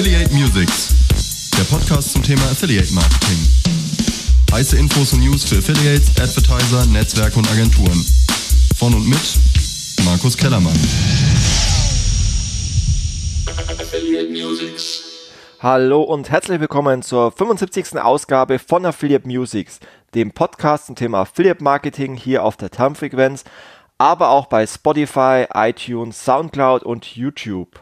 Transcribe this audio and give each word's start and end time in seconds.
Affiliate 0.00 0.32
Musics, 0.32 0.94
der 1.58 1.64
Podcast 1.64 2.12
zum 2.12 2.22
Thema 2.22 2.40
Affiliate 2.44 2.90
Marketing. 2.94 3.36
Heiße 4.50 4.78
Infos 4.78 5.12
und 5.12 5.20
News 5.20 5.44
für 5.44 5.58
Affiliates, 5.58 6.08
Advertiser, 6.18 6.86
Netzwerke 6.86 7.38
und 7.38 7.46
Agenturen. 7.50 8.02
Von 8.78 8.94
und 8.94 9.06
mit 9.06 9.20
Markus 10.06 10.38
Kellermann. 10.38 10.72
Affiliate 13.78 14.30
Musics. 14.30 15.02
Hallo 15.58 16.00
und 16.00 16.30
herzlich 16.30 16.60
willkommen 16.60 17.02
zur 17.02 17.30
75. 17.30 17.98
Ausgabe 17.98 18.58
von 18.58 18.86
Affiliate 18.86 19.28
Musics, 19.28 19.80
dem 20.14 20.32
Podcast 20.32 20.86
zum 20.86 20.96
Thema 20.96 21.20
Affiliate 21.20 21.62
Marketing 21.62 22.14
hier 22.16 22.42
auf 22.42 22.56
der 22.56 22.70
Termfrequenz, 22.70 23.44
aber 23.98 24.30
auch 24.30 24.46
bei 24.46 24.66
Spotify, 24.66 25.44
iTunes, 25.52 26.24
Soundcloud 26.24 26.84
und 26.84 27.04
YouTube. 27.16 27.80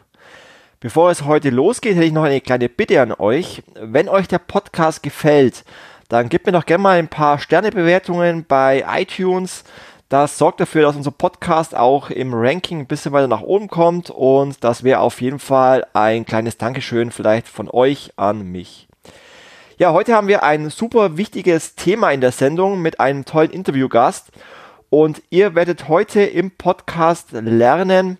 Bevor 0.81 1.11
es 1.11 1.25
heute 1.25 1.49
losgeht, 1.49 1.97
hätte 1.97 2.05
ich 2.05 2.13
noch 2.13 2.23
eine 2.23 2.39
kleine 2.39 2.69
Bitte 2.69 3.01
an 3.01 3.11
euch. 3.11 3.63
Wenn 3.75 4.07
euch 4.07 4.29
der 4.29 4.39
Podcast 4.39 5.03
gefällt, 5.03 5.65
dann 6.07 6.29
gebt 6.29 6.45
mir 6.45 6.53
doch 6.53 6.65
gerne 6.65 6.81
mal 6.81 6.97
ein 6.97 7.09
paar 7.09 7.37
Sternebewertungen 7.37 8.45
bei 8.47 8.85
iTunes. 8.87 9.65
Das 10.07 10.37
sorgt 10.37 10.61
dafür, 10.61 10.83
dass 10.83 10.95
unser 10.95 11.11
Podcast 11.11 11.75
auch 11.75 12.09
im 12.09 12.33
Ranking 12.33 12.79
ein 12.79 12.87
bisschen 12.87 13.11
weiter 13.11 13.27
nach 13.27 13.41
oben 13.41 13.67
kommt 13.67 14.09
und 14.09 14.63
das 14.63 14.85
wäre 14.85 15.01
auf 15.01 15.19
jeden 15.19 15.39
Fall 15.39 15.85
ein 15.91 16.25
kleines 16.25 16.57
Dankeschön 16.57 17.11
vielleicht 17.11 17.49
von 17.49 17.69
euch 17.69 18.13
an 18.15 18.43
mich. 18.43 18.87
Ja, 19.79 19.91
heute 19.91 20.13
haben 20.13 20.29
wir 20.29 20.43
ein 20.43 20.69
super 20.69 21.17
wichtiges 21.17 21.75
Thema 21.75 22.11
in 22.11 22.21
der 22.21 22.31
Sendung 22.31 22.81
mit 22.81 23.01
einem 23.01 23.25
tollen 23.25 23.51
Interviewgast 23.51 24.31
und 24.89 25.21
ihr 25.29 25.55
werdet 25.55 25.89
heute 25.89 26.21
im 26.21 26.51
Podcast 26.51 27.33
lernen, 27.33 28.17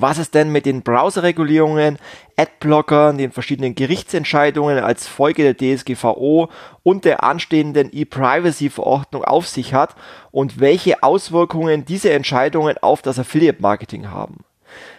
was 0.00 0.18
es 0.18 0.30
denn 0.30 0.50
mit 0.50 0.66
den 0.66 0.82
Browserregulierungen, 0.82 1.98
Adblockern, 2.36 3.18
den 3.18 3.32
verschiedenen 3.32 3.74
Gerichtsentscheidungen 3.74 4.78
als 4.78 5.06
Folge 5.06 5.42
der 5.42 5.56
DSGVO 5.56 6.48
und 6.82 7.04
der 7.04 7.24
anstehenden 7.24 7.90
E-Privacy-Verordnung 7.92 9.24
auf 9.24 9.46
sich 9.46 9.74
hat 9.74 9.94
und 10.30 10.60
welche 10.60 11.02
Auswirkungen 11.02 11.84
diese 11.84 12.12
Entscheidungen 12.12 12.76
auf 12.78 13.02
das 13.02 13.18
Affiliate-Marketing 13.18 14.10
haben. 14.10 14.44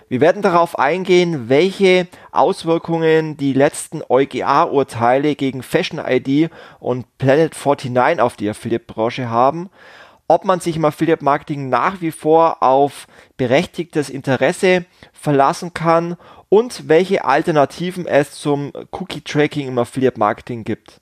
Wir 0.09 0.21
werden 0.21 0.41
darauf 0.41 0.79
eingehen, 0.79 1.49
welche 1.49 2.07
Auswirkungen 2.31 3.35
die 3.35 3.51
letzten 3.51 4.01
EuGH-Urteile 4.07 5.35
gegen 5.35 5.63
Fashion 5.63 5.99
ID 5.99 6.49
und 6.79 7.05
Planet 7.17 7.53
49 7.53 8.21
auf 8.21 8.37
die 8.37 8.49
Affiliate-Branche 8.49 9.29
haben 9.29 9.69
ob 10.27 10.45
man 10.45 10.59
sich 10.59 10.75
im 10.75 10.85
Affiliate 10.85 11.23
Marketing 11.23 11.69
nach 11.69 12.01
wie 12.01 12.11
vor 12.11 12.61
auf 12.61 13.07
berechtigtes 13.37 14.09
Interesse 14.09 14.85
verlassen 15.13 15.73
kann 15.73 16.17
und 16.49 16.87
welche 16.87 17.25
Alternativen 17.25 18.05
es 18.05 18.31
zum 18.31 18.71
Cookie 18.91 19.21
Tracking 19.21 19.67
im 19.67 19.77
Affiliate 19.77 20.19
Marketing 20.19 20.63
gibt. 20.63 21.01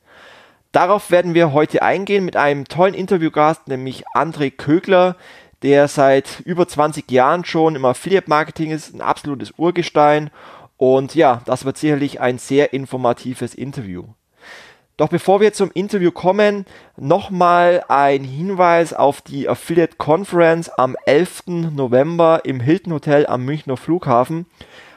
Darauf 0.72 1.10
werden 1.10 1.34
wir 1.34 1.54
heute 1.54 1.82
eingehen 1.84 2.26
mit 2.26 2.36
einem 2.36 2.66
tollen 2.66 2.94
Interviewgast, 2.94 3.68
nämlich 3.68 4.04
André 4.14 4.52
Kögler, 4.52 5.16
der 5.62 5.88
seit 5.88 6.42
über 6.42 6.68
20 6.68 7.10
Jahren 7.10 7.46
schon 7.46 7.76
im 7.76 7.86
Affiliate 7.86 8.30
Marketing 8.30 8.72
ist, 8.72 8.94
ein 8.94 9.02
absolutes 9.02 9.54
Urgestein. 9.58 10.32
Und 10.78 11.16
ja, 11.16 11.42
das 11.46 11.64
wird 11.64 11.78
sicherlich 11.78 12.20
ein 12.20 12.38
sehr 12.38 12.74
informatives 12.74 13.56
Interview. 13.56 14.04
Doch 14.98 15.10
bevor 15.10 15.42
wir 15.42 15.52
zum 15.52 15.72
Interview 15.74 16.12
kommen, 16.12 16.66
nochmal 16.96 17.84
ein 17.90 18.24
Hinweis 18.24 18.94
auf 18.94 19.22
die 19.22 19.50
Affiliate 19.50 19.98
Conference 19.98 20.70
am 20.70 20.96
11. 21.06 21.44
November 21.48 22.42
im 22.46 22.62
Hilton 22.62 22.94
Hotel 22.94 23.28
am 23.28 23.44
Münchner 23.44 23.76
Flughafen. 23.76 24.46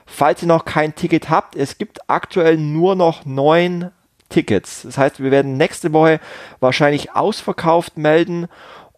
Falls 0.06 0.42
ihr 0.42 0.48
noch 0.48 0.64
kein 0.64 0.95
Ticket 0.95 1.30
habt, 1.30 1.56
es 1.56 1.78
gibt 1.78 2.08
aktuell 2.08 2.56
nur 2.56 2.95
noch 2.95 3.27
neun 3.27 3.90
Tickets. 4.28 4.83
Das 4.83 4.98
heißt, 4.98 5.23
wir 5.23 5.33
werden 5.33 5.56
nächste 5.56 5.92
Woche 5.92 6.20
wahrscheinlich 6.61 7.17
ausverkauft 7.17 7.98
melden. 7.98 8.46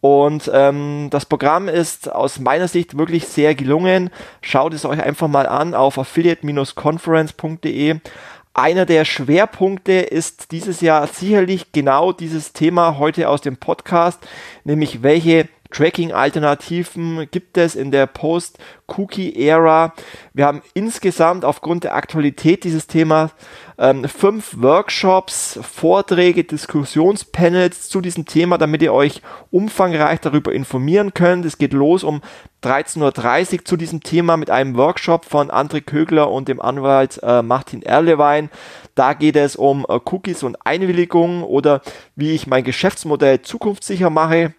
Und 0.00 0.50
ähm, 0.52 1.08
das 1.10 1.26
Programm 1.26 1.68
ist 1.68 2.10
aus 2.10 2.38
meiner 2.38 2.68
Sicht 2.68 2.96
wirklich 2.96 3.26
sehr 3.26 3.54
gelungen. 3.54 4.10
Schaut 4.40 4.72
es 4.74 4.84
euch 4.84 5.02
einfach 5.02 5.28
mal 5.28 5.46
an 5.46 5.74
auf 5.74 5.98
affiliate-conference.de. 5.98 8.00
Einer 8.52 8.84
der 8.84 9.04
Schwerpunkte 9.04 9.92
ist 9.92 10.50
dieses 10.50 10.80
Jahr 10.80 11.06
sicherlich 11.06 11.72
genau 11.72 12.12
dieses 12.12 12.52
Thema 12.52 12.98
heute 12.98 13.28
aus 13.28 13.40
dem 13.40 13.56
Podcast, 13.56 14.18
nämlich 14.64 15.02
welche 15.02 15.48
Tracking-Alternativen 15.70 17.28
gibt 17.30 17.56
es 17.56 17.74
in 17.74 17.90
der 17.90 18.06
Post-Cookie-Ära. 18.06 19.94
Wir 20.32 20.46
haben 20.46 20.62
insgesamt 20.74 21.44
aufgrund 21.44 21.84
der 21.84 21.94
Aktualität 21.94 22.64
dieses 22.64 22.86
Themas 22.86 23.30
ähm, 23.78 24.04
fünf 24.04 24.60
Workshops, 24.60 25.58
Vorträge, 25.62 26.44
Diskussionspanels 26.44 27.88
zu 27.88 28.00
diesem 28.00 28.26
Thema, 28.26 28.58
damit 28.58 28.82
ihr 28.82 28.92
euch 28.92 29.22
umfangreich 29.50 30.20
darüber 30.20 30.52
informieren 30.52 31.14
könnt. 31.14 31.46
Es 31.46 31.56
geht 31.56 31.72
los 31.72 32.04
um 32.04 32.20
13.30 32.62 33.52
Uhr 33.52 33.64
zu 33.64 33.76
diesem 33.78 34.02
Thema 34.02 34.36
mit 34.36 34.50
einem 34.50 34.76
Workshop 34.76 35.24
von 35.24 35.50
André 35.50 35.80
Kögler 35.80 36.30
und 36.30 36.48
dem 36.48 36.60
Anwalt 36.60 37.20
äh, 37.22 37.40
Martin 37.42 37.82
Erlewein. 37.82 38.50
Da 38.94 39.14
geht 39.14 39.36
es 39.36 39.56
um 39.56 39.86
äh, 39.88 39.98
Cookies 40.04 40.42
und 40.42 40.58
Einwilligungen 40.66 41.42
oder 41.42 41.80
wie 42.16 42.34
ich 42.34 42.46
mein 42.46 42.64
Geschäftsmodell 42.64 43.40
zukunftssicher 43.40 44.10
mache. 44.10 44.52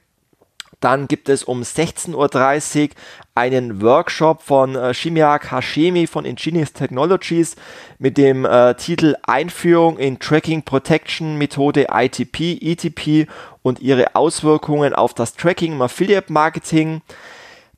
Dann 0.81 1.07
gibt 1.07 1.29
es 1.29 1.43
um 1.43 1.61
16.30 1.61 2.81
Uhr 2.81 2.89
einen 3.35 3.81
Workshop 3.81 4.41
von 4.41 4.75
äh, 4.75 4.93
Shimiak 4.93 5.51
Hashemi 5.51 6.07
von 6.07 6.25
Ingenious 6.25 6.73
Technologies 6.73 7.55
mit 7.99 8.17
dem 8.17 8.45
äh, 8.45 8.73
Titel 8.73 9.15
Einführung 9.21 9.99
in 9.99 10.19
Tracking 10.19 10.63
Protection 10.63 11.37
Methode 11.37 11.87
ITP, 11.91 12.57
ETP 12.61 13.29
und 13.61 13.79
ihre 13.79 14.15
Auswirkungen 14.15 14.93
auf 14.93 15.13
das 15.13 15.35
Tracking 15.35 15.73
im 15.73 15.81
Affiliate 15.83 16.33
Marketing. 16.33 17.01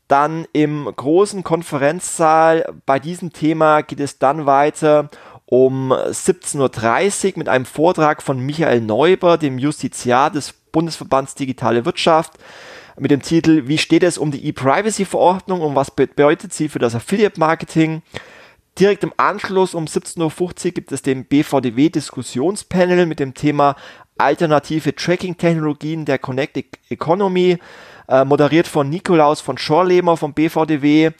Dann 0.08 0.48
im 0.54 0.86
großen 0.86 1.44
Konferenzsaal 1.44 2.74
bei 2.86 3.00
diesem 3.00 3.34
Thema 3.34 3.82
geht 3.82 4.00
es 4.00 4.18
dann 4.18 4.46
weiter 4.46 5.10
um 5.46 5.92
17.30 5.92 7.34
Uhr 7.34 7.34
mit 7.36 7.50
einem 7.50 7.66
Vortrag 7.66 8.24
von 8.24 8.40
Michael 8.40 8.80
Neuber, 8.80 9.38
dem 9.38 9.58
Justiziar 9.58 10.32
des 10.32 10.54
Bundesverbands 10.72 11.36
Digitale 11.36 11.86
Wirtschaft 11.86 12.34
mit 12.98 13.12
dem 13.12 13.22
Titel 13.22 13.68
Wie 13.68 13.78
steht 13.78 14.04
es 14.04 14.18
um 14.18 14.32
die 14.32 14.46
E-Privacy-Verordnung 14.48 15.62
und 15.62 15.76
was 15.76 15.92
bedeutet 15.92 16.54
sie 16.54 16.70
für 16.70 16.80
das 16.80 16.96
Affiliate-Marketing? 16.96 18.02
Direkt 18.80 19.04
im 19.04 19.14
Anschluss 19.18 19.76
um 19.76 19.86
17.50 19.86 20.66
Uhr 20.66 20.72
gibt 20.72 20.92
es 20.92 21.04
den 21.04 21.26
BVDW-Diskussionspanel 21.26 23.06
mit 23.06 23.20
dem 23.20 23.34
Thema 23.34 23.76
Alternative 24.18 24.96
Tracking-Technologien 24.96 26.06
der 26.06 26.20
Connected 26.20 26.66
Economy, 26.90 27.58
äh, 28.08 28.26
moderiert 28.26 28.68
von 28.68 28.90
Nikolaus 28.90 29.42
von 29.42 29.58
Schorlemer 29.58 30.18
vom 30.18 30.34
BVDW, 30.34 31.12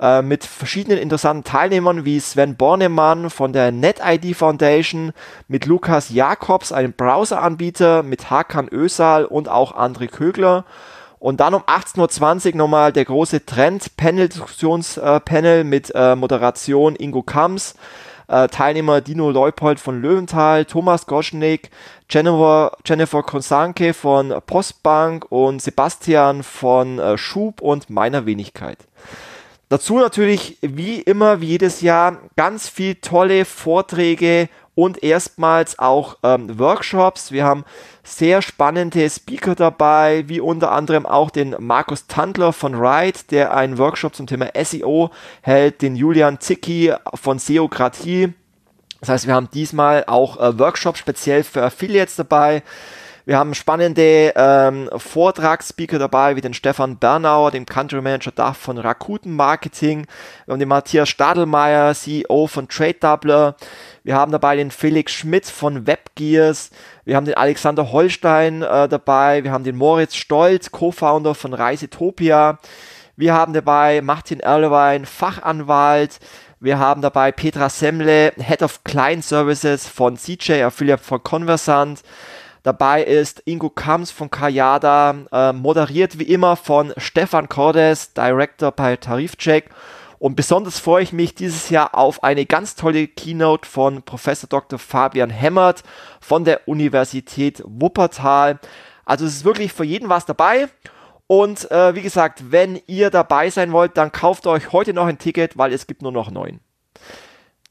äh, 0.00 0.22
mit 0.22 0.44
verschiedenen 0.44 0.98
interessanten 0.98 1.44
Teilnehmern 1.44 2.04
wie 2.04 2.18
Sven 2.20 2.56
Bornemann 2.56 3.28
von 3.30 3.52
der 3.52 3.72
NetID 3.72 4.34
Foundation, 4.34 5.12
mit 5.48 5.66
Lukas 5.66 6.10
Jakobs, 6.10 6.72
einem 6.72 6.92
Browseranbieter, 6.92 8.02
mit 8.02 8.30
Hakan 8.30 8.68
Ösal 8.70 9.24
und 9.24 9.48
auch 9.48 9.76
André 9.76 10.08
Kögler. 10.08 10.64
Und 11.20 11.40
dann 11.40 11.54
um 11.54 11.62
18.20 11.62 12.52
Uhr 12.52 12.56
nochmal 12.56 12.92
der 12.92 13.04
große 13.04 13.44
Trend-Panel-Diskussionspanel 13.44 15.60
äh, 15.60 15.64
mit 15.64 15.92
äh, 15.94 16.16
Moderation 16.16 16.96
Ingo 16.96 17.22
Kams, 17.22 17.74
äh, 18.26 18.48
Teilnehmer 18.48 19.02
Dino 19.02 19.30
Leupold 19.30 19.78
von 19.78 20.00
Löwenthal, 20.00 20.64
Thomas 20.64 21.04
Goschnik, 21.04 21.68
Jennifer, 22.08 22.72
Jennifer 22.86 23.22
Konsanke 23.22 23.92
von 23.92 24.34
Postbank 24.46 25.26
und 25.28 25.60
Sebastian 25.60 26.42
von 26.42 26.98
äh, 26.98 27.18
Schub 27.18 27.60
und 27.60 27.90
meiner 27.90 28.24
Wenigkeit. 28.24 28.78
Dazu 29.68 29.98
natürlich 29.98 30.56
wie 30.62 31.00
immer, 31.00 31.42
wie 31.42 31.48
jedes 31.48 31.82
Jahr, 31.82 32.16
ganz 32.34 32.66
viel 32.68 32.94
tolle 32.94 33.44
Vorträge 33.44 34.48
und 34.80 35.02
erstmals 35.02 35.78
auch 35.78 36.16
ähm, 36.22 36.58
Workshops. 36.58 37.32
Wir 37.32 37.44
haben 37.44 37.64
sehr 38.02 38.40
spannende 38.40 39.10
Speaker 39.10 39.54
dabei, 39.54 40.24
wie 40.26 40.40
unter 40.40 40.72
anderem 40.72 41.04
auch 41.04 41.28
den 41.28 41.54
Markus 41.58 42.06
Tandler 42.06 42.54
von 42.54 42.74
Ride, 42.74 43.18
der 43.30 43.54
einen 43.54 43.76
Workshop 43.76 44.14
zum 44.14 44.26
Thema 44.26 44.48
SEO 44.58 45.10
hält, 45.42 45.82
den 45.82 45.96
Julian 45.96 46.40
Zicki 46.40 46.94
von 47.14 47.38
Seokratie. 47.38 48.32
Das 49.00 49.10
heißt, 49.10 49.26
wir 49.26 49.34
haben 49.34 49.50
diesmal 49.52 50.04
auch 50.06 50.40
äh, 50.40 50.58
Workshops 50.58 50.98
speziell 50.98 51.44
für 51.44 51.62
Affiliates 51.62 52.16
dabei. 52.16 52.62
Wir 53.26 53.38
haben 53.38 53.54
spannende 53.54 54.32
ähm, 54.34 54.88
Vortragsspeaker 54.96 55.98
dabei, 55.98 56.36
wie 56.36 56.40
den 56.40 56.54
Stefan 56.54 56.98
Bernauer, 56.98 57.50
dem 57.50 57.66
Country 57.66 58.00
Manager 58.00 58.32
Dach 58.32 58.56
von 58.56 58.78
Rakuten 58.78 59.36
Marketing. 59.36 60.06
Wir 60.46 60.52
haben 60.52 60.58
den 60.58 60.68
Matthias 60.68 61.10
Stadelmeier, 61.10 61.94
CEO 61.94 62.46
von 62.46 62.66
Trade 62.66 62.94
Doubler. 62.94 63.56
Wir 64.02 64.14
haben 64.14 64.32
dabei 64.32 64.56
den 64.56 64.70
Felix 64.70 65.12
Schmidt 65.12 65.46
von 65.46 65.86
Webgears. 65.86 66.70
Wir 67.04 67.16
haben 67.16 67.26
den 67.26 67.34
Alexander 67.34 67.92
Holstein 67.92 68.62
äh, 68.62 68.88
dabei. 68.88 69.44
Wir 69.44 69.52
haben 69.52 69.64
den 69.64 69.76
Moritz 69.76 70.14
Stolz, 70.14 70.70
Co-Founder 70.70 71.34
von 71.34 71.52
Reisetopia. 71.52 72.58
Wir 73.16 73.34
haben 73.34 73.52
dabei 73.52 74.00
Martin 74.00 74.40
Erlewein, 74.40 75.04
Fachanwalt. 75.04 76.18
Wir 76.60 76.78
haben 76.78 77.02
dabei 77.02 77.32
Petra 77.32 77.68
Semle, 77.68 78.32
Head 78.38 78.62
of 78.62 78.84
Client 78.84 79.24
Services 79.24 79.86
von 79.86 80.16
CJ, 80.16 80.62
Affiliate 80.62 81.02
von 81.02 81.22
Conversant. 81.22 82.02
Dabei 82.62 83.02
ist 83.02 83.42
Ingo 83.46 83.70
Kams 83.70 84.10
von 84.10 84.30
Kayada, 84.30 85.14
äh, 85.32 85.52
moderiert 85.52 86.18
wie 86.18 86.24
immer 86.24 86.56
von 86.56 86.92
Stefan 86.98 87.48
Cordes, 87.48 88.12
Director 88.12 88.72
bei 88.72 88.96
Tarifcheck. 88.96 89.70
Und 90.20 90.36
besonders 90.36 90.78
freue 90.78 91.02
ich 91.02 91.14
mich 91.14 91.34
dieses 91.34 91.70
Jahr 91.70 91.94
auf 91.94 92.22
eine 92.22 92.44
ganz 92.44 92.76
tolle 92.76 93.08
Keynote 93.08 93.66
von 93.66 94.02
Professor 94.02 94.46
Dr. 94.46 94.78
Fabian 94.78 95.30
Hemmert 95.30 95.82
von 96.20 96.44
der 96.44 96.68
Universität 96.68 97.62
Wuppertal. 97.64 98.60
Also 99.06 99.24
es 99.24 99.36
ist 99.36 99.44
wirklich 99.46 99.72
für 99.72 99.84
jeden 99.84 100.10
was 100.10 100.26
dabei. 100.26 100.68
Und 101.26 101.70
äh, 101.70 101.94
wie 101.94 102.02
gesagt, 102.02 102.52
wenn 102.52 102.82
ihr 102.86 103.08
dabei 103.08 103.48
sein 103.48 103.72
wollt, 103.72 103.96
dann 103.96 104.12
kauft 104.12 104.46
euch 104.46 104.72
heute 104.72 104.92
noch 104.92 105.06
ein 105.06 105.16
Ticket, 105.16 105.56
weil 105.56 105.72
es 105.72 105.86
gibt 105.86 106.02
nur 106.02 106.12
noch 106.12 106.30
neun. 106.30 106.60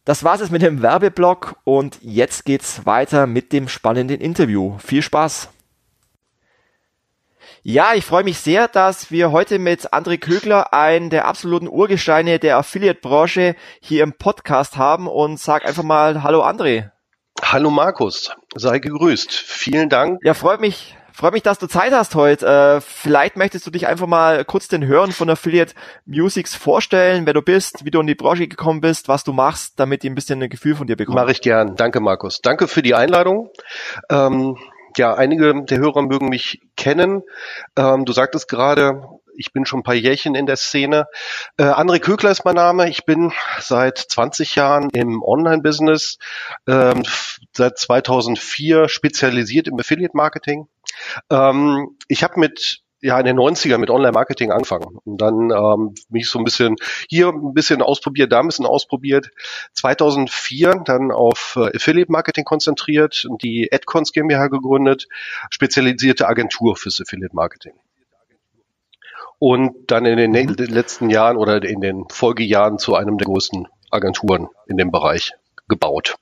Das 0.04 0.24
war's 0.24 0.40
jetzt 0.40 0.52
mit 0.52 0.64
dem 0.64 0.82
Werbeblock 0.82 1.56
und 1.66 2.00
jetzt 2.02 2.46
geht's 2.46 2.84
weiter 2.88 3.28
mit 3.28 3.54
dem 3.54 3.68
spannenden 3.68 4.20
Interview. 4.20 4.76
Viel 4.80 5.04
Spaß! 5.04 5.50
Ja, 7.62 7.94
ich 7.94 8.06
freue 8.06 8.24
mich 8.24 8.38
sehr, 8.38 8.70
dass 8.70 9.12
wir 9.12 9.34
heute 9.34 9.60
mit 9.60 9.92
André 9.94 10.18
Kögler 10.18 10.74
einen 10.74 11.10
der 11.10 11.28
absoluten 11.28 11.68
Urgesteine 11.68 12.40
der 12.40 12.58
Affiliate-Branche 12.58 13.56
hier 13.82 14.04
im 14.04 14.14
Podcast 14.14 14.78
haben 14.78 15.08
und 15.08 15.38
sag 15.40 15.66
einfach 15.66 15.84
mal 15.84 16.24
Hallo 16.24 16.42
André. 16.42 16.92
Hallo 17.42 17.70
Markus, 17.70 18.34
sei 18.56 18.80
gegrüßt. 18.80 19.34
Vielen 19.34 19.90
Dank. 19.90 20.20
Ja, 20.24 20.34
freut 20.34 20.62
mich, 20.62 20.96
freut 21.12 21.34
mich, 21.34 21.44
dass 21.44 21.60
du 21.60 21.68
Zeit 21.68 21.92
hast 21.92 22.16
heute. 22.16 22.46
Äh, 22.48 22.82
vielleicht 22.82 23.36
möchtest 23.36 23.68
du 23.68 23.72
dich 23.72 23.88
einfach 23.88 24.08
mal 24.08 24.46
kurz 24.46 24.70
den 24.70 24.86
Hörern 24.86 25.12
von 25.12 25.30
Affiliate 25.30 25.74
Musics 26.06 26.56
vorstellen, 26.56 27.26
wer 27.26 27.34
du 27.34 27.42
bist, 27.42 27.84
wie 27.84 27.92
du 27.92 28.00
in 28.00 28.08
die 28.08 28.16
Branche 28.16 28.48
gekommen 28.48 28.80
bist, 28.80 29.10
was 29.10 29.26
du 29.26 29.34
machst, 29.34 29.78
damit 29.82 30.04
die 30.04 30.10
ein 30.10 30.16
bisschen 30.16 30.42
ein 30.42 30.50
Gefühl 30.50 30.76
von 30.76 30.88
dir 30.88 30.96
bekommen. 30.96 31.18
Mache 31.18 31.34
ich 31.34 31.42
gern. 31.42 31.76
Danke, 31.76 32.00
Markus. 32.00 32.40
Danke 32.40 32.70
für 32.70 32.82
die 32.82 32.96
Einladung. 32.96 33.50
Ähm, 34.10 34.56
ja, 34.98 35.14
einige 35.14 35.64
der 35.64 35.78
Hörer 35.80 36.02
mögen 36.02 36.30
mich 36.30 36.62
kennen. 36.76 37.24
Ähm, 37.76 38.06
du 38.06 38.14
sagtest 38.14 38.48
gerade, 38.48 39.04
ich 39.36 39.54
bin 39.54 39.66
schon 39.66 39.80
ein 39.80 39.84
paar 39.84 39.96
Jährchen 39.96 40.36
in 40.36 40.46
der 40.46 40.58
Szene. 40.58 41.08
Äh, 41.58 41.64
André 41.64 42.00
Kögler 42.00 42.32
ist 42.32 42.46
mein 42.46 42.56
Name. 42.56 42.90
Ich 42.90 43.06
bin 43.06 43.32
seit 43.60 43.98
20 43.98 44.56
Jahren 44.56 44.90
im 44.92 45.24
Online-Business, 45.24 46.18
ähm, 46.68 47.04
seit 47.54 47.78
2004 47.78 48.90
spezialisiert 48.90 49.68
im 49.68 49.80
Affiliate-Marketing. 49.80 50.68
Ähm, 51.30 51.98
ich 52.08 52.24
habe 52.24 52.40
mit 52.40 52.82
ja 53.02 53.20
in 53.20 53.26
den 53.26 53.38
90er 53.38 53.78
mit 53.78 53.90
Online-Marketing 53.90 54.52
angefangen 54.52 54.98
und 55.04 55.22
dann 55.22 55.52
ähm, 55.52 55.96
mich 56.10 56.30
so 56.30 56.40
ein 56.40 56.46
bisschen 56.46 56.76
hier 57.10 57.30
ein 57.30 57.54
bisschen 57.54 57.82
ausprobiert, 57.82 58.32
da 58.32 58.40
ein 58.40 58.48
bisschen 58.48 58.66
ausprobiert. 58.66 59.30
2004 59.74 60.82
dann 60.86 61.12
auf 61.12 61.58
äh, 61.58 61.76
Affiliate-Marketing 61.76 62.46
konzentriert 62.46 63.26
und 63.30 63.44
die 63.44 63.70
Adcons 63.72 64.12
GmbH 64.12 64.48
gegründet, 64.48 65.08
spezialisierte 65.50 66.28
Agentur 66.28 66.76
fürs 66.76 67.00
Affiliate-Marketing. 67.02 67.74
Und 69.40 69.90
dann 69.90 70.06
in 70.06 70.18
den 70.18 70.32
mhm. 70.32 70.56
letzten 70.56 71.10
Jahren 71.10 71.38
oder 71.38 71.64
in 71.64 71.80
den 71.80 72.06
Folgejahren 72.10 72.78
zu 72.78 72.96
einem 72.96 73.18
der 73.18 73.26
größten 73.26 73.68
Agenturen 73.90 74.50
in 74.68 74.76
dem 74.76 74.92
Bereich 74.92 75.34
gebaut. 75.70 76.16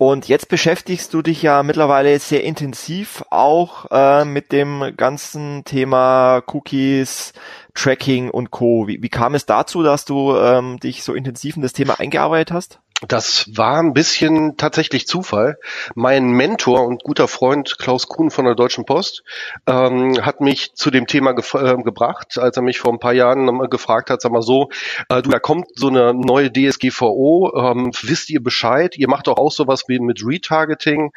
Und 0.00 0.28
jetzt 0.28 0.48
beschäftigst 0.48 1.12
du 1.12 1.22
dich 1.22 1.42
ja 1.42 1.64
mittlerweile 1.64 2.16
sehr 2.20 2.44
intensiv 2.44 3.24
auch 3.30 3.86
äh, 3.90 4.24
mit 4.24 4.52
dem 4.52 4.92
ganzen 4.96 5.64
Thema 5.64 6.40
Cookies, 6.46 7.32
Tracking 7.74 8.30
und 8.30 8.52
Co. 8.52 8.86
Wie, 8.86 9.02
wie 9.02 9.08
kam 9.08 9.34
es 9.34 9.44
dazu, 9.44 9.82
dass 9.82 10.04
du 10.04 10.36
ähm, 10.36 10.78
dich 10.78 11.02
so 11.02 11.14
intensiv 11.14 11.56
in 11.56 11.62
das 11.62 11.72
Thema 11.72 11.98
eingearbeitet 11.98 12.52
hast? 12.52 12.78
Das 13.06 13.48
war 13.56 13.78
ein 13.78 13.92
bisschen 13.92 14.56
tatsächlich 14.56 15.06
Zufall. 15.06 15.58
Mein 15.94 16.30
Mentor 16.30 16.84
und 16.84 17.04
guter 17.04 17.28
Freund 17.28 17.78
Klaus 17.78 18.08
Kuhn 18.08 18.32
von 18.32 18.44
der 18.44 18.56
Deutschen 18.56 18.86
Post 18.86 19.22
ähm, 19.68 20.24
hat 20.26 20.40
mich 20.40 20.74
zu 20.74 20.90
dem 20.90 21.06
Thema 21.06 21.30
äh, 21.30 21.76
gebracht, 21.84 22.38
als 22.38 22.56
er 22.56 22.62
mich 22.64 22.80
vor 22.80 22.92
ein 22.92 22.98
paar 22.98 23.12
Jahren 23.12 23.70
gefragt 23.70 24.10
hat, 24.10 24.20
sag 24.20 24.32
mal 24.32 24.42
so, 24.42 24.70
äh, 25.10 25.22
du, 25.22 25.30
da 25.30 25.38
kommt 25.38 25.66
so 25.76 25.86
eine 25.88 26.12
neue 26.12 26.52
DSGVO, 26.52 27.52
ähm, 27.56 27.92
wisst 28.02 28.30
ihr 28.30 28.42
Bescheid? 28.42 28.96
Ihr 28.96 29.08
macht 29.08 29.28
doch 29.28 29.36
auch 29.36 29.52
sowas 29.52 29.84
wie 29.86 30.00
mit 30.00 30.24
Retargeting 30.26 31.12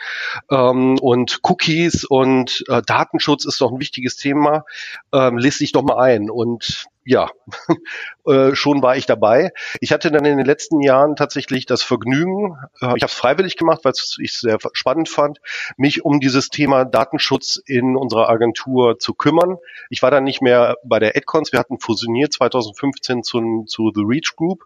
ähm, 0.51 0.99
und 0.99 1.39
Cookies 1.41 2.05
und 2.05 2.63
äh, 2.67 2.83
Datenschutz 2.85 3.43
ist 3.45 3.59
doch 3.59 3.71
ein 3.71 3.79
wichtiges 3.79 4.17
Thema. 4.17 4.65
Ähm, 5.11 5.39
lest 5.39 5.61
dich 5.61 5.71
doch 5.71 5.81
mal 5.81 5.97
ein. 5.97 6.29
Und 6.29 6.90
ja, 7.03 7.29
äh, 8.25 8.55
schon 8.55 8.81
war 8.81 8.95
ich 8.95 9.05
dabei. 9.05 9.51
Ich 9.79 9.91
hatte 9.91 10.11
dann 10.11 10.25
in 10.25 10.37
den 10.37 10.45
letzten 10.45 10.81
Jahren 10.81 11.15
tatsächlich 11.15 11.65
das 11.65 11.81
Vergnügen, 11.81 12.57
äh, 12.81 12.95
ich 12.95 13.03
habe 13.03 13.05
es 13.05 13.13
freiwillig 13.13 13.57
gemacht, 13.57 13.81
weil 13.83 13.93
ich 13.95 14.31
es 14.31 14.39
sehr 14.41 14.57
spannend 14.73 15.09
fand, 15.09 15.39
mich 15.77 16.05
um 16.05 16.19
dieses 16.19 16.49
Thema 16.49 16.85
Datenschutz 16.85 17.61
in 17.65 17.95
unserer 17.95 18.29
Agentur 18.29 18.99
zu 18.99 19.13
kümmern. 19.13 19.57
Ich 19.89 20.01
war 20.01 20.11
dann 20.11 20.23
nicht 20.23 20.41
mehr 20.41 20.75
bei 20.83 20.99
der 20.99 21.15
Adcons, 21.15 21.51
wir 21.51 21.59
hatten 21.59 21.79
fusioniert 21.79 22.33
2015 22.33 23.23
zu, 23.23 23.65
zu 23.67 23.91
The 23.93 24.03
Reach 24.05 24.35
Group 24.35 24.65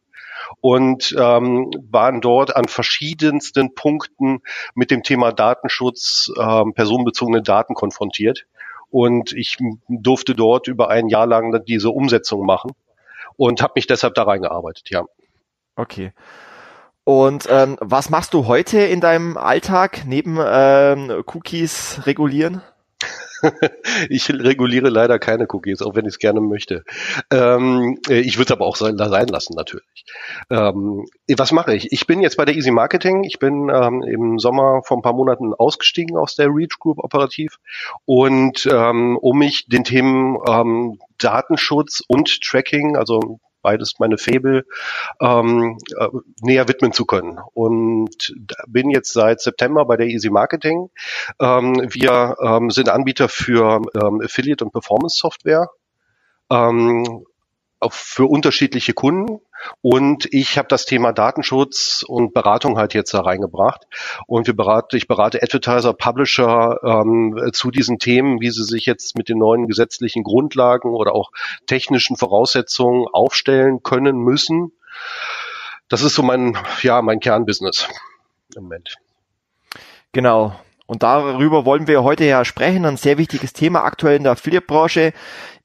und 0.62 1.16
ähm, 1.18 1.72
waren 1.90 2.22
dort 2.22 2.56
an 2.56 2.68
verschiedensten 2.68 3.74
Punkten 3.74 4.42
mit 4.74 4.92
dem 4.92 5.04
Thema 5.04 5.32
Datenschutz, 5.32 6.32
ähm, 6.38 6.74
personenbezogene 6.74 7.42
Daten 7.42 7.74
konfrontiert 7.74 8.46
und 8.96 9.34
ich 9.34 9.58
durfte 9.90 10.36
dort 10.36 10.70
über 10.70 10.90
ein 10.90 11.10
Jahr 11.10 11.28
lang 11.28 11.66
diese 11.66 11.90
Umsetzung 11.90 12.46
machen 12.46 12.72
und 13.36 13.62
habe 13.62 13.74
mich 13.76 13.88
deshalb 13.88 14.14
da 14.14 14.24
reingearbeitet, 14.24 14.90
ja. 14.90 15.04
Okay. 15.76 16.14
Und 17.04 17.46
ähm, 17.50 17.76
was 17.82 18.10
machst 18.10 18.34
du 18.34 18.48
heute 18.48 18.80
in 18.80 19.02
deinem 19.02 19.36
Alltag 19.36 20.04
neben 20.08 20.38
ähm, 20.42 21.24
Cookies 21.26 22.04
regulieren? 22.06 22.62
ich 24.10 24.30
reguliere 24.30 24.90
leider 24.90 25.20
keine 25.20 25.48
Cookies, 25.50 25.82
auch 25.82 25.96
wenn 25.96 26.06
ich 26.06 26.14
es 26.14 26.20
gerne 26.20 26.42
möchte. 26.42 26.84
Ähm, 27.32 28.00
ich 28.10 28.38
würde 28.38 28.46
es 28.46 28.52
aber 28.52 28.66
auch 28.66 28.76
sein, 28.76 28.98
sein 28.98 29.28
lassen, 29.28 29.54
natürlich. 29.56 30.06
Ähm, 30.50 31.06
was 31.36 31.52
mache 31.52 31.76
ich? 31.76 31.92
Ich 31.92 32.08
bin 32.08 32.22
jetzt 32.22 32.38
bei 32.38 32.46
der 32.46 32.56
Easy 32.56 32.72
Marketing. 32.72 33.24
Ich 33.24 33.40
bin 33.40 33.70
ähm, 33.70 34.04
im 34.04 34.40
Sommer 34.40 34.82
vor 34.84 34.98
ein 34.98 35.02
paar 35.02 35.14
Monaten 35.14 35.54
ausgestiegen 35.54 36.18
aus 36.18 36.36
der 36.36 36.48
Reach 36.48 36.80
Group 36.80 37.00
operativ 37.00 37.58
und 38.06 38.68
ähm, 38.72 39.18
um 39.18 39.38
mich 39.38 39.68
den 39.68 39.84
Themen 39.84 40.38
ähm, 40.48 41.00
Datenschutz 41.18 42.02
und 42.08 42.42
Tracking, 42.42 42.98
also 42.98 43.40
beides 43.66 43.96
meine 43.98 44.20
Fable, 44.20 44.64
ähm, 45.20 45.80
äh, 45.98 46.08
näher 46.42 46.68
widmen 46.68 46.94
zu 46.94 47.06
können. 47.06 47.40
Und 47.56 48.32
bin 48.68 48.92
jetzt 48.92 49.12
seit 49.12 49.42
September 49.42 49.86
bei 49.86 49.98
der 49.98 50.06
Easy 50.06 50.30
Marketing. 50.30 50.92
Ähm, 51.40 51.74
wir 51.90 52.38
ähm, 52.40 52.70
sind 52.70 52.90
Anbieter 52.90 53.28
für 53.28 53.82
ähm, 53.96 54.22
Affiliate 54.24 54.64
und 54.64 54.72
Performance 54.72 55.18
Software. 55.18 55.70
Ähm, 56.52 57.26
für 57.94 58.26
unterschiedliche 58.26 58.94
Kunden 58.94 59.42
und 59.82 60.28
ich 60.32 60.58
habe 60.58 60.68
das 60.68 60.86
Thema 60.86 61.12
Datenschutz 61.12 62.04
und 62.08 62.34
Beratung 62.34 62.78
halt 62.78 62.94
jetzt 62.94 63.14
da 63.14 63.22
reingebracht 63.22 63.88
und 64.28 64.48
wir 64.48 64.56
berate, 64.56 64.98
ich 64.98 65.08
berate 65.08 65.42
Advertiser, 65.42 65.94
Publisher 65.94 66.80
ähm, 66.84 67.50
zu 67.54 67.72
diesen 67.72 68.00
Themen, 68.00 68.42
wie 68.42 68.52
sie 68.52 68.64
sich 68.64 68.86
jetzt 68.86 69.18
mit 69.18 69.30
den 69.30 69.38
neuen 69.38 69.68
gesetzlichen 69.68 70.24
Grundlagen 70.24 70.94
oder 70.94 71.14
auch 71.14 71.32
technischen 71.68 72.18
Voraussetzungen 72.18 73.08
aufstellen 73.12 73.84
können 73.84 74.18
müssen. 74.18 74.72
Das 75.88 76.02
ist 76.02 76.16
so 76.16 76.24
mein 76.24 76.58
ja 76.82 77.02
mein 77.02 77.20
Kernbusiness 77.20 77.88
im 78.56 78.64
Moment. 78.64 78.96
Genau. 80.12 80.56
Und 80.88 81.02
darüber 81.02 81.66
wollen 81.66 81.88
wir 81.88 82.04
heute 82.04 82.26
ja 82.26 82.46
sprechen. 82.46 82.86
Ein 82.86 82.98
sehr 82.98 83.18
wichtiges 83.18 83.54
Thema 83.54 83.84
aktuell 83.84 84.18
in 84.18 84.24
der 84.24 84.34
Affiliate-Branche. 84.34 85.14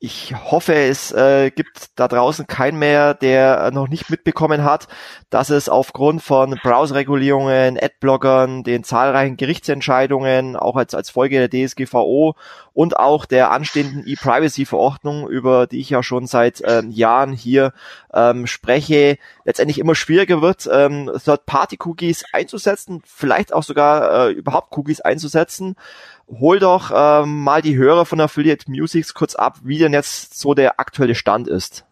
Ich 0.03 0.35
hoffe, 0.35 0.73
es 0.73 1.13
äh, 1.13 1.51
gibt 1.51 1.91
da 1.97 2.09
draußen 2.09 2.47
keinen 2.47 2.79
mehr, 2.79 3.13
der 3.13 3.71
noch 3.71 3.87
nicht 3.87 4.09
mitbekommen 4.09 4.65
hat, 4.65 4.89
dass 5.29 5.51
es 5.51 5.69
aufgrund 5.69 6.23
von 6.23 6.59
Browser-Regulierungen, 6.63 7.79
Adblockern, 7.79 8.65
den 8.65 8.83
zahlreichen 8.83 9.37
Gerichtsentscheidungen, 9.37 10.57
auch 10.57 10.77
als, 10.77 10.95
als 10.95 11.11
Folge 11.11 11.47
der 11.47 11.51
DSGVO 11.51 12.35
und 12.73 12.97
auch 12.97 13.27
der 13.27 13.51
anstehenden 13.51 14.05
E-Privacy-Verordnung, 14.07 15.29
über 15.29 15.67
die 15.67 15.81
ich 15.81 15.91
ja 15.91 16.03
schon 16.03 16.27
seit 16.27 16.63
ähm, 16.65 16.91
Jahren 16.91 17.35
hier 17.35 17.75
ähm, 18.15 18.47
spreche, 18.47 19.19
letztendlich 19.45 19.79
immer 19.79 19.95
schwieriger 19.95 20.41
wird, 20.41 20.67
ähm, 20.73 21.11
Third-Party-Cookies 21.23 22.25
einzusetzen, 22.33 23.03
vielleicht 23.05 23.53
auch 23.53 23.65
sogar 23.65 24.29
äh, 24.29 24.33
überhaupt 24.33 24.75
Cookies 24.79 25.03
einzusetzen 25.03 25.77
hol 26.31 26.59
doch 26.59 26.91
ähm, 26.95 27.43
mal 27.43 27.63
die 27.63 27.77
Hörer 27.77 28.07
von 28.07 28.21
Affiliate 28.21 28.71
Musics 28.71 29.15
kurz 29.15 29.35
ab, 29.35 29.59
wie 29.63 29.79
denn 29.79 29.93
jetzt 29.93 30.39
so 30.39 30.55
der 30.55 30.79
aktuelle 30.79 31.15
Stand 31.15 31.49
ist. 31.49 31.85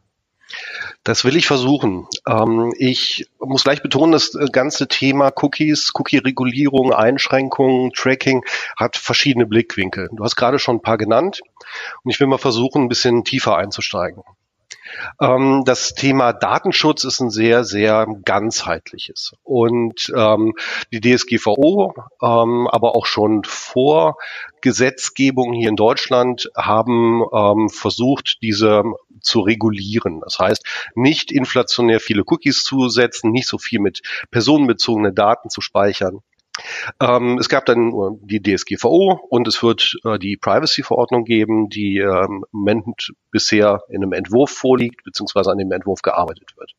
Das 1.04 1.24
will 1.24 1.36
ich 1.36 1.46
versuchen. 1.46 2.06
Ähm, 2.26 2.72
ich 2.78 3.26
muss 3.38 3.64
gleich 3.64 3.82
betonen, 3.82 4.12
das 4.12 4.32
ganze 4.52 4.88
Thema 4.88 5.30
Cookies, 5.36 5.92
Cookie-Regulierung, 5.94 6.92
Einschränkungen, 6.92 7.92
Tracking 7.92 8.44
hat 8.76 8.96
verschiedene 8.96 9.46
Blickwinkel. 9.46 10.08
Du 10.12 10.24
hast 10.24 10.36
gerade 10.36 10.58
schon 10.58 10.76
ein 10.76 10.82
paar 10.82 10.98
genannt 10.98 11.42
und 12.02 12.10
ich 12.10 12.20
will 12.20 12.26
mal 12.26 12.38
versuchen, 12.38 12.82
ein 12.82 12.88
bisschen 12.88 13.24
tiefer 13.24 13.56
einzusteigen. 13.56 14.22
Ähm, 15.20 15.62
das 15.64 15.94
Thema 15.94 16.32
Datenschutz 16.32 17.04
ist 17.04 17.20
ein 17.20 17.30
sehr, 17.30 17.64
sehr 17.64 18.06
ganzheitliches. 18.24 19.32
Und 19.42 20.12
ähm, 20.16 20.54
die 20.92 21.00
DSGVO, 21.00 21.94
ähm, 22.22 22.68
aber 22.68 22.96
auch 22.96 23.06
schon 23.06 23.44
vor 23.44 24.16
Gesetzgebung 24.60 25.52
hier 25.52 25.68
in 25.68 25.76
Deutschland 25.76 26.50
haben 26.56 27.22
ähm, 27.32 27.68
versucht, 27.68 28.38
diese 28.42 28.82
zu 29.20 29.40
regulieren. 29.40 30.20
Das 30.20 30.38
heißt, 30.38 30.64
nicht 30.94 31.32
inflationär 31.32 32.00
viele 32.00 32.22
Cookies 32.26 32.62
zu 32.62 32.88
setzen, 32.88 33.30
nicht 33.30 33.48
so 33.48 33.58
viel 33.58 33.80
mit 33.80 34.02
personenbezogenen 34.30 35.14
Daten 35.14 35.50
zu 35.50 35.60
speichern. 35.60 36.20
Ähm, 37.00 37.38
es 37.38 37.48
gab 37.48 37.66
dann 37.66 37.92
die 38.22 38.42
DSGVO 38.42 39.20
und 39.28 39.48
es 39.48 39.62
wird 39.62 39.96
äh, 40.04 40.18
die 40.18 40.36
Privacy-Verordnung 40.36 41.24
geben, 41.24 41.68
die 41.68 41.98
äh, 41.98 42.24
im 42.24 42.44
Moment 42.52 43.12
bisher 43.30 43.82
in 43.88 44.02
einem 44.02 44.12
Entwurf 44.12 44.50
vorliegt, 44.50 45.04
beziehungsweise 45.04 45.50
an 45.50 45.58
dem 45.58 45.72
Entwurf 45.72 46.02
gearbeitet 46.02 46.54
wird. 46.56 46.72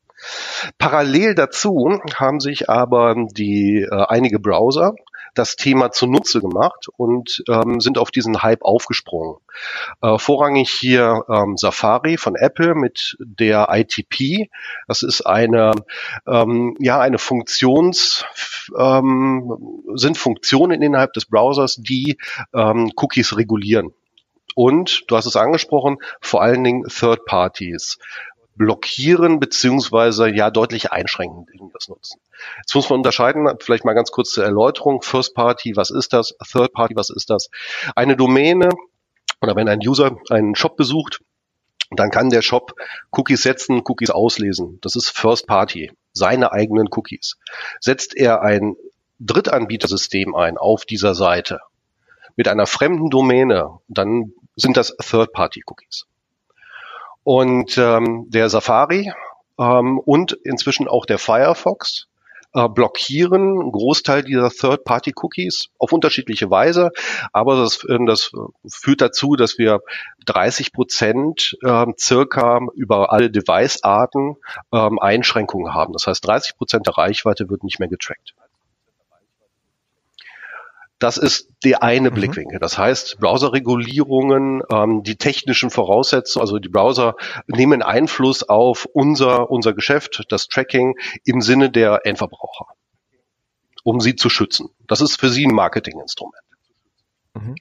Parallel 0.78 1.34
dazu 1.34 2.00
haben 2.14 2.40
sich 2.40 2.68
aber 2.68 3.14
die 3.32 3.86
äh, 3.90 4.04
einige 4.08 4.38
Browser 4.38 4.94
das 5.34 5.56
Thema 5.56 5.90
zunutze 5.90 6.40
gemacht 6.40 6.88
und 6.96 7.42
ähm, 7.48 7.80
sind 7.80 7.98
auf 7.98 8.10
diesen 8.10 8.42
Hype 8.42 8.62
aufgesprungen. 8.62 9.36
Äh, 10.02 10.18
vorrangig 10.18 10.70
hier 10.70 11.24
ähm, 11.28 11.56
Safari 11.56 12.16
von 12.16 12.36
Apple 12.36 12.74
mit 12.74 13.16
der 13.20 13.68
ITP. 13.70 14.50
Das 14.88 15.02
ist 15.02 15.22
eine, 15.22 15.72
ähm, 16.26 16.76
ja, 16.80 17.00
eine 17.00 17.18
Funktions, 17.18 18.24
ähm, 18.78 19.84
sind 19.94 20.18
Funktionen 20.18 20.82
innerhalb 20.82 21.12
des 21.12 21.26
Browsers, 21.26 21.76
die 21.76 22.18
ähm, 22.54 22.92
Cookies 22.96 23.36
regulieren. 23.36 23.92
Und, 24.54 25.04
du 25.08 25.16
hast 25.16 25.26
es 25.26 25.36
angesprochen, 25.36 25.98
vor 26.20 26.42
allen 26.42 26.64
Dingen 26.64 26.84
Third 26.88 27.24
Parties 27.24 27.98
blockieren 28.60 29.40
beziehungsweise 29.40 30.28
ja 30.28 30.50
deutlich 30.50 30.92
einschränken 30.92 31.46
das 31.72 31.88
Nutzen. 31.88 32.20
Jetzt 32.58 32.74
muss 32.74 32.90
man 32.90 32.98
unterscheiden, 32.98 33.48
vielleicht 33.58 33.86
mal 33.86 33.94
ganz 33.94 34.10
kurz 34.10 34.32
zur 34.32 34.44
Erläuterung. 34.44 35.00
First 35.00 35.34
Party, 35.34 35.76
was 35.76 35.90
ist 35.90 36.12
das? 36.12 36.34
Third 36.46 36.74
Party, 36.74 36.94
was 36.94 37.08
ist 37.08 37.30
das? 37.30 37.48
Eine 37.96 38.16
Domäne 38.18 38.68
oder 39.40 39.56
wenn 39.56 39.66
ein 39.66 39.78
User 39.78 40.18
einen 40.28 40.54
Shop 40.56 40.76
besucht, 40.76 41.22
dann 41.90 42.10
kann 42.10 42.28
der 42.28 42.42
Shop 42.42 42.74
Cookies 43.12 43.42
setzen, 43.42 43.80
Cookies 43.82 44.10
auslesen. 44.10 44.78
Das 44.82 44.94
ist 44.94 45.08
First 45.08 45.46
Party, 45.46 45.90
seine 46.12 46.52
eigenen 46.52 46.88
Cookies. 46.90 47.38
Setzt 47.80 48.14
er 48.14 48.42
ein 48.42 48.76
Drittanbietersystem 49.20 50.34
ein 50.34 50.58
auf 50.58 50.84
dieser 50.84 51.14
Seite 51.14 51.60
mit 52.36 52.46
einer 52.46 52.66
fremden 52.66 53.08
Domäne, 53.08 53.78
dann 53.88 54.34
sind 54.54 54.76
das 54.76 54.94
Third 54.98 55.32
Party 55.32 55.62
Cookies. 55.64 56.09
Und 57.22 57.76
ähm, 57.78 58.26
der 58.28 58.48
Safari 58.48 59.12
ähm, 59.58 59.98
und 59.98 60.32
inzwischen 60.32 60.88
auch 60.88 61.06
der 61.06 61.18
Firefox 61.18 62.08
äh, 62.52 62.68
blockieren 62.68 63.60
einen 63.60 63.72
Großteil 63.72 64.24
dieser 64.24 64.50
Third-Party-Cookies 64.50 65.68
auf 65.78 65.92
unterschiedliche 65.92 66.50
Weise. 66.50 66.90
Aber 67.32 67.56
das, 67.56 67.84
äh, 67.84 67.98
das 68.06 68.32
führt 68.66 69.00
dazu, 69.00 69.36
dass 69.36 69.58
wir 69.58 69.80
30 70.26 70.72
Prozent 70.72 71.56
äh, 71.62 71.86
circa 71.98 72.60
über 72.74 73.12
alle 73.12 73.30
Device-Arten 73.30 74.36
ähm, 74.72 74.98
Einschränkungen 74.98 75.74
haben. 75.74 75.92
Das 75.92 76.06
heißt, 76.06 76.26
30 76.26 76.56
Prozent 76.56 76.86
der 76.86 76.96
Reichweite 76.96 77.48
wird 77.50 77.62
nicht 77.62 77.78
mehr 77.78 77.88
getrackt. 77.88 78.34
Das 81.00 81.16
ist 81.16 81.48
der 81.64 81.82
eine 81.82 82.10
mhm. 82.10 82.14
Blickwinkel. 82.14 82.58
Das 82.60 82.78
heißt, 82.78 83.18
Browserregulierungen, 83.18 84.62
ähm, 84.70 85.02
die 85.02 85.16
technischen 85.16 85.70
Voraussetzungen, 85.70 86.42
also 86.42 86.58
die 86.58 86.68
Browser 86.68 87.16
nehmen 87.46 87.82
Einfluss 87.82 88.42
auf 88.42 88.86
unser, 88.92 89.50
unser 89.50 89.72
Geschäft, 89.72 90.26
das 90.28 90.46
Tracking 90.46 90.94
im 91.24 91.40
Sinne 91.40 91.70
der 91.70 92.02
Endverbraucher, 92.04 92.66
um 93.82 94.00
sie 94.00 94.14
zu 94.14 94.28
schützen. 94.28 94.68
Das 94.86 95.00
ist 95.00 95.18
für 95.18 95.30
sie 95.30 95.46
ein 95.46 95.54
Marketinginstrument. 95.54 96.44
Mhm. 97.34 97.54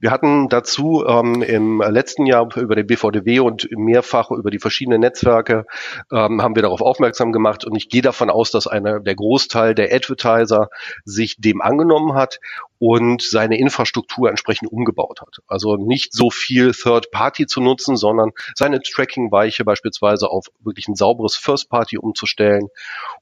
Wir 0.00 0.10
hatten 0.10 0.48
dazu 0.48 1.04
ähm, 1.06 1.42
im 1.42 1.80
letzten 1.80 2.24
Jahr 2.24 2.48
über 2.56 2.74
den 2.74 2.86
BVDW 2.86 3.40
und 3.40 3.68
mehrfach 3.70 4.30
über 4.30 4.50
die 4.50 4.58
verschiedenen 4.58 5.00
Netzwerke 5.00 5.66
ähm, 6.10 6.42
haben 6.42 6.54
wir 6.54 6.62
darauf 6.62 6.80
aufmerksam 6.80 7.32
gemacht. 7.32 7.64
Und 7.66 7.76
ich 7.76 7.90
gehe 7.90 8.02
davon 8.02 8.30
aus, 8.30 8.50
dass 8.50 8.66
einer 8.66 9.00
der 9.00 9.14
Großteil 9.14 9.74
der 9.74 9.94
Advertiser 9.94 10.70
sich 11.04 11.36
dem 11.38 11.60
angenommen 11.60 12.14
hat 12.14 12.40
und 12.80 13.20
seine 13.20 13.58
Infrastruktur 13.58 14.30
entsprechend 14.30 14.72
umgebaut 14.72 15.20
hat. 15.20 15.36
Also 15.46 15.76
nicht 15.76 16.14
so 16.14 16.30
viel 16.30 16.72
Third 16.72 17.10
Party 17.10 17.46
zu 17.46 17.60
nutzen, 17.60 17.94
sondern 17.94 18.30
seine 18.54 18.80
Tracking-Weiche 18.80 19.64
beispielsweise 19.64 20.30
auf 20.30 20.46
wirklich 20.60 20.88
ein 20.88 20.94
sauberes 20.94 21.36
First 21.36 21.68
Party 21.68 21.98
umzustellen 21.98 22.68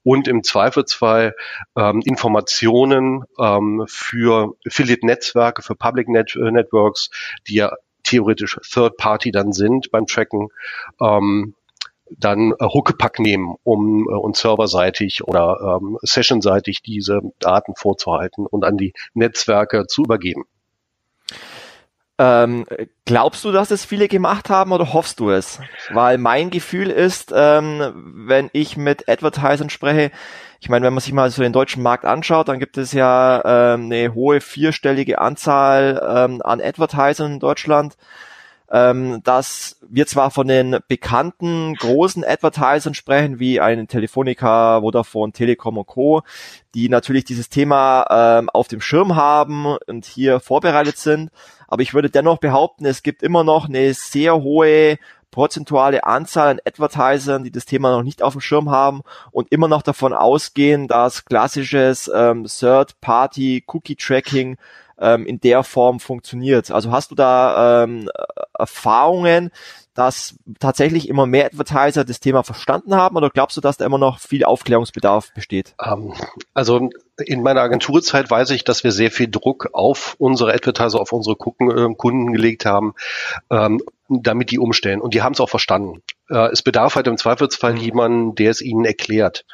und 0.05 0.29
im 0.29 0.45
Zweifelsfall 0.45 1.35
ähm, 1.77 2.03
Informationen 2.05 3.25
ähm, 3.41 3.85
für 3.88 4.55
Affiliate-Netzwerke, 4.65 5.62
für 5.62 5.75
Public 5.75 6.09
Net 6.09 6.37
äh, 6.37 6.53
Networks, 6.53 7.11
die 7.49 7.57
ja 7.57 7.73
theoretisch 8.05 8.59
Third 8.62 8.97
Party 8.97 9.33
dann 9.33 9.53
sind 9.53 9.91
beim 9.91 10.07
Tracken, 10.07 10.49
ähm, 11.00 11.55
dann 12.17 12.53
äh, 12.59 12.65
Huckepack 12.65 13.19
nehmen, 13.19 13.57
um 13.65 14.09
äh, 14.09 14.15
uns 14.15 14.41
serverseitig 14.41 15.25
oder 15.25 15.79
ähm, 15.81 15.99
sessionseitig 16.03 16.83
diese 16.83 17.21
Daten 17.41 17.75
vorzuhalten 17.75 18.47
und 18.47 18.65
an 18.65 18.77
die 18.77 18.93
Netzwerke 19.15 19.87
zu 19.87 20.03
übergeben. 20.03 20.45
Ähm, 22.21 22.67
glaubst 23.05 23.45
du, 23.45 23.53
dass 23.53 23.71
es 23.71 23.85
viele 23.85 24.09
gemacht 24.09 24.50
haben 24.50 24.73
oder 24.73 24.93
hoffst 24.93 25.21
du 25.21 25.31
es? 25.31 25.61
Weil 25.91 26.19
mein 26.19 26.50
Gefühl 26.50 26.91
ist, 26.91 27.33
ähm, 27.35 27.93
wenn 28.27 28.50
ich 28.53 28.77
mit 28.77 29.09
Advertisern 29.09 29.71
spreche, 29.71 30.11
ich 30.61 30.69
meine, 30.69 30.85
wenn 30.85 30.95
man 30.95 31.00
sich 31.00 31.12
mal 31.12 31.31
so 31.31 31.43
den 31.43 31.53
deutschen 31.53 31.85
Markt 31.85 32.05
anschaut, 32.05 32.49
dann 32.49 32.59
gibt 32.59 32.77
es 32.77 32.93
ja 32.93 33.75
ähm, 33.75 33.85
eine 33.85 34.15
hohe 34.15 34.41
vierstellige 34.41 35.21
Anzahl 35.21 36.03
ähm, 36.05 36.43
an 36.43 36.61
Advertisern 36.61 37.35
in 37.35 37.38
Deutschland 37.38 37.97
ähm, 38.70 39.20
dass 39.25 39.78
wir 39.88 40.06
zwar 40.06 40.30
von 40.30 40.46
den 40.46 40.78
bekannten 40.88 41.75
großen 41.75 42.25
Advertisern 42.25 42.94
sprechen, 42.94 43.38
wie 43.38 43.60
einen 43.60 43.88
Telefonica, 43.88 44.80
Vodafone, 44.80 45.32
Telekom 45.32 45.78
und 45.78 45.87
Co., 45.87 46.22
die 46.75 46.88
natürlich 46.88 47.25
dieses 47.25 47.48
Thema 47.48 48.06
ähm, 48.10 48.50
auf 48.50 48.68
dem 48.68 48.80
Schirm 48.80 49.16
haben 49.16 49.76
und 49.87 50.04
hier 50.04 50.40
vorbereitet 50.40 50.98
sind. 50.98 51.30
Aber 51.66 51.82
ich 51.82 51.94
würde 51.94 52.10
dennoch 52.10 52.38
behaupten, 52.38 52.87
es 52.87 53.02
gibt 53.02 53.22
immer 53.22 53.44
noch 53.44 53.68
eine 53.68 53.94
sehr 53.94 54.42
hohe 54.42 54.98
prozentuale 55.30 56.04
Anzahl 56.04 56.48
an 56.48 56.60
Advertisern, 56.64 57.44
die 57.44 57.50
das 57.50 57.66
Thema 57.66 57.90
noch 57.90 58.02
nicht 58.02 58.22
auf 58.22 58.32
dem 58.32 58.40
Schirm 58.40 58.70
haben 58.70 59.02
und 59.30 59.52
immer 59.52 59.68
noch 59.68 59.82
davon 59.82 60.14
ausgehen, 60.14 60.88
dass 60.88 61.26
klassisches 61.26 62.10
ähm, 62.14 62.44
Third-Party-Cookie-Tracking 62.44 64.56
ähm, 65.00 65.26
in 65.26 65.40
der 65.40 65.62
Form 65.62 66.00
funktioniert. 66.00 66.71
Also 66.71 66.90
hast 66.90 67.11
du 67.11 67.14
da 67.14 67.85
ähm, 67.85 68.11
Erfahrungen, 68.59 69.50
dass 69.95 70.37
tatsächlich 70.61 71.09
immer 71.09 71.26
mehr 71.26 71.47
Advertiser 71.47 72.05
das 72.05 72.21
Thema 72.21 72.45
verstanden 72.45 72.95
haben 72.95 73.17
oder 73.17 73.31
glaubst 73.31 73.57
du, 73.57 73.61
dass 73.61 73.78
da 73.78 73.85
immer 73.85 73.99
noch 73.99 74.21
viel 74.21 74.45
Aufklärungsbedarf 74.45 75.33
besteht? 75.35 75.75
Ähm, 75.85 76.14
also 76.55 76.88
in 77.17 77.43
meiner 77.43 77.62
Agenturzeit 77.62 78.31
weiß 78.31 78.50
ich, 78.50 78.62
dass 78.62 78.85
wir 78.85 78.93
sehr 78.93 79.11
viel 79.11 79.28
Druck 79.28 79.71
auf 79.73 80.14
unsere 80.19 80.52
Advertiser, 80.52 81.00
auf 81.00 81.12
unsere 81.12 81.37
äh, 81.37 81.95
Kunden 81.95 82.33
gelegt 82.33 82.64
haben, 82.64 82.95
ähm, 83.50 83.83
damit 84.09 84.50
die 84.50 84.59
umstellen. 84.59 85.00
Und 85.00 85.15
die 85.15 85.23
haben 85.23 85.33
es 85.33 85.41
auch 85.41 85.50
verstanden. 85.50 86.03
Äh, 86.31 86.50
es 86.50 86.62
bedarf 86.62 86.97
halt 86.97 87.07
im 87.07 87.17
Zweifelsfall 87.17 87.75
mhm. 87.75 87.81
jemanden, 87.81 88.35
der 88.35 88.50
es 88.50 88.62
ihnen 88.62 88.85
erklärt. 88.85 89.45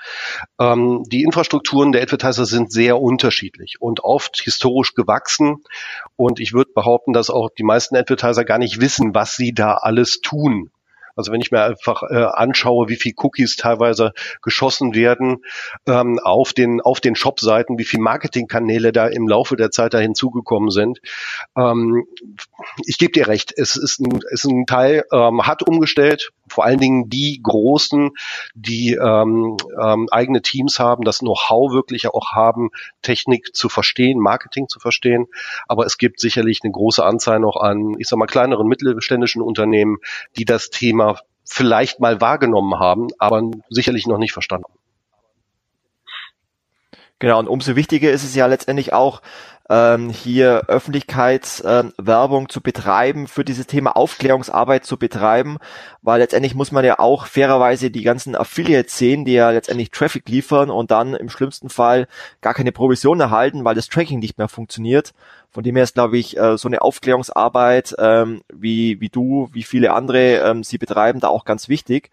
Ähm, 0.61 1.05
die 1.07 1.23
Infrastrukturen 1.23 1.93
der 1.93 2.03
Advertiser 2.03 2.47
sind 2.47 2.73
sehr 2.73 3.01
unterschiedlich 3.01 3.77
und 3.81 4.03
oft 4.05 4.41
historisch 4.43 4.95
gewachsen. 4.95 5.63
Und 6.17 6.41
ich 6.41 6.53
würde 6.53 6.73
behaupten, 6.75 7.13
dass 7.13 7.31
auch 7.31 7.51
die 7.51 7.65
meisten 7.65 7.97
Advertiser 7.97 8.45
gar 8.45 8.59
nicht 8.59 8.81
wissen, 8.81 9.15
was 9.15 9.37
sie 9.37 9.53
da 9.53 9.75
alles 9.75 10.21
tun. 10.21 10.71
Also 11.17 11.33
wenn 11.33 11.41
ich 11.41 11.51
mir 11.51 11.63
einfach 11.63 12.03
äh, 12.03 12.15
anschaue, 12.15 12.89
wie 12.89 12.97
viel 12.97 13.13
Cookies 13.17 13.57
teilweise 13.57 14.13
geschossen 14.43 14.95
werden 14.95 15.45
ähm, 15.87 16.19
auf 16.23 16.53
den 16.53 16.81
auf 16.81 17.01
den 17.01 17.15
Shop-Seiten, 17.15 17.79
wie 17.79 17.85
viel 17.85 18.01
Marketingkanäle 18.01 18.93
da 18.93 19.07
im 19.07 19.29
Laufe 19.29 19.57
der 19.57 19.71
Zeit 19.71 19.95
da 19.95 19.99
hinzugekommen 19.99 20.71
sind. 20.71 21.01
Ähm, 21.57 22.07
ich 22.87 22.99
gebe 22.99 23.13
dir 23.13 23.29
recht, 23.29 23.53
es 23.57 23.77
ist 23.77 24.01
ein, 24.01 24.21
ist 24.31 24.45
ein 24.45 24.67
Teil, 24.67 25.05
ähm, 25.13 25.47
hat 25.47 25.63
umgestellt, 25.67 26.31
vor 26.49 26.65
allen 26.65 26.79
Dingen 26.79 27.09
die 27.09 27.41
Großen, 27.43 28.11
die 28.55 28.95
ähm, 28.95 29.57
ähm, 29.81 30.09
eigene 30.11 30.43
Teams 30.43 30.79
haben, 30.79 31.05
das 31.05 31.21
Know-how 31.21 31.73
wirklich 31.73 32.09
auch 32.09 32.33
haben, 32.33 32.71
Technik 33.03 33.55
zu 33.55 33.69
verstehen, 33.69 34.19
Marketing 34.19 34.69
zu 34.69 34.81
verstehen. 34.81 35.27
Aber 35.69 35.87
es 35.87 35.99
gibt 35.99 36.21
sicherlich 36.21 36.61
eine 36.63 36.73
große 36.73 37.05
Anzahl 37.05 37.41
noch 37.41 37.57
an, 37.57 37.95
ich 37.99 38.09
sag 38.09 38.19
mal, 38.19 38.27
kleineren 38.27 38.67
mittelständischen 38.67 39.43
Unternehmen, 39.43 39.99
die 40.37 40.45
das 40.45 40.71
Thema 40.71 41.19
vielleicht 41.45 42.01
mal 42.01 42.21
wahrgenommen 42.21 42.79
haben, 42.79 43.09
aber 43.19 43.43
sicherlich 43.69 44.07
noch 44.07 44.19
nicht 44.19 44.33
verstanden. 44.33 44.73
Genau, 47.25 47.39
und 47.39 47.49
umso 47.49 47.75
wichtiger 47.75 48.11
ist 48.11 48.23
es 48.23 48.35
ja 48.35 48.45
letztendlich 48.45 48.93
auch, 48.93 49.23
ähm, 49.71 50.11
hier 50.11 50.65
Öffentlichkeitswerbung 50.69 52.45
äh, 52.45 52.49
zu 52.49 52.61
betreiben, 52.61 53.29
für 53.29 53.47
dieses 53.47 53.67
Thema 53.67 53.97
Aufklärungsarbeit 53.97 54.85
zu 54.85 54.99
betreiben, 54.99 55.57
weil 56.03 56.21
letztendlich 56.21 56.55
muss 56.55 56.71
man 56.71 56.85
ja 56.85 56.99
auch 56.99 57.25
fairerweise 57.25 57.91
die 57.91 58.03
ganzen 58.03 58.37
Affiliates 58.37 58.99
sehen, 58.99 59.25
die 59.25 59.33
ja 59.33 59.49
letztendlich 59.49 59.91
Traffic 59.91 60.29
liefern 60.29 60.69
und 60.69 60.91
dann 60.91 61.15
im 61.15 61.31
schlimmsten 61.31 61.71
Fall 61.71 62.09
gar 62.43 62.53
keine 62.53 62.73
Provision 62.73 63.19
erhalten, 63.21 63.65
weil 63.65 63.75
das 63.75 63.89
Tracking 63.89 64.19
nicht 64.19 64.37
mehr 64.37 64.49
funktioniert. 64.49 65.15
Von 65.51 65.65
dem 65.65 65.77
her 65.77 65.85
ist, 65.85 65.95
glaube 65.95 66.19
ich, 66.19 66.37
äh, 66.37 66.59
so 66.59 66.69
eine 66.69 66.83
Aufklärungsarbeit, 66.83 67.95
ähm, 67.99 68.43
wie, 68.53 69.01
wie 69.01 69.09
du, 69.09 69.49
wie 69.51 69.63
viele 69.63 69.95
andere 69.95 70.41
ähm, 70.41 70.63
sie 70.63 70.77
betreiben, 70.77 71.21
da 71.21 71.29
auch 71.29 71.47
ganz 71.47 71.71
wichtig. 71.71 72.11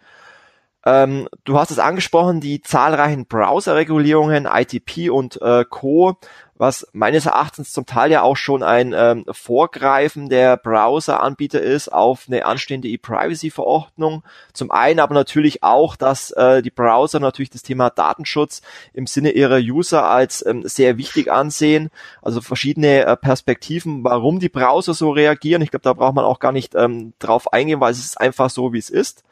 Ähm, 0.85 1.27
du 1.43 1.57
hast 1.57 1.71
es 1.71 1.79
angesprochen, 1.79 2.41
die 2.41 2.61
zahlreichen 2.61 3.25
Browser-Regulierungen, 3.25 4.45
ITP 4.45 5.09
und 5.09 5.41
äh, 5.41 5.65
Co 5.69 6.17
was 6.61 6.87
meines 6.93 7.25
Erachtens 7.25 7.71
zum 7.71 7.87
Teil 7.87 8.11
ja 8.11 8.21
auch 8.21 8.37
schon 8.37 8.61
ein 8.61 8.93
ähm, 8.95 9.25
Vorgreifen 9.31 10.29
der 10.29 10.57
Browser-Anbieter 10.57 11.59
ist 11.59 11.91
auf 11.91 12.25
eine 12.27 12.45
anstehende 12.45 12.87
E-Privacy-Verordnung. 12.87 14.21
Zum 14.53 14.69
einen 14.69 14.99
aber 14.99 15.15
natürlich 15.15 15.63
auch, 15.63 15.95
dass 15.95 16.29
äh, 16.29 16.61
die 16.61 16.69
Browser 16.69 17.19
natürlich 17.19 17.49
das 17.49 17.63
Thema 17.63 17.89
Datenschutz 17.89 18.61
im 18.93 19.07
Sinne 19.07 19.31
ihrer 19.31 19.57
User 19.57 20.05
als 20.05 20.45
ähm, 20.45 20.61
sehr 20.63 20.99
wichtig 20.99 21.31
ansehen. 21.31 21.89
Also 22.21 22.41
verschiedene 22.41 23.05
äh, 23.05 23.17
Perspektiven, 23.17 24.03
warum 24.03 24.39
die 24.39 24.47
Browser 24.47 24.93
so 24.93 25.09
reagieren. 25.09 25.63
Ich 25.63 25.71
glaube, 25.71 25.83
da 25.83 25.93
braucht 25.93 26.13
man 26.13 26.25
auch 26.25 26.37
gar 26.37 26.51
nicht 26.51 26.75
ähm, 26.75 27.13
drauf 27.17 27.51
eingehen, 27.51 27.79
weil 27.79 27.91
es 27.91 28.05
ist 28.05 28.21
einfach 28.21 28.51
so, 28.51 28.71
wie 28.71 28.77
es 28.77 28.91
ist. 28.91 29.23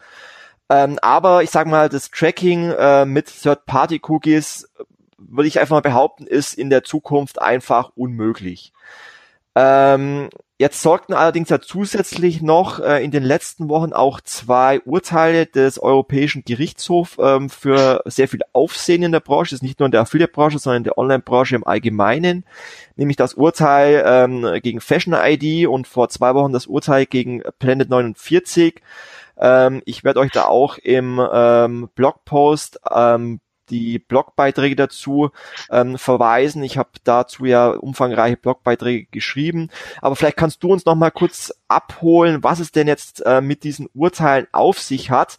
Ähm, 0.70 1.00
aber 1.02 1.44
ich 1.44 1.50
sage 1.50 1.70
mal, 1.70 1.90
das 1.90 2.12
Tracking 2.12 2.72
äh, 2.72 3.06
mit 3.06 3.28
Third-Party-Cookies 3.42 4.70
würde 5.18 5.48
ich 5.48 5.60
einfach 5.60 5.76
mal 5.76 5.82
behaupten, 5.82 6.28
ist 6.28 6.54
in 6.54 6.70
der 6.70 6.84
Zukunft 6.84 7.42
einfach 7.42 7.92
unmöglich. 7.96 8.74
Ähm, 9.56 10.30
jetzt 10.60 10.82
sorgten 10.82 11.14
allerdings 11.14 11.50
ja 11.50 11.60
zusätzlich 11.60 12.42
noch 12.42 12.80
äh, 12.80 13.04
in 13.04 13.12
den 13.12 13.24
letzten 13.24 13.68
Wochen 13.68 13.94
auch 13.94 14.22
zwei 14.22 14.80
Urteile 14.82 15.48
des 15.48 15.80
Europäischen 15.80 16.44
Gerichtshofs 16.46 17.18
ähm, 17.20 17.50
für 17.50 18.04
sehr 18.06 18.28
viel 18.28 18.42
Aufsehen 18.54 19.04
in 19.04 19.12
der 19.12 19.22
Branche. 19.22 19.52
Das 19.52 19.58
ist 19.58 19.64
nicht 19.64 19.80
nur 19.80 19.88
in 19.88 19.92
der 19.92 20.02
Affiliate-Branche, 20.02 20.60
sondern 20.60 20.82
in 20.82 20.84
der 20.84 20.98
Online-Branche 20.98 21.56
im 21.56 21.66
Allgemeinen. 21.66 22.46
Nämlich 22.96 23.18
das 23.18 23.34
Urteil 23.34 24.04
ähm, 24.06 24.62
gegen 24.62 24.82
Fashion 24.82 25.16
ID 25.16 25.68
und 25.68 25.88
vor 25.88 26.10
zwei 26.10 26.36
Wochen 26.36 26.54
das 26.54 26.68
Urteil 26.68 27.06
gegen 27.06 27.42
Planet 27.58 27.90
49. 27.90 28.82
Ähm, 29.40 29.82
ich 29.86 30.04
werde 30.04 30.20
euch 30.20 30.32
da 30.32 30.46
auch 30.46 30.78
im 30.78 31.22
ähm, 31.32 31.90
Blogpost 31.96 32.80
ähm, 32.90 33.40
die 33.70 34.00
Blogbeiträge 34.00 34.76
dazu 34.76 35.30
ähm, 35.70 35.98
verweisen. 35.98 36.64
Ich 36.64 36.78
habe 36.78 36.90
dazu 37.04 37.46
ja 37.46 37.70
umfangreiche 37.70 38.38
Blogbeiträge 38.38 39.08
geschrieben. 39.12 39.70
Aber 40.02 40.16
vielleicht 40.16 40.38
kannst 40.38 40.64
du 40.64 40.72
uns 40.72 40.86
noch 40.86 40.96
mal 40.96 41.12
kurz 41.12 41.54
abholen, 41.68 42.44
was 42.44 42.60
es 42.60 42.72
denn 42.72 42.88
jetzt 42.88 43.26
äh, 43.26 43.42
mit 43.42 43.64
diesen 43.64 43.88
Urteilen 43.94 44.48
auf 44.52 44.80
sich 44.80 45.12
hat, 45.12 45.38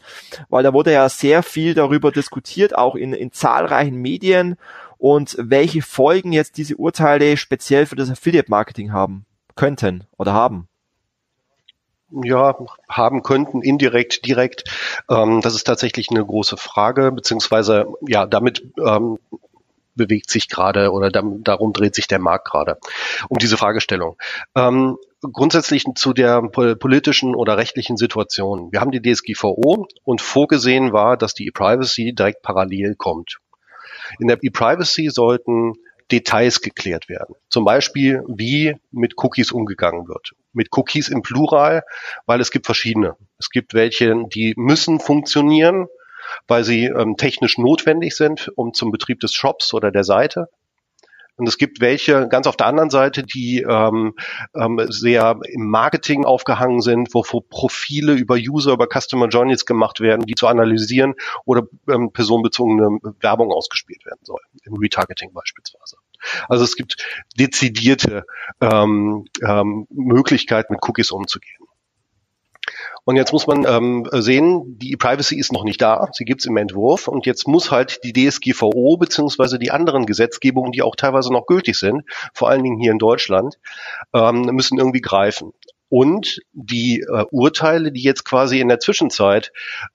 weil 0.49 0.62
da 0.62 0.73
wurde 0.73 0.92
ja 0.92 1.09
sehr 1.09 1.42
viel 1.42 1.75
darüber 1.75 2.12
diskutiert, 2.12 2.76
auch 2.76 2.95
in, 2.95 3.12
in 3.12 3.33
zahlreichen 3.33 3.97
Medien 3.97 4.57
und 4.99 5.37
welche 5.38 5.83
Folgen 5.83 6.33
jetzt 6.33 6.57
diese 6.57 6.76
Urteile 6.76 7.37
speziell 7.37 7.87
für 7.87 7.97
das 7.97 8.11
Affiliate-Marketing 8.11 8.92
haben 8.92 9.25
könnten 9.57 10.04
oder 10.16 10.33
haben 10.33 10.70
ja, 12.11 12.57
haben 12.88 13.23
könnten, 13.23 13.62
indirekt, 13.62 14.26
direkt. 14.26 14.64
Ähm, 15.11 15.40
das 15.40 15.55
ist 15.55 15.64
tatsächlich 15.64 16.11
eine 16.11 16.25
große 16.25 16.57
Frage, 16.57 17.12
beziehungsweise 17.12 17.87
ja, 18.07 18.26
damit 18.26 18.64
ähm, 18.85 19.19
bewegt 19.95 20.31
sich 20.31 20.49
gerade 20.49 20.93
oder 20.93 21.11
darum 21.11 21.73
dreht 21.73 21.95
sich 21.95 22.07
der 22.07 22.19
Markt 22.19 22.49
gerade 22.49 22.79
um 23.29 23.38
diese 23.38 23.57
Fragestellung. 23.57 24.17
Ähm, 24.55 24.97
grundsätzlich 25.21 25.85
zu 25.95 26.12
der 26.12 26.43
politischen 26.43 27.35
oder 27.35 27.59
rechtlichen 27.59 27.97
Situation. 27.97 28.73
Wir 28.73 28.81
haben 28.81 28.93
die 28.93 29.02
DSGVO 29.02 29.87
und 30.04 30.21
vorgesehen 30.21 30.93
war, 30.93 31.17
dass 31.17 31.34
die 31.34 31.47
E-Privacy 31.49 32.15
direkt 32.15 32.43
parallel 32.43 32.95
kommt. 32.97 33.39
In 34.19 34.28
der 34.28 34.39
E-Privacy 34.41 35.11
sollten 35.11 35.75
Details 36.12 36.60
geklärt 36.60 37.08
werden. 37.08 37.34
Zum 37.49 37.64
Beispiel, 37.64 38.23
wie 38.28 38.76
mit 38.90 39.14
Cookies 39.16 39.52
umgegangen 39.52 40.08
wird. 40.08 40.32
Mit 40.52 40.68
Cookies 40.76 41.08
im 41.08 41.23
Plural, 41.23 41.82
weil 42.26 42.40
es 42.40 42.50
gibt 42.50 42.66
verschiedene. 42.66 43.16
Es 43.38 43.50
gibt 43.50 43.75
welche, 43.75 44.14
die 44.28 44.54
müssen 44.56 45.00
funktionieren, 45.00 45.86
weil 46.49 46.64
sie 46.64 46.86
ähm, 46.86 47.16
technisch 47.16 47.58
notwendig 47.58 48.14
sind, 48.14 48.50
um 48.56 48.75
zum 48.75 48.90
Betrieb 48.90 49.20
des 49.20 49.34
Shops 49.34 49.75
oder 49.75 49.90
der 49.90 50.04
Seite. 50.04 50.49
Und 51.41 51.49
es 51.49 51.57
gibt 51.57 51.81
welche 51.81 52.29
ganz 52.29 52.47
auf 52.47 52.57
der 52.57 52.67
anderen 52.67 52.91
Seite, 52.91 53.25
die 53.25 53.63
ähm, 53.63 54.15
ähm, 54.55 54.81
sehr 54.91 55.41
im 55.49 55.71
Marketing 55.71 56.26
aufgehangen 56.26 56.83
sind, 56.83 57.15
wo 57.15 57.23
Profile 57.23 58.13
über 58.13 58.37
User, 58.37 58.73
über 58.73 58.87
Customer 58.87 59.26
Journeys 59.29 59.65
gemacht 59.65 60.00
werden, 60.00 60.26
die 60.26 60.35
zu 60.35 60.47
analysieren 60.47 61.15
oder 61.47 61.63
ähm, 61.89 62.13
personenbezogene 62.13 62.99
Werbung 63.21 63.53
ausgespielt 63.53 64.05
werden 64.05 64.21
soll, 64.23 64.41
im 64.65 64.75
Retargeting 64.75 65.33
beispielsweise. 65.33 65.97
Also 66.49 66.65
es 66.65 66.76
gibt 66.76 66.97
dezidierte 67.39 68.25
ähm, 68.61 69.25
ähm, 69.43 69.87
Möglichkeiten, 69.91 70.75
mit 70.75 70.87
Cookies 70.87 71.11
umzugehen. 71.11 71.59
Und 73.10 73.16
jetzt 73.16 73.32
muss 73.32 73.49
man 73.49 73.66
ähm, 73.66 74.06
sehen, 74.12 74.78
die 74.78 74.96
Privacy 74.96 75.36
ist 75.36 75.52
noch 75.52 75.64
nicht 75.64 75.82
da, 75.82 76.06
sie 76.12 76.25
gibt 76.25 76.42
es 76.42 76.46
im 76.46 76.56
Entwurf. 76.56 77.08
Und 77.08 77.26
jetzt 77.26 77.49
muss 77.49 77.73
halt 77.73 78.04
die 78.04 78.12
DSGVO 78.12 78.99
beziehungsweise 78.99 79.58
die 79.58 79.73
anderen 79.73 80.06
Gesetzgebungen, 80.06 80.70
die 80.70 80.82
auch 80.82 80.94
teilweise 80.94 81.32
noch 81.32 81.46
gültig 81.46 81.76
sind, 81.76 82.04
vor 82.34 82.49
allen 82.50 82.62
Dingen 82.62 82.78
hier 82.78 82.92
in 82.92 83.00
Deutschland, 83.00 83.58
ähm, 84.14 84.42
müssen 84.42 84.78
irgendwie 84.78 85.00
greifen. 85.00 85.52
Und 85.88 86.38
die 86.52 87.00
äh, 87.00 87.25
Urteile, 87.32 87.90
die 87.90 88.04
jetzt 88.04 88.25
quasi 88.25 88.60
in 88.60 88.68
der 88.68 88.78
Zwischenzeit 88.78 89.50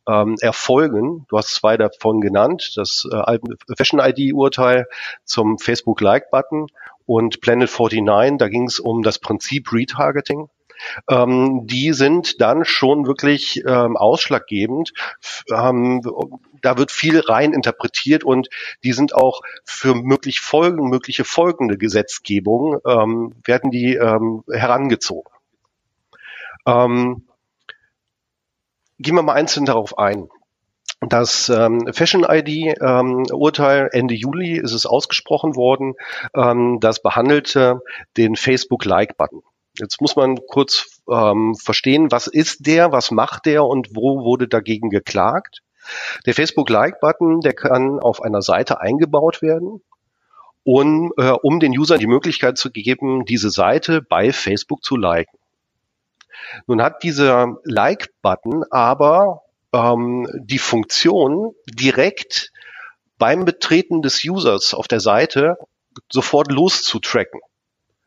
ähm, 0.10 0.36
erfolgen, 0.42 1.26
du 1.30 1.38
hast 1.38 1.56
zwei 1.56 1.78
davon 1.78 2.20
genannt, 2.20 2.74
das 2.76 3.08
äh, 3.10 3.38
Fashion 3.78 4.02
ID-Urteil 4.02 4.88
zum 5.24 5.58
Facebook-Like-Button 5.58 6.68
und 7.06 7.40
Planet 7.40 7.70
49, 7.70 8.40
da 8.40 8.50
ging 8.50 8.66
es 8.66 8.82
um 8.82 9.04
das 9.04 9.20
Prinzip 9.20 9.72
Retargeting 9.72 10.50
ähm, 11.10 11.66
die 11.66 11.94
sind 11.94 12.42
dann 12.42 12.66
schon 12.66 13.06
wirklich 13.06 13.64
ähm, 13.66 13.98
ausschlaggebend. 13.98 14.94
Ähm, 15.52 16.02
da 16.62 16.78
wird 16.78 16.92
viel 16.92 17.20
rein 17.20 17.54
interpretiert 17.54 18.24
und 18.24 18.50
die 18.84 18.94
sind 18.94 19.14
auch 19.14 19.42
für 19.64 19.96
möglich 19.96 20.40
Folgen, 20.40 20.90
mögliche 20.90 21.24
folgende 21.24 21.78
Gesetzgebung 21.78 22.80
ähm, 22.86 23.34
werden 23.44 23.72
die 23.72 23.96
ähm, 23.96 24.44
herangezogen. 24.52 25.32
Ähm, 26.66 27.28
gehen 29.00 29.16
wir 29.16 29.24
mal 29.24 29.34
einzeln 29.34 29.66
darauf 29.66 29.98
ein. 29.98 30.30
Das 31.02 31.50
ähm, 31.50 31.92
Fashion 31.94 32.26
ID 32.28 32.78
ähm, 32.82 33.26
Urteil 33.32 33.90
Ende 33.92 34.16
Juli 34.16 34.58
ist 34.58 34.72
es 34.72 34.86
ausgesprochen 34.86 35.56
worden. 35.56 35.96
Ähm, 36.36 36.80
das 36.80 37.02
behandelte 37.02 37.82
den 38.18 38.36
Facebook 38.36 38.86
Like 38.86 39.18
Button. 39.18 39.44
Jetzt 39.80 40.02
muss 40.02 40.16
man 40.16 40.38
kurz 40.48 41.02
ähm, 41.12 41.56
verstehen, 41.56 42.12
was 42.12 42.28
ist 42.28 42.66
der, 42.66 42.92
was 42.92 43.12
macht 43.12 43.46
der 43.46 43.66
und 43.66 43.96
wo 43.96 44.24
wurde 44.24 44.48
dagegen 44.48 44.90
geklagt. 44.90 45.62
Der 46.26 46.34
Facebook-Like-Button, 46.34 47.42
der 47.42 47.54
kann 47.54 48.00
auf 48.00 48.22
einer 48.22 48.42
Seite 48.42 48.82
eingebaut 48.82 49.42
werden, 49.42 49.82
und, 50.66 51.12
äh, 51.18 51.30
um 51.30 51.60
den 51.60 51.78
Usern 51.78 52.00
die 52.00 52.08
Möglichkeit 52.08 52.58
zu 52.58 52.72
geben, 52.72 53.24
diese 53.26 53.52
Seite 53.52 54.02
bei 54.02 54.34
Facebook 54.34 54.84
zu 54.84 54.98
liken. 54.98 55.38
Nun 56.66 56.82
hat 56.82 57.04
dieser 57.04 57.58
Like-Button 57.64 58.64
aber 58.72 59.44
ähm, 59.72 60.28
die 60.36 60.58
Funktion, 60.58 61.54
direkt 61.68 62.52
beim 63.20 63.46
Betreten 63.46 64.02
des 64.02 64.24
Users 64.24 64.74
auf 64.74 64.88
der 64.88 65.00
Seite 65.00 65.58
sofort 66.12 66.52
loszutracken. 66.52 67.42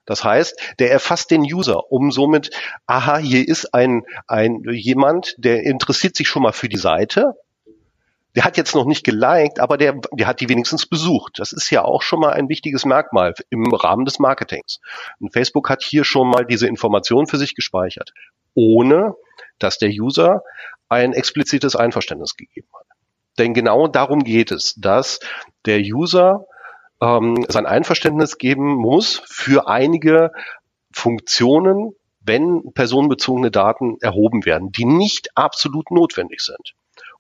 Das 0.08 0.24
heißt, 0.24 0.58
der 0.78 0.90
erfasst 0.90 1.30
den 1.30 1.42
User, 1.42 1.92
um 1.92 2.10
somit, 2.10 2.50
aha, 2.86 3.18
hier 3.18 3.46
ist 3.46 3.74
ein, 3.74 4.04
ein 4.26 4.62
jemand, 4.70 5.34
der 5.36 5.64
interessiert 5.64 6.16
sich 6.16 6.28
schon 6.28 6.42
mal 6.42 6.52
für 6.52 6.70
die 6.70 6.78
Seite. 6.78 7.34
Der 8.34 8.44
hat 8.44 8.56
jetzt 8.56 8.74
noch 8.74 8.86
nicht 8.86 9.04
geliked, 9.04 9.60
aber 9.60 9.76
der, 9.76 10.00
der 10.12 10.26
hat 10.26 10.40
die 10.40 10.48
wenigstens 10.48 10.86
besucht. 10.86 11.34
Das 11.38 11.52
ist 11.52 11.68
ja 11.68 11.84
auch 11.84 12.00
schon 12.00 12.20
mal 12.20 12.32
ein 12.32 12.48
wichtiges 12.48 12.86
Merkmal 12.86 13.34
im 13.50 13.70
Rahmen 13.70 14.06
des 14.06 14.18
Marketings. 14.18 14.80
Und 15.20 15.34
Facebook 15.34 15.68
hat 15.68 15.82
hier 15.82 16.04
schon 16.04 16.30
mal 16.30 16.46
diese 16.46 16.66
Information 16.66 17.26
für 17.26 17.36
sich 17.36 17.54
gespeichert, 17.54 18.12
ohne 18.54 19.14
dass 19.58 19.76
der 19.76 19.90
User 19.90 20.42
ein 20.88 21.12
explizites 21.12 21.76
Einverständnis 21.76 22.34
gegeben 22.34 22.68
hat. 22.72 22.86
Denn 23.36 23.52
genau 23.52 23.88
darum 23.88 24.24
geht 24.24 24.52
es, 24.52 24.74
dass 24.76 25.20
der 25.66 25.80
User 25.80 26.46
ähm, 27.00 27.44
sein 27.48 27.66
Einverständnis 27.66 28.38
geben 28.38 28.74
muss 28.74 29.22
für 29.26 29.68
einige 29.68 30.32
Funktionen, 30.92 31.94
wenn 32.20 32.72
personenbezogene 32.74 33.50
Daten 33.50 33.98
erhoben 34.00 34.44
werden, 34.44 34.72
die 34.72 34.84
nicht 34.84 35.36
absolut 35.36 35.90
notwendig 35.90 36.40
sind. 36.40 36.74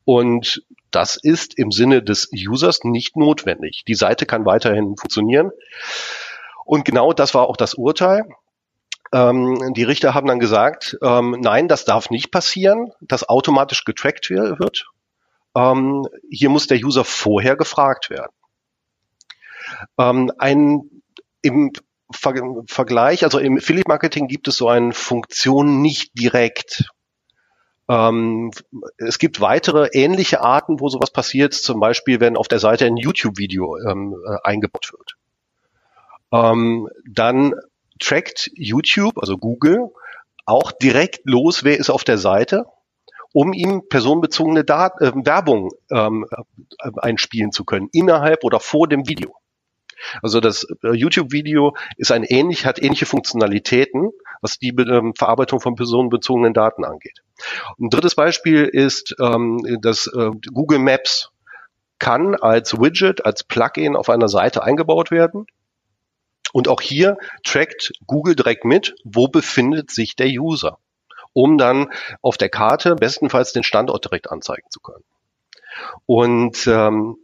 Und 0.04 0.62
das 0.90 1.16
ist 1.16 1.58
im 1.58 1.70
Sinne 1.70 2.02
des 2.02 2.30
Users 2.32 2.82
nicht 2.82 3.16
notwendig. 3.16 3.84
Die 3.86 3.94
Seite 3.94 4.26
kann 4.26 4.46
weiterhin 4.46 4.96
funktionieren. 4.96 5.50
Und 6.64 6.84
genau 6.84 7.12
das 7.12 7.34
war 7.34 7.48
auch 7.48 7.56
das 7.56 7.74
Urteil. 7.74 8.24
Ähm, 9.12 9.72
die 9.74 9.84
Richter 9.84 10.14
haben 10.14 10.26
dann 10.26 10.38
gesagt, 10.38 10.96
ähm, 11.02 11.36
nein, 11.40 11.68
das 11.68 11.84
darf 11.84 12.10
nicht 12.10 12.30
passieren, 12.30 12.92
dass 13.00 13.28
automatisch 13.28 13.84
getrackt 13.84 14.28
wird. 14.30 14.86
Ähm, 15.54 16.06
hier 16.30 16.50
muss 16.50 16.66
der 16.66 16.78
User 16.78 17.04
vorher 17.04 17.56
gefragt 17.56 18.10
werden. 18.10 18.32
Ähm, 19.98 20.32
ein 20.38 20.82
im 21.42 21.72
Ver 22.10 22.34
Vergleich, 22.66 23.22
also 23.24 23.38
im 23.38 23.58
Affiliate 23.58 23.88
Marketing 23.88 24.28
gibt 24.28 24.48
es 24.48 24.56
so 24.56 24.68
eine 24.68 24.92
Funktion 24.92 25.82
nicht 25.82 26.18
direkt. 26.18 26.90
Ähm, 27.88 28.50
es 28.96 29.18
gibt 29.18 29.40
weitere 29.40 29.88
ähnliche 29.92 30.40
Arten, 30.40 30.80
wo 30.80 30.88
sowas 30.88 31.10
passiert, 31.10 31.52
zum 31.52 31.80
Beispiel, 31.80 32.20
wenn 32.20 32.36
auf 32.36 32.48
der 32.48 32.60
Seite 32.60 32.86
ein 32.86 32.96
YouTube-Video 32.96 33.76
ähm, 33.78 34.16
äh, 34.26 34.36
eingebaut 34.42 34.90
wird. 34.92 35.16
Ähm, 36.32 36.88
dann 37.06 37.54
trackt 37.98 38.50
YouTube, 38.54 39.18
also 39.18 39.36
Google, 39.36 39.90
auch 40.44 40.72
direkt 40.72 41.20
los, 41.24 41.64
wer 41.64 41.78
ist 41.78 41.90
auf 41.90 42.04
der 42.04 42.18
Seite, 42.18 42.64
um 43.32 43.52
ihm 43.52 43.88
personenbezogene 43.88 44.64
Dat 44.64 45.00
äh, 45.00 45.12
Werbung 45.14 45.70
ähm, 45.90 46.26
äh, 46.30 46.90
einspielen 46.96 47.52
zu 47.52 47.64
können, 47.64 47.88
innerhalb 47.92 48.44
oder 48.44 48.60
vor 48.60 48.88
dem 48.88 49.08
Video. 49.08 49.34
Also 50.22 50.40
das 50.40 50.66
äh, 50.82 50.92
YouTube-Video 50.92 51.76
ist 51.96 52.12
ein 52.12 52.24
ähnlich, 52.24 52.66
hat 52.66 52.82
ähnliche 52.82 53.06
Funktionalitäten, 53.06 54.10
was 54.40 54.58
die 54.58 54.68
ähm, 54.68 55.14
Verarbeitung 55.14 55.60
von 55.60 55.74
personenbezogenen 55.74 56.54
Daten 56.54 56.84
angeht. 56.84 57.22
Ein 57.78 57.90
drittes 57.90 58.14
Beispiel 58.14 58.64
ist, 58.64 59.16
ähm, 59.20 59.78
dass 59.80 60.06
äh, 60.06 60.30
Google 60.52 60.78
Maps 60.78 61.30
kann 61.98 62.34
als 62.34 62.80
Widget, 62.80 63.24
als 63.24 63.44
Plugin 63.44 63.96
auf 63.96 64.08
einer 64.08 64.28
Seite 64.28 64.62
eingebaut 64.62 65.10
werden. 65.10 65.46
Und 66.52 66.68
auch 66.68 66.80
hier 66.80 67.18
trackt 67.44 67.92
Google 68.06 68.34
direkt 68.34 68.64
mit, 68.64 68.94
wo 69.04 69.28
befindet 69.28 69.90
sich 69.90 70.16
der 70.16 70.28
User, 70.28 70.78
um 71.32 71.58
dann 71.58 71.90
auf 72.22 72.38
der 72.38 72.48
Karte 72.48 72.94
bestenfalls 72.94 73.52
den 73.52 73.64
Standort 73.64 74.04
direkt 74.04 74.30
anzeigen 74.30 74.70
zu 74.70 74.80
können. 74.80 75.04
Und 76.06 76.66
ähm, 76.66 77.18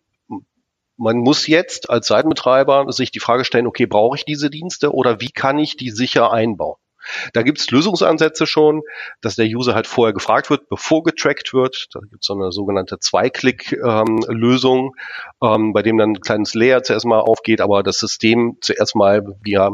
man 0.97 1.19
muss 1.19 1.47
jetzt 1.47 1.91
als 1.91 2.07
Seitenbetreiber 2.07 2.91
sich 2.93 3.11
die 3.11 3.21
Frage 3.21 3.45
stellen, 3.45 3.67
okay, 3.67 3.87
brauche 3.87 4.17
ich 4.17 4.25
diese 4.25 4.51
Dienste 4.51 4.93
oder 4.93 5.21
wie 5.21 5.31
kann 5.31 5.59
ich 5.59 5.77
die 5.77 5.91
sicher 5.91 6.33
einbauen? 6.33 6.77
Da 7.33 7.43
gibt 7.43 7.59
es 7.59 7.71
Lösungsansätze 7.71 8.47
schon, 8.47 8.83
dass 9.21 9.37
der 9.37 9.47
User 9.47 9.75
halt 9.75 9.87
vorher 9.87 10.15
gefragt 10.15 10.49
wird, 10.51 10.69
bevor 10.69 11.03
getrackt 11.03 11.53
wird. 11.53 11.89
Da 11.93 12.01
gibt 12.01 12.23
es 12.23 12.27
so 12.27 12.35
eine 12.35 12.51
sogenannte 12.51 12.99
Zwei-Klick-Lösung, 12.99 14.95
ähm, 15.43 15.73
bei 15.73 15.83
dem 15.83 15.99
dann 15.99 16.13
ein 16.13 16.21
kleines 16.21 16.55
Layer 16.55 16.83
zuerst 16.83 17.05
mal 17.05 17.21
aufgeht, 17.21 17.61
aber 17.61 17.83
das 17.83 17.99
System 17.99 18.57
zuerst 18.61 18.97
mal 18.97 19.37
ja, 19.45 19.71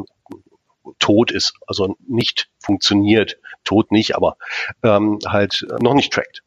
tot 0.99 1.31
ist, 1.31 1.55
also 1.67 1.95
nicht 2.07 2.51
funktioniert, 2.59 3.39
tot 3.65 3.93
nicht, 3.93 4.17
aber 4.17 4.37
ähm, 4.83 5.19
halt 5.27 5.67
noch 5.81 5.95
nicht 5.95 6.13
trackt. 6.13 6.43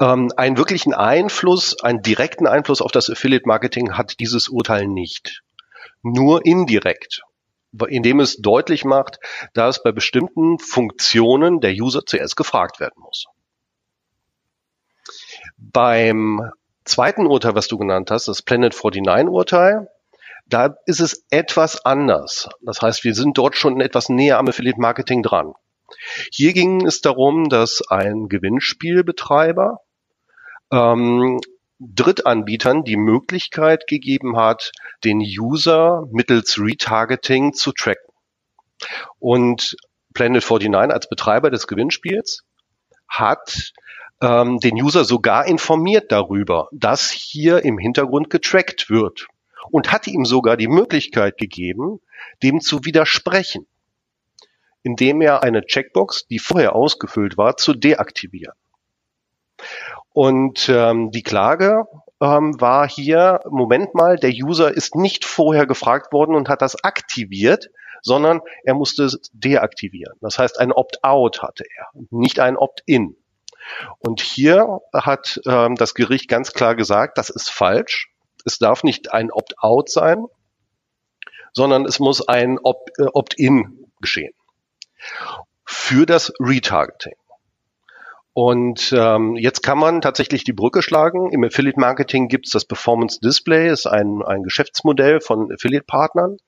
Ähm, 0.00 0.30
einen 0.36 0.56
wirklichen 0.56 0.94
Einfluss, 0.94 1.80
einen 1.82 2.02
direkten 2.02 2.46
Einfluss 2.46 2.80
auf 2.80 2.92
das 2.92 3.10
Affiliate 3.10 3.46
Marketing 3.46 3.96
hat 3.96 4.20
dieses 4.20 4.48
Urteil 4.48 4.86
nicht. 4.86 5.42
Nur 6.02 6.44
indirekt, 6.46 7.22
indem 7.88 8.20
es 8.20 8.36
deutlich 8.38 8.84
macht, 8.84 9.18
dass 9.54 9.82
bei 9.82 9.92
bestimmten 9.92 10.58
Funktionen 10.58 11.60
der 11.60 11.72
User 11.72 12.04
zuerst 12.04 12.36
gefragt 12.36 12.80
werden 12.80 13.00
muss. 13.00 13.26
Beim 15.56 16.50
zweiten 16.84 17.26
Urteil, 17.26 17.54
was 17.54 17.68
du 17.68 17.78
genannt 17.78 18.10
hast, 18.10 18.28
das 18.28 18.42
Planet 18.42 18.74
49 18.74 19.28
Urteil, 19.28 19.88
da 20.46 20.76
ist 20.86 21.00
es 21.00 21.24
etwas 21.30 21.84
anders. 21.84 22.48
Das 22.60 22.82
heißt, 22.82 23.04
wir 23.04 23.14
sind 23.14 23.38
dort 23.38 23.56
schon 23.56 23.80
etwas 23.80 24.08
näher 24.08 24.38
am 24.38 24.48
Affiliate 24.48 24.80
Marketing 24.80 25.22
dran. 25.22 25.54
Hier 26.30 26.52
ging 26.52 26.86
es 26.86 27.00
darum, 27.00 27.48
dass 27.48 27.82
ein 27.88 28.28
Gewinnspielbetreiber 28.28 29.78
ähm, 30.72 31.40
Drittanbietern 31.78 32.84
die 32.84 32.96
Möglichkeit 32.96 33.86
gegeben 33.86 34.36
hat, 34.36 34.72
den 35.04 35.18
User 35.18 36.06
mittels 36.10 36.58
Retargeting 36.58 37.54
zu 37.54 37.72
tracken. 37.72 38.12
Und 39.18 39.76
Planet 40.14 40.48
49 40.48 40.94
als 40.94 41.08
Betreiber 41.08 41.50
des 41.50 41.66
Gewinnspiels 41.66 42.44
hat 43.08 43.72
ähm, 44.20 44.58
den 44.58 44.80
User 44.80 45.04
sogar 45.04 45.46
informiert 45.46 46.12
darüber, 46.12 46.68
dass 46.72 47.10
hier 47.10 47.64
im 47.64 47.78
Hintergrund 47.78 48.30
getrackt 48.30 48.88
wird 48.88 49.26
und 49.70 49.92
hat 49.92 50.06
ihm 50.06 50.24
sogar 50.24 50.56
die 50.56 50.68
Möglichkeit 50.68 51.36
gegeben, 51.38 52.00
dem 52.42 52.60
zu 52.60 52.84
widersprechen 52.84 53.66
indem 54.82 55.20
er 55.20 55.42
eine 55.42 55.62
Checkbox, 55.62 56.26
die 56.26 56.38
vorher 56.38 56.74
ausgefüllt 56.74 57.36
war, 57.36 57.56
zu 57.56 57.74
deaktivieren. 57.74 58.54
Und 60.12 60.68
ähm, 60.68 61.10
die 61.10 61.22
Klage 61.22 61.84
ähm, 62.20 62.60
war 62.60 62.88
hier, 62.88 63.40
Moment 63.48 63.94
mal, 63.94 64.16
der 64.16 64.30
User 64.30 64.72
ist 64.72 64.94
nicht 64.94 65.24
vorher 65.24 65.66
gefragt 65.66 66.12
worden 66.12 66.34
und 66.34 66.48
hat 66.48 66.62
das 66.62 66.82
aktiviert, 66.84 67.70
sondern 68.02 68.40
er 68.64 68.74
musste 68.74 69.04
es 69.04 69.20
deaktivieren. 69.32 70.16
Das 70.20 70.38
heißt, 70.38 70.58
ein 70.58 70.72
Opt-out 70.72 71.42
hatte 71.42 71.64
er, 71.76 71.86
nicht 72.10 72.40
ein 72.40 72.56
Opt-in. 72.56 73.16
Und 74.00 74.20
hier 74.20 74.80
hat 74.92 75.40
ähm, 75.46 75.76
das 75.76 75.94
Gericht 75.94 76.28
ganz 76.28 76.52
klar 76.52 76.74
gesagt, 76.74 77.16
das 77.16 77.30
ist 77.30 77.48
falsch. 77.48 78.12
Es 78.44 78.58
darf 78.58 78.82
nicht 78.82 79.12
ein 79.12 79.30
Opt-out 79.30 79.88
sein, 79.88 80.26
sondern 81.52 81.84
es 81.84 82.00
muss 82.00 82.26
ein 82.26 82.58
äh, 82.58 83.04
Opt-in 83.12 83.86
geschehen 84.00 84.34
für 85.64 86.06
das 86.06 86.32
Retargeting. 86.40 87.14
Und 88.34 88.94
ähm, 88.96 89.36
jetzt 89.36 89.62
kann 89.62 89.78
man 89.78 90.00
tatsächlich 90.00 90.42
die 90.44 90.54
Brücke 90.54 90.80
schlagen. 90.80 91.30
Im 91.32 91.44
Affiliate 91.44 91.78
Marketing 91.78 92.28
gibt 92.28 92.46
es 92.46 92.52
das 92.52 92.64
Performance 92.64 93.20
Display, 93.20 93.70
ist 93.70 93.86
ein, 93.86 94.22
ein 94.22 94.42
Geschäftsmodell 94.42 95.20
von 95.20 95.52
Affiliate-Partnern, 95.52 96.38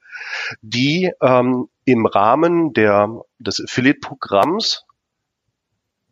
die 0.63 1.13
ähm, 1.21 1.69
im 1.85 2.07
Rahmen 2.07 2.73
der, 2.73 3.21
des 3.39 3.63
Affiliate-Programms 3.63 4.85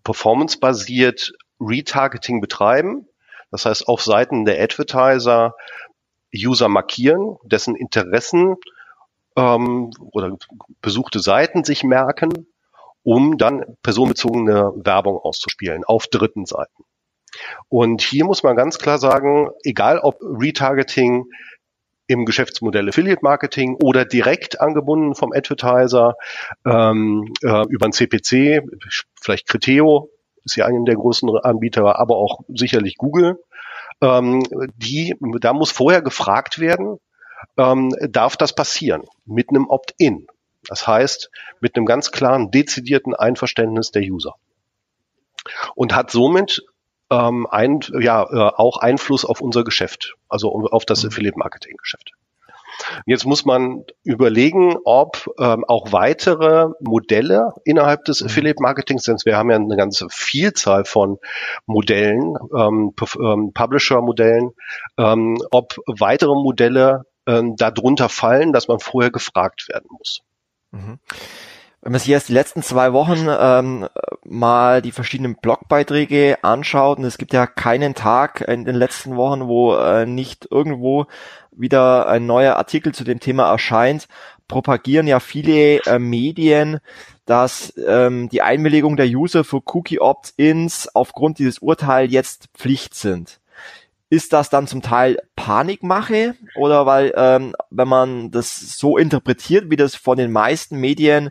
performance-basiert 0.05 1.33
Retargeting 1.59 2.41
betreiben. 2.41 3.09
Das 3.51 3.65
heißt, 3.65 3.89
auf 3.89 4.03
Seiten 4.03 4.45
der 4.45 4.63
Advertiser 4.63 5.55
User 6.35 6.69
markieren, 6.69 7.37
dessen 7.45 7.77
Interessen 7.77 8.57
ähm, 9.37 9.91
oder 10.13 10.37
besuchte 10.81 11.21
Seiten 11.21 11.65
sich 11.65 11.85
merken, 11.85 12.47
um 13.03 13.39
dann 13.39 13.77
personenbezogene 13.83 14.73
Werbung 14.77 15.17
auszuspielen 15.19 15.85
auf 15.85 16.07
dritten 16.07 16.47
Seiten. 16.47 16.85
Und 17.69 18.03
hier 18.03 18.25
muss 18.25 18.43
man 18.43 18.57
ganz 18.57 18.79
klar 18.79 18.99
sagen, 18.99 19.51
egal 19.65 19.99
ob 19.99 20.19
Retargeting 20.21 21.25
im 22.07 22.25
Geschäftsmodell 22.25 22.89
Affiliate 22.89 23.23
Marketing 23.23 23.77
oder 23.83 24.05
direkt 24.05 24.61
angebunden 24.61 25.15
vom 25.15 25.33
Advertiser 25.33 26.15
ähm, 26.67 27.33
äh, 27.43 27.65
über 27.69 27.87
ein 27.87 27.93
CPC, 27.93 28.63
vielleicht 29.21 29.49
Criteo 29.49 30.11
ist 30.45 30.57
ja 30.57 30.67
einer 30.67 30.85
der 30.85 30.97
großen 30.97 31.31
Anbieter, 31.39 31.99
aber 31.99 32.17
auch 32.17 32.41
sicherlich 32.49 32.97
Google. 32.97 33.39
Ähm, 34.01 34.43
die, 34.77 35.15
da 35.41 35.53
muss 35.53 35.71
vorher 35.71 36.03
gefragt 36.03 36.59
werden, 36.59 36.99
ähm, 37.57 37.95
darf 38.09 38.37
das 38.37 38.55
passieren 38.55 39.03
mit 39.25 39.51
einem 39.51 39.69
Opt-in. 39.69 40.27
Das 40.69 40.87
heißt, 40.87 41.31
mit 41.61 41.77
einem 41.77 41.87
ganz 41.87 42.13
klaren, 42.13 42.51
dezidierten 42.51 43.15
Einverständnis 43.15 43.91
der 43.91 44.03
User. 44.03 44.35
Und 45.75 45.95
hat 45.95 46.11
somit 46.11 46.63
ähm, 47.11 47.47
ein, 47.51 47.81
ja, 48.01 48.23
äh, 48.23 48.53
auch 48.57 48.79
Einfluss 48.79 49.25
auf 49.25 49.41
unser 49.41 49.65
Geschäft, 49.65 50.15
also 50.29 50.51
auf 50.51 50.85
das 50.85 51.03
mhm. 51.03 51.09
Affiliate-Marketing-Geschäft. 51.09 52.13
Jetzt 53.07 53.27
muss 53.27 53.45
man 53.45 53.85
überlegen, 54.03 54.77
ob 54.85 55.29
ähm, 55.39 55.65
auch 55.67 55.93
weitere 55.93 56.69
Modelle 56.81 57.53
innerhalb 57.65 58.05
des 58.05 58.21
mhm. 58.21 58.29
Affiliate-Marketings, 58.29 59.05
denn 59.05 59.17
wir 59.25 59.37
haben 59.37 59.51
ja 59.51 59.57
eine 59.57 59.77
ganze 59.77 60.07
Vielzahl 60.11 60.85
von 60.85 61.19
Modellen, 61.67 62.35
ähm, 62.57 62.95
ähm, 63.21 63.53
Publisher-Modellen, 63.53 64.53
ähm, 64.99 65.39
ob 65.51 65.77
weitere 65.87 66.35
Modelle 66.35 67.05
ähm, 67.27 67.57
darunter 67.57 68.09
fallen, 68.09 68.53
dass 68.53 68.69
man 68.69 68.81
vorher 68.81 69.11
gefragt 69.11 69.69
werden 69.69 69.89
muss. 69.91 70.23
Mhm. 70.71 70.99
Wenn 71.83 71.91
man 71.91 71.99
sich 71.99 72.09
jetzt 72.09 72.29
die 72.29 72.35
letzten 72.35 72.63
zwei 72.63 72.93
Wochen 72.93 73.27
ähm, 73.29 73.89
mal 74.25 74.83
die 74.83 74.93
verschiedenen 74.93 75.35
Blogbeiträge 75.35 76.39
anschaut, 76.43 76.99
und 76.99 77.05
es 77.05 77.19
gibt 77.19 77.33
ja 77.33 77.49
keinen 77.49 77.95
Tag 77.95 78.41
in 78.41 78.65
den 78.65 78.77
letzten 78.77 79.17
Wochen, 79.17 79.49
wo 79.49 79.75
äh, 79.75 80.07
nicht 80.07 80.47
irgendwo 80.49 81.07
wieder 81.51 82.07
ein 82.09 82.25
neuer 82.25 82.57
Artikel 82.57 82.95
zu 82.95 83.03
dem 83.03 83.19
Thema 83.19 83.51
erscheint, 83.51 84.07
propagieren 84.47 85.09
ja 85.09 85.19
viele 85.19 85.79
äh, 85.85 85.99
Medien, 85.99 86.79
dass 87.27 87.75
ähm, 87.85 88.29
die 88.29 88.43
Einwilligung 88.43 88.97
der 88.97 89.07
User 89.07 89.43
für 89.43 89.61
Cookie 89.65 89.99
Opt-ins 89.99 90.89
aufgrund 90.95 91.41
dieses 91.41 91.59
Urteils 91.59 92.13
jetzt 92.13 92.49
Pflicht 92.55 92.95
sind. 92.95 93.41
Ist 94.13 94.35
das 94.35 94.51
dann 94.51 94.67
zum 94.67 94.83
Teil 94.83 95.17
Panikmache? 95.37 96.35
Oder 96.55 96.85
weil, 96.85 97.15
ähm, 97.17 97.57
wenn 97.71 97.89
man 97.89 98.31
das 98.31 98.77
so 98.77 98.99
interpretiert, 98.99 99.71
wie 99.71 99.77
das 99.77 99.95
von 99.95 100.19
den 100.19 100.31
meisten 100.31 100.77
Medien 100.77 101.31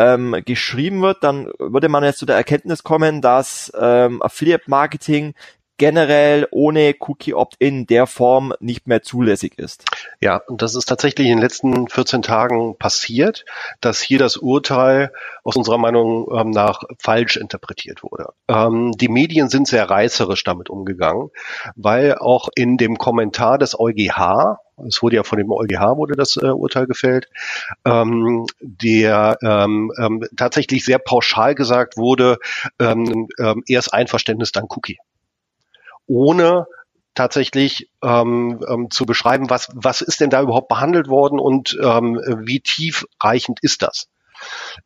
ähm, 0.00 0.34
geschrieben 0.44 1.02
wird, 1.02 1.22
dann 1.22 1.52
würde 1.60 1.88
man 1.88 2.02
jetzt 2.02 2.18
zu 2.18 2.26
der 2.26 2.34
Erkenntnis 2.34 2.82
kommen, 2.82 3.22
dass 3.22 3.72
ähm, 3.80 4.20
Affiliate 4.22 4.64
Marketing 4.66 5.34
generell 5.78 6.48
ohne 6.50 6.94
Cookie 7.00 7.34
Opt-in 7.34 7.86
der 7.86 8.06
Form 8.06 8.54
nicht 8.60 8.86
mehr 8.86 9.02
zulässig 9.02 9.58
ist. 9.58 9.84
Ja, 10.20 10.38
und 10.46 10.62
das 10.62 10.74
ist 10.74 10.86
tatsächlich 10.86 11.26
in 11.26 11.34
den 11.34 11.42
letzten 11.42 11.88
14 11.88 12.22
Tagen 12.22 12.76
passiert, 12.78 13.44
dass 13.80 14.00
hier 14.00 14.18
das 14.18 14.36
Urteil 14.36 15.12
aus 15.44 15.56
unserer 15.56 15.78
Meinung 15.78 16.28
ähm, 16.34 16.50
nach 16.50 16.82
falsch 16.98 17.36
interpretiert 17.36 18.02
wurde. 18.02 18.28
Ähm, 18.48 18.92
die 18.92 19.08
Medien 19.08 19.48
sind 19.48 19.68
sehr 19.68 19.88
reißerisch 19.88 20.44
damit 20.44 20.70
umgegangen, 20.70 21.30
weil 21.74 22.16
auch 22.16 22.48
in 22.54 22.76
dem 22.76 22.96
Kommentar 22.98 23.58
des 23.58 23.78
EuGH, 23.78 24.58
es 24.86 25.02
wurde 25.02 25.16
ja 25.16 25.22
von 25.22 25.38
dem 25.38 25.50
EuGH 25.50 25.96
wurde 25.96 26.16
das 26.16 26.36
äh, 26.36 26.46
Urteil 26.46 26.86
gefällt, 26.86 27.28
ähm, 27.84 28.46
der 28.60 29.38
ähm, 29.42 29.92
ähm, 29.98 30.24
tatsächlich 30.36 30.84
sehr 30.84 30.98
pauschal 30.98 31.54
gesagt 31.54 31.96
wurde, 31.96 32.38
ähm, 32.78 33.28
ähm, 33.38 33.62
erst 33.66 33.92
Einverständnis, 33.92 34.52
dann 34.52 34.66
Cookie 34.68 34.98
ohne 36.06 36.66
tatsächlich 37.14 37.90
ähm, 38.02 38.62
ähm, 38.68 38.90
zu 38.90 39.06
beschreiben, 39.06 39.50
was, 39.50 39.68
was 39.74 40.02
ist 40.02 40.20
denn 40.20 40.30
da 40.30 40.42
überhaupt 40.42 40.68
behandelt 40.68 41.08
worden 41.08 41.40
und 41.40 41.76
ähm, 41.82 42.20
wie 42.44 42.60
tiefreichend 42.60 43.58
ist 43.62 43.82
das. 43.82 44.08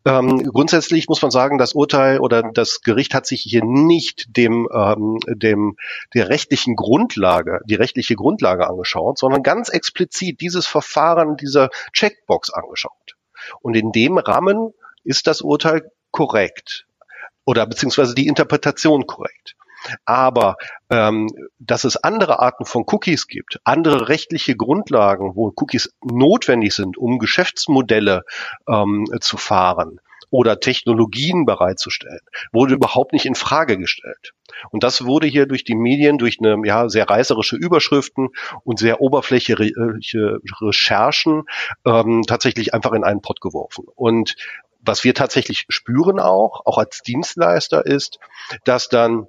Ähm, 0.04 0.44
grundsätzlich 0.44 1.08
muss 1.08 1.22
man 1.22 1.32
sagen, 1.32 1.58
das 1.58 1.72
Urteil 1.72 2.20
oder 2.20 2.42
das 2.54 2.82
Gericht 2.82 3.14
hat 3.14 3.26
sich 3.26 3.42
hier 3.42 3.64
nicht 3.64 4.36
dem, 4.36 4.68
ähm, 4.72 5.18
dem 5.26 5.76
der 6.14 6.28
rechtlichen 6.28 6.76
Grundlage, 6.76 7.60
die 7.64 7.74
rechtliche 7.74 8.14
Grundlage 8.14 8.68
angeschaut, 8.68 9.18
sondern 9.18 9.42
ganz 9.42 9.68
explizit 9.68 10.40
dieses 10.40 10.66
Verfahren 10.66 11.36
dieser 11.36 11.70
Checkbox 11.92 12.50
angeschaut. 12.50 13.16
Und 13.60 13.74
in 13.74 13.90
dem 13.90 14.18
Rahmen 14.18 14.72
ist 15.02 15.26
das 15.26 15.40
Urteil 15.40 15.90
korrekt 16.12 16.86
oder 17.44 17.66
beziehungsweise 17.66 18.14
die 18.14 18.28
Interpretation 18.28 19.06
korrekt. 19.06 19.56
Aber 20.04 20.56
ähm, 20.90 21.28
dass 21.58 21.84
es 21.84 21.96
andere 21.96 22.40
Arten 22.40 22.64
von 22.64 22.84
Cookies 22.86 23.26
gibt, 23.26 23.60
andere 23.64 24.08
rechtliche 24.08 24.56
Grundlagen, 24.56 25.36
wo 25.36 25.52
Cookies 25.56 25.92
notwendig 26.02 26.74
sind, 26.74 26.98
um 26.98 27.18
Geschäftsmodelle 27.18 28.22
ähm, 28.68 29.06
zu 29.20 29.36
fahren, 29.36 30.00
oder 30.30 30.60
Technologien 30.60 31.44
bereitzustellen, 31.44 32.20
wurde 32.52 32.74
überhaupt 32.74 33.12
nicht 33.12 33.26
in 33.26 33.34
Frage 33.34 33.76
gestellt. 33.76 34.32
Und 34.70 34.84
das 34.84 35.04
wurde 35.04 35.26
hier 35.26 35.46
durch 35.46 35.64
die 35.64 35.74
Medien, 35.74 36.18
durch 36.18 36.38
eine 36.40 36.56
ja, 36.64 36.88
sehr 36.88 37.08
reißerische 37.08 37.56
Überschriften 37.56 38.28
und 38.64 38.78
sehr 38.78 39.00
oberflächliche 39.00 40.38
Recherchen 40.60 41.44
ähm, 41.84 42.22
tatsächlich 42.26 42.74
einfach 42.74 42.92
in 42.92 43.04
einen 43.04 43.22
Pott 43.22 43.40
geworfen. 43.40 43.84
Und 43.94 44.36
was 44.80 45.04
wir 45.04 45.14
tatsächlich 45.14 45.66
spüren 45.68 46.20
auch, 46.20 46.64
auch 46.64 46.78
als 46.78 47.02
Dienstleister, 47.02 47.84
ist, 47.84 48.18
dass 48.64 48.88
dann 48.88 49.26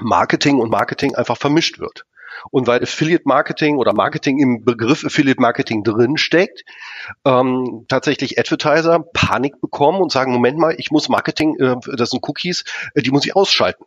Marketing 0.00 0.58
und 0.58 0.70
Marketing 0.70 1.14
einfach 1.14 1.36
vermischt 1.36 1.78
wird. 1.78 2.04
Und 2.50 2.66
weil 2.66 2.82
Affiliate 2.82 3.24
Marketing 3.26 3.76
oder 3.76 3.92
Marketing 3.92 4.38
im 4.38 4.64
Begriff 4.64 5.04
Affiliate 5.04 5.40
Marketing 5.40 5.82
drin 5.82 6.16
steckt, 6.16 6.64
ähm, 7.24 7.84
tatsächlich 7.88 8.38
Advertiser 8.38 9.00
Panik 9.12 9.60
bekommen 9.60 10.00
und 10.00 10.12
sagen, 10.12 10.32
Moment 10.32 10.58
mal, 10.58 10.74
ich 10.78 10.90
muss 10.90 11.08
Marketing, 11.08 11.56
äh, 11.58 11.76
das 11.96 12.10
sind 12.10 12.26
Cookies, 12.28 12.64
äh, 12.94 13.02
die 13.02 13.10
muss 13.10 13.26
ich 13.26 13.34
ausschalten. 13.34 13.84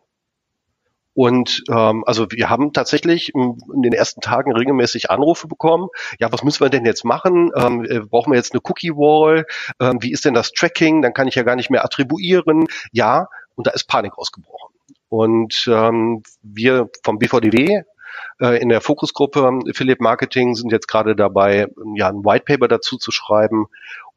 Und 1.14 1.64
ähm, 1.70 2.04
also 2.06 2.32
wir 2.32 2.50
haben 2.50 2.72
tatsächlich 2.72 3.34
in 3.36 3.82
den 3.82 3.92
ersten 3.92 4.22
Tagen 4.22 4.54
regelmäßig 4.56 5.12
Anrufe 5.12 5.48
bekommen. 5.48 5.90
Ja, 6.20 6.32
was 6.32 6.44
müssen 6.44 6.64
wir 6.64 6.70
denn 6.70 6.86
jetzt 6.86 7.04
machen? 7.04 7.52
Ähm, 7.54 7.84
äh, 7.84 8.00
brauchen 8.00 8.32
wir 8.32 8.38
jetzt 8.38 8.54
eine 8.54 8.62
Cookie 8.64 8.92
Wall? 8.92 9.46
Ähm, 9.82 9.98
wie 10.02 10.12
ist 10.14 10.24
denn 10.24 10.34
das 10.34 10.52
Tracking? 10.52 11.02
Dann 11.02 11.14
kann 11.14 11.28
ich 11.28 11.36
ja 11.36 11.44
gar 11.44 11.58
nicht 11.58 11.70
mehr 11.70 11.84
attribuieren. 11.84 12.68
Ja, 12.94 13.28
und 13.56 13.68
da 13.68 13.72
ist 13.72 13.90
Panik 13.90 14.18
ausgebrochen. 14.18 14.71
Und 15.12 15.68
ähm, 15.70 16.24
wir 16.42 16.90
vom 17.04 17.20
BVDW 17.20 17.82
äh, 18.40 18.62
in 18.62 18.70
der 18.70 18.80
Fokusgruppe 18.80 19.60
Affiliate 19.70 20.02
Marketing 20.02 20.56
sind 20.56 20.72
jetzt 20.72 20.88
gerade 20.88 21.18
dabei, 21.18 21.68
ja, 21.96 22.08
ein 22.08 22.24
White 22.24 22.46
Paper 22.46 22.70
dazu 22.70 22.96
zu 22.96 23.12
schreiben 23.12 23.66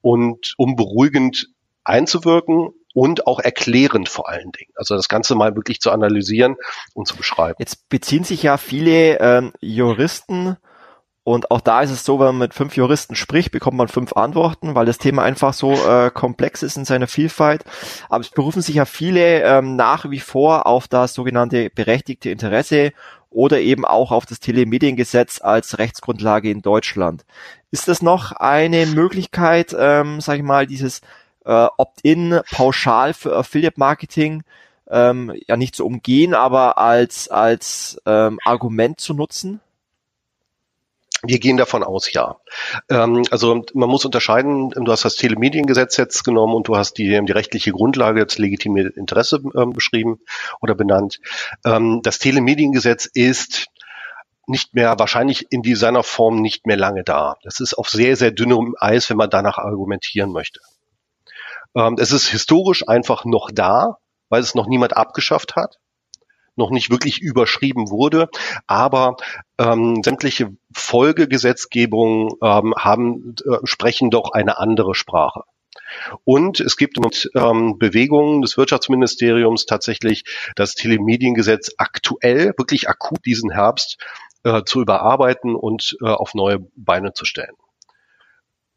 und 0.03 0.55
um 0.57 0.77
beruhigend 0.77 1.49
einzuwirken 1.83 2.69
und 2.95 3.27
auch 3.27 3.41
erklärend 3.41 4.09
vor 4.09 4.29
allen 4.29 4.53
Dingen. 4.53 4.71
Also 4.77 4.95
das 4.95 5.09
Ganze 5.09 5.35
mal 5.35 5.57
wirklich 5.57 5.81
zu 5.81 5.91
analysieren 5.91 6.55
und 6.95 7.09
zu 7.09 7.17
beschreiben. 7.17 7.57
Jetzt 7.59 7.89
beziehen 7.89 8.23
sich 8.23 8.45
ja 8.45 8.57
viele 8.57 9.19
ähm, 9.19 9.53
Juristen 9.61 10.57
und 11.25 11.51
auch 11.51 11.63
da 11.63 11.81
ist 11.81 11.91
es 11.91 12.05
so, 12.05 12.19
wenn 12.19 12.27
man 12.27 12.39
mit 12.39 12.55
fünf 12.55 12.77
Juristen 12.77 13.15
spricht, 13.15 13.51
bekommt 13.51 13.79
man 13.79 13.89
fünf 13.89 14.13
Antworten, 14.13 14.75
weil 14.75 14.85
das 14.85 14.99
Thema 14.99 15.23
einfach 15.23 15.55
so 15.55 15.73
äh, 15.73 16.11
komplex 16.11 16.63
ist 16.63 16.77
in 16.77 16.85
seiner 16.85 17.07
Vielfalt. 17.07 17.65
Aber 18.11 18.21
es 18.21 18.29
berufen 18.29 18.61
sich 18.61 18.75
ja 18.75 18.85
viele 18.85 19.43
ähm, 19.43 19.75
nach 19.75 20.11
wie 20.11 20.21
vor 20.21 20.67
auf 20.67 20.87
das 20.87 21.15
sogenannte 21.15 21.71
berechtigte 21.71 22.29
Interesse 22.29 22.93
oder 23.31 23.59
eben 23.59 23.87
auch 23.87 24.13
auf 24.13 24.27
das 24.27 24.39
Telemediengesetz 24.39 25.41
als 25.41 25.79
Rechtsgrundlage 25.79 26.51
in 26.51 26.61
Deutschland. 26.61 27.25
Ist 27.71 27.89
das 27.89 28.03
noch 28.03 28.33
eine 28.33 28.85
Möglichkeit, 28.85 29.75
ähm, 29.77 30.21
sage 30.21 30.39
ich 30.39 30.45
mal, 30.45 30.67
dieses 30.67 31.01
äh, 31.47 31.67
Opt-in 31.79 32.41
pauschal 32.53 33.15
für 33.15 33.35
Affiliate 33.35 33.81
Marketing 33.81 34.43
ähm, 34.91 35.33
ja 35.49 35.57
nicht 35.57 35.75
zu 35.75 35.87
umgehen, 35.87 36.35
aber 36.35 36.77
als 36.77 37.29
als 37.29 37.99
ähm, 38.05 38.39
Argument 38.45 39.01
zu 39.01 39.15
nutzen? 39.15 39.61
Wir 41.27 41.39
gehen 41.39 41.57
davon 41.57 41.83
aus, 41.83 42.13
ja. 42.13 42.37
Ähm, 42.89 43.25
also 43.31 43.65
man 43.75 43.89
muss 43.89 44.05
unterscheiden, 44.05 44.71
du 44.71 44.93
hast 44.93 45.05
das 45.05 45.17
Telemediengesetz 45.17 45.97
jetzt 45.97 46.25
genommen 46.25 46.55
und 46.55 46.69
du 46.69 46.77
hast 46.77 46.99
die, 46.99 47.09
die 47.25 47.33
rechtliche 47.33 47.73
Grundlage, 47.73 48.25
das 48.25 48.39
legitime 48.39 48.83
Interesse 48.83 49.41
ähm, 49.57 49.71
beschrieben 49.71 50.21
oder 50.61 50.75
benannt. 50.75 51.21
Ähm, 51.65 52.01
das 52.03 52.19
Telemediengesetz 52.19 53.07
ist 53.07 53.67
nicht 54.47 54.75
mehr, 54.75 54.99
wahrscheinlich 54.99 55.47
in 55.51 55.63
seiner 55.75 56.03
Form 56.03 56.43
nicht 56.43 56.67
mehr 56.67 56.77
lange 56.77 57.03
da. 57.03 57.37
Das 57.43 57.61
ist 57.61 57.75
auf 57.75 57.89
sehr, 57.89 58.17
sehr 58.17 58.31
dünnem 58.31 58.75
Eis, 58.79 59.09
wenn 59.09 59.17
man 59.17 59.31
danach 59.31 59.57
argumentieren 59.57 60.33
möchte. 60.33 60.61
Es 61.97 62.13
ist 62.13 62.29
historisch 62.29 62.87
einfach 62.87 63.25
noch 63.25 63.51
da, 63.51 63.97
weil 64.29 64.43
es 64.43 64.55
noch 64.55 64.69
niemand 64.69 64.97
abgeschafft 64.97 65.57
hat 65.57 65.79
noch 66.57 66.71
nicht 66.71 66.91
wirklich 66.91 67.21
überschrieben 67.21 67.91
wurde, 67.91 68.29
aber 68.67 69.17
ähm, 69.59 70.03
sämtliche 70.03 70.51
Folgegesetzgebungen 70.73 72.31
ähm, 72.43 72.75
haben, 72.77 73.35
äh, 73.45 73.59
sprechen 73.65 74.11
doch 74.11 74.33
eine 74.33 74.59
andere 74.59 74.95
Sprache. 74.95 75.43
Und 76.25 76.61
es 76.61 76.77
gibt 76.77 76.99
mit 76.99 77.31
ähm, 77.35 77.79
Bewegungen 77.79 78.43
des 78.43 78.57
Wirtschaftsministeriums 78.57 79.67
tatsächlich 79.67 80.25
das 80.57 80.75
Telemediengesetz 80.75 81.73
aktuell, 81.79 82.55
wirklich 82.57 82.89
akut 82.89 83.25
diesen 83.27 83.51
Herbst 83.51 83.99
äh, 84.45 84.63
zu 84.65 84.81
überarbeiten 84.81 85.55
und 85.55 85.97
äh, 86.01 86.07
auf 86.07 86.35
neue 86.35 86.59
Beine 86.77 87.13
zu 87.13 87.25
stellen 87.25 87.55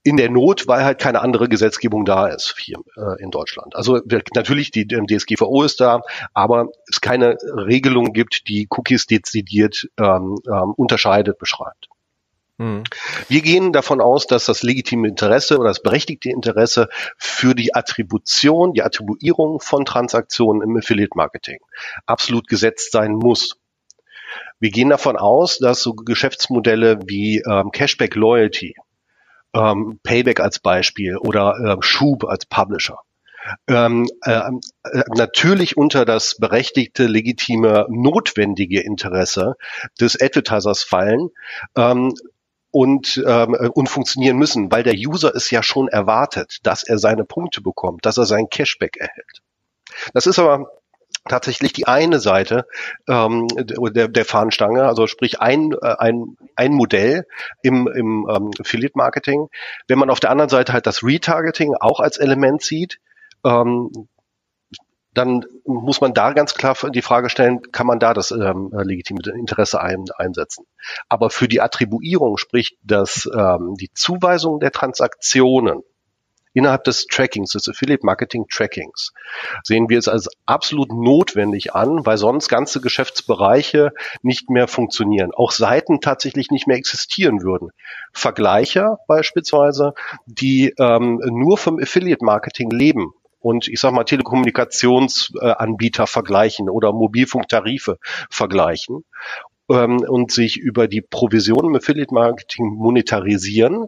in 0.07 0.15
der 0.15 0.29
Not, 0.29 0.69
weil 0.69 0.85
halt 0.85 0.99
keine 0.99 1.19
andere 1.19 1.49
Gesetzgebung 1.49 2.05
da 2.05 2.27
ist 2.27 2.55
hier 2.57 2.77
äh, 2.95 3.21
in 3.21 3.29
Deutschland. 3.29 3.75
Also 3.75 3.99
natürlich 4.33 4.71
die 4.71 4.87
DSGVO 4.87 5.63
ist 5.63 5.81
da, 5.81 6.01
aber 6.33 6.69
es 6.89 7.01
keine 7.01 7.37
Regelung 7.43 8.13
gibt, 8.13 8.47
die 8.47 8.67
Cookies 8.69 9.05
dezidiert 9.05 9.89
ähm, 9.99 10.37
ähm, 10.47 10.73
unterscheidet, 10.77 11.37
beschreibt. 11.39 11.89
Mhm. 12.57 12.85
Wir 13.27 13.41
gehen 13.41 13.73
davon 13.73 13.99
aus, 13.99 14.27
dass 14.27 14.45
das 14.45 14.63
legitime 14.63 15.09
Interesse 15.09 15.57
oder 15.57 15.67
das 15.67 15.81
berechtigte 15.81 16.29
Interesse 16.29 16.87
für 17.17 17.53
die 17.53 17.75
Attribution, 17.75 18.71
die 18.71 18.83
Attribuierung 18.83 19.59
von 19.59 19.83
Transaktionen 19.83 20.61
im 20.61 20.77
Affiliate 20.77 21.17
Marketing 21.17 21.59
absolut 22.05 22.47
gesetzt 22.47 22.93
sein 22.93 23.11
muss. 23.11 23.57
Wir 24.61 24.71
gehen 24.71 24.89
davon 24.89 25.17
aus, 25.17 25.57
dass 25.57 25.81
so 25.81 25.93
Geschäftsmodelle 25.93 26.99
wie 27.07 27.43
ähm, 27.45 27.71
Cashback 27.71 28.15
Loyalty 28.15 28.73
ähm, 29.53 29.99
Payback 30.03 30.39
als 30.39 30.59
Beispiel 30.59 31.17
oder 31.17 31.55
äh, 31.59 31.77
Schub 31.81 32.25
als 32.25 32.45
Publisher. 32.45 32.99
Ähm, 33.67 34.07
äh, 34.23 34.31
äh, 34.31 35.03
natürlich 35.15 35.77
unter 35.77 36.05
das 36.05 36.35
berechtigte, 36.35 37.07
legitime, 37.07 37.85
notwendige 37.89 38.81
Interesse 38.81 39.55
des 39.99 40.21
Advertisers 40.21 40.83
fallen 40.83 41.29
ähm, 41.75 42.13
und, 42.71 43.23
ähm, 43.25 43.53
und 43.73 43.89
funktionieren 43.89 44.37
müssen, 44.37 44.71
weil 44.71 44.83
der 44.83 44.95
User 44.95 45.33
es 45.33 45.49
ja 45.49 45.63
schon 45.63 45.87
erwartet, 45.87 46.57
dass 46.63 46.83
er 46.83 46.97
seine 46.97 47.23
Punkte 47.23 47.61
bekommt, 47.61 48.05
dass 48.05 48.17
er 48.17 48.25
sein 48.25 48.49
Cashback 48.49 48.97
erhält. 48.97 49.41
Das 50.13 50.27
ist 50.27 50.39
aber 50.39 50.69
tatsächlich 51.27 51.73
die 51.73 51.87
eine 51.87 52.19
Seite 52.19 52.65
ähm, 53.07 53.47
der, 53.57 54.07
der 54.07 54.25
Fahnenstange, 54.25 54.83
also 54.83 55.07
sprich 55.07 55.39
ein, 55.39 55.73
äh, 55.73 55.95
ein, 55.97 56.37
ein 56.55 56.73
Modell 56.73 57.25
im, 57.61 57.87
im 57.87 58.27
ähm, 58.29 58.51
Affiliate 58.59 58.97
Marketing. 58.97 59.47
Wenn 59.87 59.99
man 59.99 60.09
auf 60.09 60.19
der 60.19 60.31
anderen 60.31 60.49
Seite 60.49 60.73
halt 60.73 60.87
das 60.87 61.03
Retargeting 61.03 61.75
auch 61.75 61.99
als 61.99 62.17
Element 62.17 62.61
sieht, 62.61 62.99
ähm, 63.45 63.91
dann 65.17 65.45
muss 65.65 65.99
man 65.99 66.13
da 66.13 66.33
ganz 66.33 66.53
klar 66.53 66.75
die 66.91 67.01
Frage 67.01 67.31
stellen, 67.31 67.63
kann 67.71 67.87
man 67.87 67.99
da 67.99 68.13
das 68.13 68.29
ähm, 68.29 68.69
legitime 68.71 69.21
Interesse 69.33 69.81
ein, 69.81 70.05
einsetzen. 70.15 70.65
Aber 71.09 71.31
für 71.31 71.47
die 71.47 71.59
Attribuierung, 71.59 72.37
sprich 72.37 72.77
dass 72.83 73.27
ähm, 73.33 73.73
die 73.79 73.91
Zuweisung 73.93 74.59
der 74.59 74.71
Transaktionen 74.71 75.81
innerhalb 76.57 76.83
des 76.83 77.05
Trackings, 77.05 77.51
des 77.51 77.69
Affiliate 77.69 78.05
Marketing 78.05 78.45
Trackings, 78.51 79.13
sehen 79.63 79.87
wir 79.89 79.99
es 79.99 80.07
als 80.07 80.27
absolut 80.47 80.91
notwendig 80.91 81.75
an, 81.75 82.03
weil 82.05 82.17
sonst 82.17 82.49
ganze 82.49 82.81
Geschäftsbereiche 82.81 83.91
nicht 84.23 84.49
mehr 84.49 84.67
funktionieren. 84.67 85.29
Auch 85.35 85.51
Seiten 85.51 86.01
tatsächlich 86.01 86.49
nicht 86.49 86.65
mehr 86.65 86.77
existieren 86.77 87.43
würden. 87.43 87.69
Vergleicher 88.11 88.97
beispielsweise, 89.07 89.93
die 90.25 90.73
ähm, 90.79 91.21
nur 91.25 91.59
vom 91.59 91.77
Affiliate 91.79 92.25
Marketing 92.25 92.71
leben, 92.71 93.11
und 93.39 93.67
ich 93.67 93.79
sag 93.79 93.93
mal 93.93 94.03
Telekommunikationsanbieter 94.03 96.07
vergleichen 96.07 96.69
oder 96.69 96.91
Mobilfunktarife 96.91 97.99
vergleichen 98.31 99.05
ähm, 99.69 99.99
und 99.99 100.31
sich 100.31 100.57
über 100.57 100.87
die 100.87 101.01
Provision 101.01 101.65
im 101.65 101.75
Affiliate 101.75 102.13
Marketing 102.13 102.75
monetarisieren, 102.75 103.87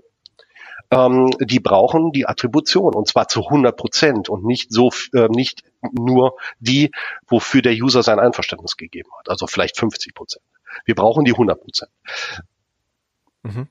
ähm, 0.91 1.29
die 1.39 1.59
brauchen 1.59 2.11
die 2.11 2.25
Attribution 2.25 2.95
und 2.95 3.07
zwar 3.07 3.27
zu 3.27 3.43
100 3.45 3.75
Prozent 3.77 4.29
und 4.29 4.43
nicht 4.43 4.71
so 4.71 4.91
äh, 5.13 5.27
nicht 5.29 5.63
nur 5.91 6.35
die, 6.59 6.91
wofür 7.27 7.61
der 7.61 7.73
User 7.73 8.03
sein 8.03 8.19
Einverständnis 8.19 8.75
gegeben 8.75 9.09
hat, 9.19 9.29
also 9.29 9.47
vielleicht 9.47 9.77
50 9.77 10.13
Prozent. 10.13 10.43
Wir 10.85 10.95
brauchen 10.95 11.25
die 11.25 11.33
100 11.33 11.61
Prozent. 11.61 11.91
Mhm. 13.43 13.67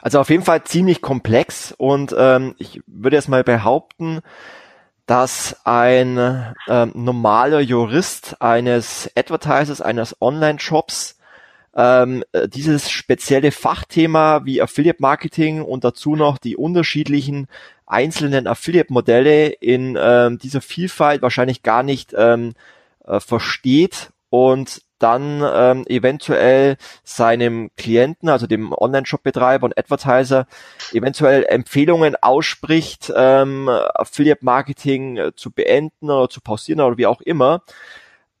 Also 0.00 0.20
auf 0.20 0.30
jeden 0.30 0.44
Fall 0.44 0.64
ziemlich 0.64 1.02
komplex 1.02 1.72
und 1.76 2.14
ähm, 2.16 2.54
ich 2.58 2.80
würde 2.86 3.16
jetzt 3.16 3.28
mal 3.28 3.44
behaupten, 3.44 4.20
dass 5.06 5.56
ein 5.64 6.18
äh, 6.18 6.86
normaler 6.92 7.60
Jurist 7.60 8.40
eines 8.40 9.10
Advertisers, 9.16 9.80
eines 9.80 10.20
Online-Shops 10.20 11.17
ähm, 11.78 12.24
äh, 12.32 12.48
dieses 12.48 12.90
spezielle 12.90 13.52
Fachthema 13.52 14.44
wie 14.44 14.60
Affiliate 14.60 15.00
Marketing 15.00 15.62
und 15.62 15.84
dazu 15.84 16.16
noch 16.16 16.36
die 16.36 16.56
unterschiedlichen 16.56 17.46
einzelnen 17.86 18.48
Affiliate-Modelle 18.48 19.46
in 19.46 19.96
ähm, 19.98 20.38
dieser 20.38 20.60
Vielfalt 20.60 21.22
wahrscheinlich 21.22 21.62
gar 21.62 21.84
nicht 21.84 22.14
ähm, 22.18 22.54
äh, 23.06 23.20
versteht 23.20 24.10
und 24.28 24.82
dann 24.98 25.40
ähm, 25.54 25.86
eventuell 25.86 26.76
seinem 27.04 27.70
Klienten, 27.76 28.28
also 28.28 28.48
dem 28.48 28.72
Online-Shop-Betreiber 28.72 29.64
und 29.66 29.78
Advertiser, 29.78 30.48
eventuell 30.92 31.44
Empfehlungen 31.44 32.16
ausspricht, 32.16 33.12
ähm, 33.14 33.68
Affiliate-Marketing 33.68 35.16
äh, 35.16 35.32
zu 35.36 35.52
beenden 35.52 36.10
oder 36.10 36.28
zu 36.28 36.40
pausieren 36.40 36.80
oder 36.80 36.98
wie 36.98 37.06
auch 37.06 37.20
immer 37.20 37.62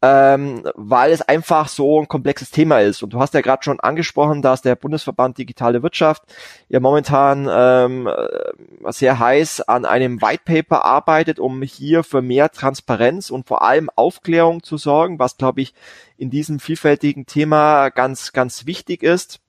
ähm, 0.00 0.62
weil 0.74 1.10
es 1.10 1.22
einfach 1.22 1.68
so 1.68 2.00
ein 2.00 2.06
komplexes 2.06 2.50
Thema 2.50 2.80
ist. 2.80 3.02
Und 3.02 3.12
du 3.12 3.18
hast 3.18 3.34
ja 3.34 3.40
gerade 3.40 3.64
schon 3.64 3.80
angesprochen, 3.80 4.42
dass 4.42 4.62
der 4.62 4.76
Bundesverband 4.76 5.38
Digitale 5.38 5.82
Wirtschaft 5.82 6.22
ja 6.68 6.78
momentan 6.78 7.48
ähm, 7.50 8.06
äh, 8.06 8.92
sehr 8.92 9.18
heiß 9.18 9.62
an 9.62 9.84
einem 9.84 10.22
White 10.22 10.42
Paper 10.44 10.84
arbeitet, 10.84 11.40
um 11.40 11.62
hier 11.62 12.04
für 12.04 12.22
mehr 12.22 12.50
Transparenz 12.50 13.30
und 13.30 13.48
vor 13.48 13.62
allem 13.62 13.90
Aufklärung 13.96 14.62
zu 14.62 14.76
sorgen, 14.76 15.18
was, 15.18 15.36
glaube 15.36 15.62
ich, 15.62 15.74
in 16.16 16.30
diesem 16.30 16.60
vielfältigen 16.60 17.26
Thema 17.26 17.88
ganz, 17.88 18.32
ganz 18.32 18.66
wichtig 18.66 19.02
ist 19.02 19.40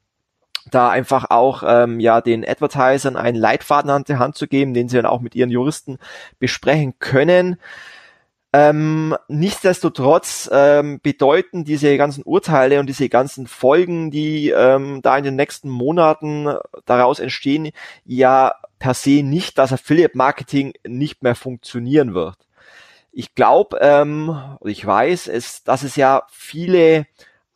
da 0.72 0.90
einfach 0.90 1.30
auch 1.30 1.64
ähm, 1.66 2.00
ja 2.00 2.22
den 2.22 2.48
Advertisern 2.48 3.16
einen 3.16 3.38
Leitfaden 3.38 3.90
an 3.90 4.04
die 4.04 4.18
Hand 4.18 4.36
zu 4.36 4.48
geben, 4.48 4.74
den 4.74 4.88
sie 4.88 4.98
dann 4.98 5.06
auch 5.06 5.22
mit 5.22 5.34
ihren 5.34 5.50
Juristen 5.50 5.98
besprechen 6.38 7.00
können. 7.00 7.58
Ähm, 8.52 9.16
nichtsdestotrotz 9.28 10.50
ähm, 10.52 11.00
bedeuten 11.04 11.66
diese 11.66 11.96
ganzen 11.98 12.24
Urteile 12.24 12.80
und 12.80 12.88
diese 12.88 13.08
ganzen 13.08 13.46
Folgen, 13.46 14.10
die 14.10 14.50
ähm, 14.50 15.02
da 15.04 15.18
in 15.18 15.24
den 15.24 15.36
nächsten 15.36 15.70
Monaten 15.70 16.48
daraus 16.86 17.20
entstehen, 17.20 17.70
ja 18.06 18.56
per 18.80 18.96
se 18.96 19.22
nicht, 19.22 19.60
dass 19.60 19.72
Affiliate 19.72 20.18
Marketing 20.18 20.74
nicht 20.88 21.22
mehr 21.22 21.36
funktionieren 21.36 22.16
wird. 22.16 22.38
Ich 23.12 23.36
glaube, 23.36 23.78
ähm, 23.82 24.36
ich 24.64 24.84
weiß, 24.84 25.28
es, 25.28 25.64
dass 25.64 25.84
es 25.84 25.96
ja 25.96 26.24
viele 26.32 27.06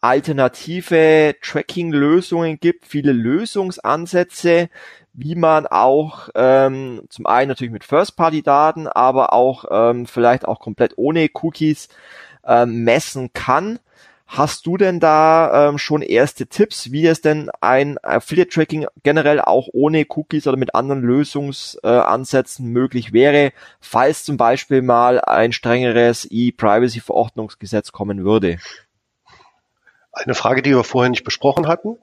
alternative 0.02 1.36
Tracking-Lösungen 1.42 2.60
gibt, 2.60 2.86
viele 2.86 3.14
Lösungsansätze, 3.14 4.70
wie 5.14 5.36
man 5.36 5.68
auch 5.68 6.30
ähm, 6.36 7.04
zum 7.10 7.26
einen 7.26 7.50
natürlich 7.50 7.72
mit 7.72 7.84
First-Party-Daten, 7.84 8.88
aber 8.88 9.34
auch 9.34 9.66
ähm, 9.70 10.06
vielleicht 10.06 10.48
auch 10.48 10.60
komplett 10.60 10.94
ohne 10.98 11.30
Cookies 11.34 11.90
ähm, 12.46 12.84
messen 12.84 13.32
kann. 13.34 13.80
Hast 14.26 14.66
du 14.66 14.78
denn 14.78 15.00
da 15.00 15.70
ähm, 15.70 15.78
schon 15.78 16.02
erste 16.02 16.48
Tipps, 16.48 16.92
wie 16.92 17.06
es 17.06 17.22
denn 17.22 17.52
ein 17.62 18.00
Affiliate-Tracking 18.02 18.88
generell 19.04 19.40
auch 19.40 19.68
ohne 19.74 20.06
Cookies 20.10 20.48
oder 20.48 20.58
mit 20.58 20.74
anderen 20.74 21.02
Lösungsansätzen 21.02 22.66
äh, 22.66 22.70
möglich 22.70 23.14
wäre, 23.14 23.52
falls 23.80 24.24
zum 24.24 24.38
Beispiel 24.38 24.82
mal 24.82 25.22
ein 25.22 25.52
strengeres 25.52 26.26
E-Privacy-Verordnungsgesetz 26.32 27.92
kommen 27.92 28.24
würde? 28.24 28.58
Eine 30.14 30.36
Frage, 30.36 30.62
die 30.62 30.76
wir 30.76 30.84
vorher 30.84 31.10
nicht 31.10 31.24
besprochen 31.24 31.68
hatten. 31.68 31.98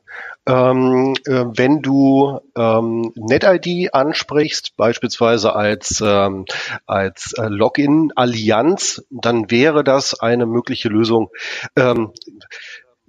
Ähm, 0.45 1.15
äh, 1.27 1.45
wenn 1.47 1.81
du 1.81 2.41
ähm, 2.57 3.13
NetID 3.15 3.95
ansprichst, 3.95 4.77
beispielsweise 4.77 5.55
als, 5.55 6.03
ähm, 6.05 6.45
als 6.87 7.35
äh, 7.39 7.47
Login-Allianz, 7.47 9.05
dann 9.11 9.51
wäre 9.51 9.85
das 9.85 10.19
eine 10.19 10.47
mögliche 10.47 10.89
Lösung. 10.89 11.31
Ähm, 11.77 12.13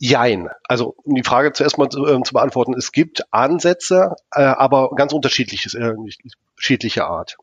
Jein. 0.03 0.49
Also 0.67 0.95
um 1.03 1.13
die 1.13 1.23
Frage 1.23 1.53
zuerst 1.53 1.77
mal 1.77 1.89
zu, 1.89 2.03
äh, 2.07 2.23
zu 2.23 2.33
beantworten, 2.33 2.73
es 2.73 2.91
gibt 2.91 3.21
Ansätze, 3.31 4.15
äh, 4.31 4.41
aber 4.41 4.89
ganz 4.95 5.13
unterschiedliches, 5.13 5.75
äh, 5.75 5.93
unterschiedliche 5.95 7.05
Art. 7.05 7.37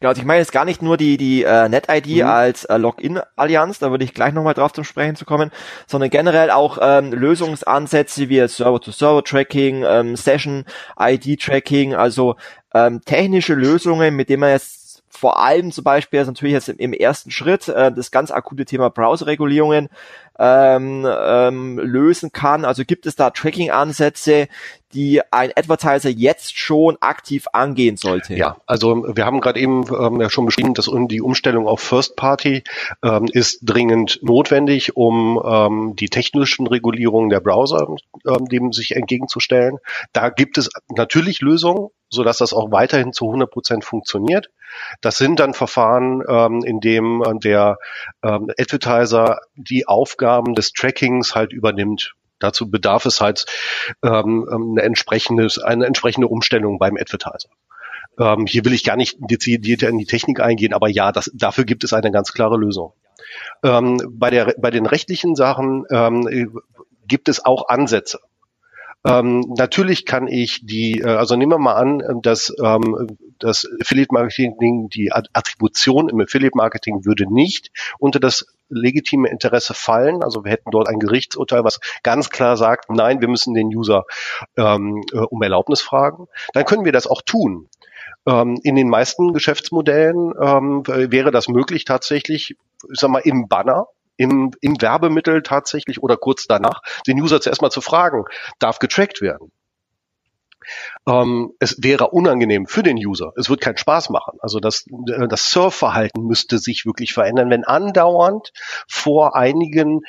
Genau, 0.00 0.10
also 0.10 0.20
ich 0.20 0.26
meine 0.26 0.40
jetzt 0.40 0.52
gar 0.52 0.64
nicht 0.64 0.82
nur 0.82 0.96
die, 0.96 1.16
die 1.16 1.44
äh, 1.44 1.68
NetID 1.68 2.22
mhm. 2.22 2.26
als 2.26 2.64
äh, 2.64 2.76
Login-Allianz, 2.76 3.78
da 3.78 3.90
würde 3.90 4.04
ich 4.04 4.14
gleich 4.14 4.32
nochmal 4.32 4.54
drauf 4.54 4.72
zum 4.72 4.84
Sprechen 4.84 5.16
zu 5.16 5.24
kommen, 5.24 5.50
sondern 5.86 6.10
generell 6.10 6.50
auch 6.50 6.78
ähm, 6.80 7.12
Lösungsansätze 7.12 8.28
wie 8.28 8.46
Server-to-Server-Tracking, 8.46 9.84
ähm, 9.86 10.16
Session-ID-Tracking, 10.16 11.94
also 11.94 12.36
ähm, 12.72 13.00
technische 13.04 13.54
Lösungen, 13.54 14.16
mit 14.16 14.28
denen 14.28 14.40
man 14.40 14.50
jetzt 14.50 14.83
vor 15.16 15.40
allem 15.40 15.72
zum 15.72 15.84
Beispiel 15.84 16.18
also 16.18 16.32
natürlich 16.32 16.54
jetzt 16.54 16.68
im, 16.68 16.78
im 16.78 16.92
ersten 16.92 17.30
Schritt 17.30 17.68
äh, 17.68 17.92
das 17.92 18.10
ganz 18.10 18.30
akute 18.30 18.64
Thema 18.64 18.90
Browser-Regulierungen 18.90 19.88
ähm, 20.38 21.06
ähm, 21.08 21.78
lösen 21.78 22.32
kann. 22.32 22.64
Also 22.64 22.84
gibt 22.84 23.06
es 23.06 23.14
da 23.14 23.30
Tracking-Ansätze, 23.30 24.48
die 24.92 25.20
ein 25.30 25.52
Advertiser 25.54 26.08
jetzt 26.10 26.58
schon 26.58 26.96
aktiv 27.00 27.46
angehen 27.52 27.96
sollte? 27.96 28.34
Ja, 28.34 28.56
also 28.66 29.04
wir 29.14 29.24
haben 29.24 29.40
gerade 29.40 29.60
eben 29.60 29.84
ähm, 29.88 30.20
ja 30.20 30.30
schon 30.30 30.46
beschrieben, 30.46 30.74
dass 30.74 30.90
die 31.08 31.20
Umstellung 31.20 31.68
auf 31.68 31.80
First 31.80 32.16
Party 32.16 32.64
ähm, 33.02 33.26
ist 33.32 33.60
dringend 33.62 34.20
notwendig, 34.22 34.96
um 34.96 35.40
ähm, 35.44 35.96
die 35.96 36.08
technischen 36.08 36.66
Regulierungen 36.66 37.30
der 37.30 37.40
Browser 37.40 37.94
ähm, 38.26 38.46
dem 38.46 38.72
sich 38.72 38.96
entgegenzustellen. 38.96 39.78
Da 40.12 40.30
gibt 40.30 40.58
es 40.58 40.68
natürlich 40.88 41.40
Lösungen, 41.40 41.90
so 42.14 42.24
dass 42.24 42.38
das 42.38 42.52
auch 42.52 42.70
weiterhin 42.70 43.12
zu 43.12 43.26
100 43.26 43.50
Prozent 43.50 43.84
funktioniert. 43.84 44.50
Das 45.00 45.18
sind 45.18 45.40
dann 45.40 45.54
Verfahren, 45.54 46.22
ähm, 46.28 46.62
in 46.64 46.80
dem 46.80 47.22
äh, 47.22 47.38
der 47.38 47.78
ähm, 48.22 48.50
Advertiser 48.58 49.40
die 49.54 49.86
Aufgaben 49.86 50.54
des 50.54 50.72
Trackings 50.72 51.34
halt 51.34 51.52
übernimmt. 51.52 52.14
Dazu 52.38 52.70
bedarf 52.70 53.06
es 53.06 53.20
halt 53.20 53.46
ähm, 54.02 54.48
eine, 54.50 54.82
entsprechende, 54.82 55.48
eine 55.64 55.86
entsprechende 55.86 56.28
Umstellung 56.28 56.78
beim 56.78 56.96
Advertiser. 56.96 57.48
Ähm, 58.18 58.46
hier 58.46 58.64
will 58.64 58.74
ich 58.74 58.84
gar 58.84 58.96
nicht 58.96 59.16
dezidiert 59.18 59.82
in 59.82 59.98
die 59.98 60.06
Technik 60.06 60.40
eingehen, 60.40 60.74
aber 60.74 60.88
ja, 60.88 61.12
das, 61.12 61.30
dafür 61.34 61.64
gibt 61.64 61.84
es 61.84 61.92
eine 61.92 62.10
ganz 62.10 62.32
klare 62.32 62.56
Lösung. 62.56 62.92
Ähm, 63.62 64.00
bei, 64.10 64.30
der, 64.30 64.54
bei 64.58 64.70
den 64.70 64.86
rechtlichen 64.86 65.34
Sachen 65.34 65.84
ähm, 65.90 66.60
gibt 67.06 67.28
es 67.28 67.44
auch 67.44 67.68
Ansätze. 67.68 68.20
Ähm, 69.06 69.40
natürlich 69.56 70.06
kann 70.06 70.28
ich 70.28 70.64
die, 70.64 71.00
äh, 71.00 71.08
also 71.08 71.36
nehmen 71.36 71.52
wir 71.52 71.58
mal 71.58 71.74
an, 71.74 72.02
dass 72.22 72.52
ähm, 72.62 73.18
das 73.38 73.68
Affiliate 73.80 74.12
Marketing, 74.12 74.88
die 74.88 75.12
Attribution 75.12 76.08
im 76.08 76.20
Affiliate 76.20 76.56
Marketing 76.56 77.04
würde 77.04 77.30
nicht 77.32 77.70
unter 77.98 78.18
das 78.18 78.46
legitime 78.70 79.28
Interesse 79.28 79.74
fallen. 79.74 80.22
Also 80.22 80.44
wir 80.44 80.52
hätten 80.52 80.70
dort 80.70 80.88
ein 80.88 80.98
Gerichtsurteil, 80.98 81.64
was 81.64 81.80
ganz 82.02 82.30
klar 82.30 82.56
sagt, 82.56 82.90
nein, 82.90 83.20
wir 83.20 83.28
müssen 83.28 83.52
den 83.52 83.68
User 83.68 84.04
ähm, 84.56 85.04
äh, 85.12 85.18
um 85.18 85.42
Erlaubnis 85.42 85.82
fragen. 85.82 86.26
Dann 86.54 86.64
können 86.64 86.86
wir 86.86 86.92
das 86.92 87.06
auch 87.06 87.20
tun. 87.20 87.68
Ähm, 88.26 88.58
in 88.62 88.74
den 88.74 88.88
meisten 88.88 89.34
Geschäftsmodellen 89.34 90.32
ähm, 90.40 90.82
wäre 90.86 91.30
das 91.30 91.48
möglich 91.48 91.84
tatsächlich, 91.84 92.56
ich 92.90 93.00
sag 93.00 93.10
mal, 93.10 93.18
im 93.18 93.48
Banner 93.48 93.86
im, 94.16 94.52
im 94.60 94.80
Werbemittel 94.80 95.42
tatsächlich 95.42 96.02
oder 96.02 96.16
kurz 96.16 96.46
danach 96.46 96.80
den 97.06 97.20
User 97.20 97.40
zuerst 97.40 97.62
mal 97.62 97.70
zu 97.70 97.80
fragen, 97.80 98.24
darf 98.58 98.78
getrackt 98.78 99.20
werden. 99.20 99.50
ähm, 101.06 101.52
es 101.58 101.76
wäre 101.82 102.08
unangenehm 102.10 102.66
für 102.66 102.82
den 102.82 102.96
User. 102.96 103.32
Es 103.36 103.50
wird 103.50 103.60
keinen 103.60 103.76
Spaß 103.76 104.10
machen. 104.10 104.38
Also 104.40 104.60
das, 104.60 104.86
äh, 105.08 105.28
das 105.28 105.50
Surfverhalten 105.50 106.24
müsste 106.26 106.58
sich 106.58 106.86
wirklich 106.86 107.12
verändern, 107.12 107.50
wenn 107.50 107.64
andauernd 107.64 108.52
vor 108.88 109.36
einigen 109.36 110.00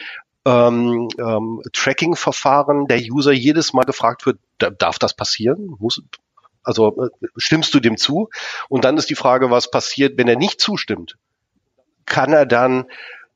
ähm, 0.46 1.10
ähm, 1.18 1.62
Tracking-Verfahren 1.74 2.88
der 2.88 3.00
User 3.00 3.32
jedes 3.32 3.74
Mal 3.74 3.84
gefragt 3.84 4.26
wird, 4.26 4.40
darf 4.58 5.00
das 5.00 5.16
passieren? 5.16 5.76
Muss, 5.80 6.02
also 6.64 6.96
äh, 7.04 7.28
stimmst 7.38 7.74
du 7.74 7.80
dem 7.80 7.98
zu? 7.98 8.30
Und 8.70 8.86
dann 8.86 8.98
ist 8.98 9.10
die 9.10 9.16
Frage, 9.16 9.50
was 9.50 9.72
passiert, 9.72 10.18
wenn 10.18 10.28
er 10.28 10.38
nicht 10.38 10.62
zustimmt? 10.62 11.18
Kann 12.06 12.34
er 12.34 12.46
dann 12.46 12.86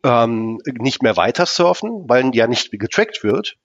ähm, 0.03 0.59
nicht 0.65 1.03
mehr 1.03 1.17
weiter 1.17 1.45
surfen, 1.45 2.05
weil 2.07 2.31
ja 2.33 2.47
nicht 2.47 2.71
getrackt 2.71 3.23
wird? 3.23 3.55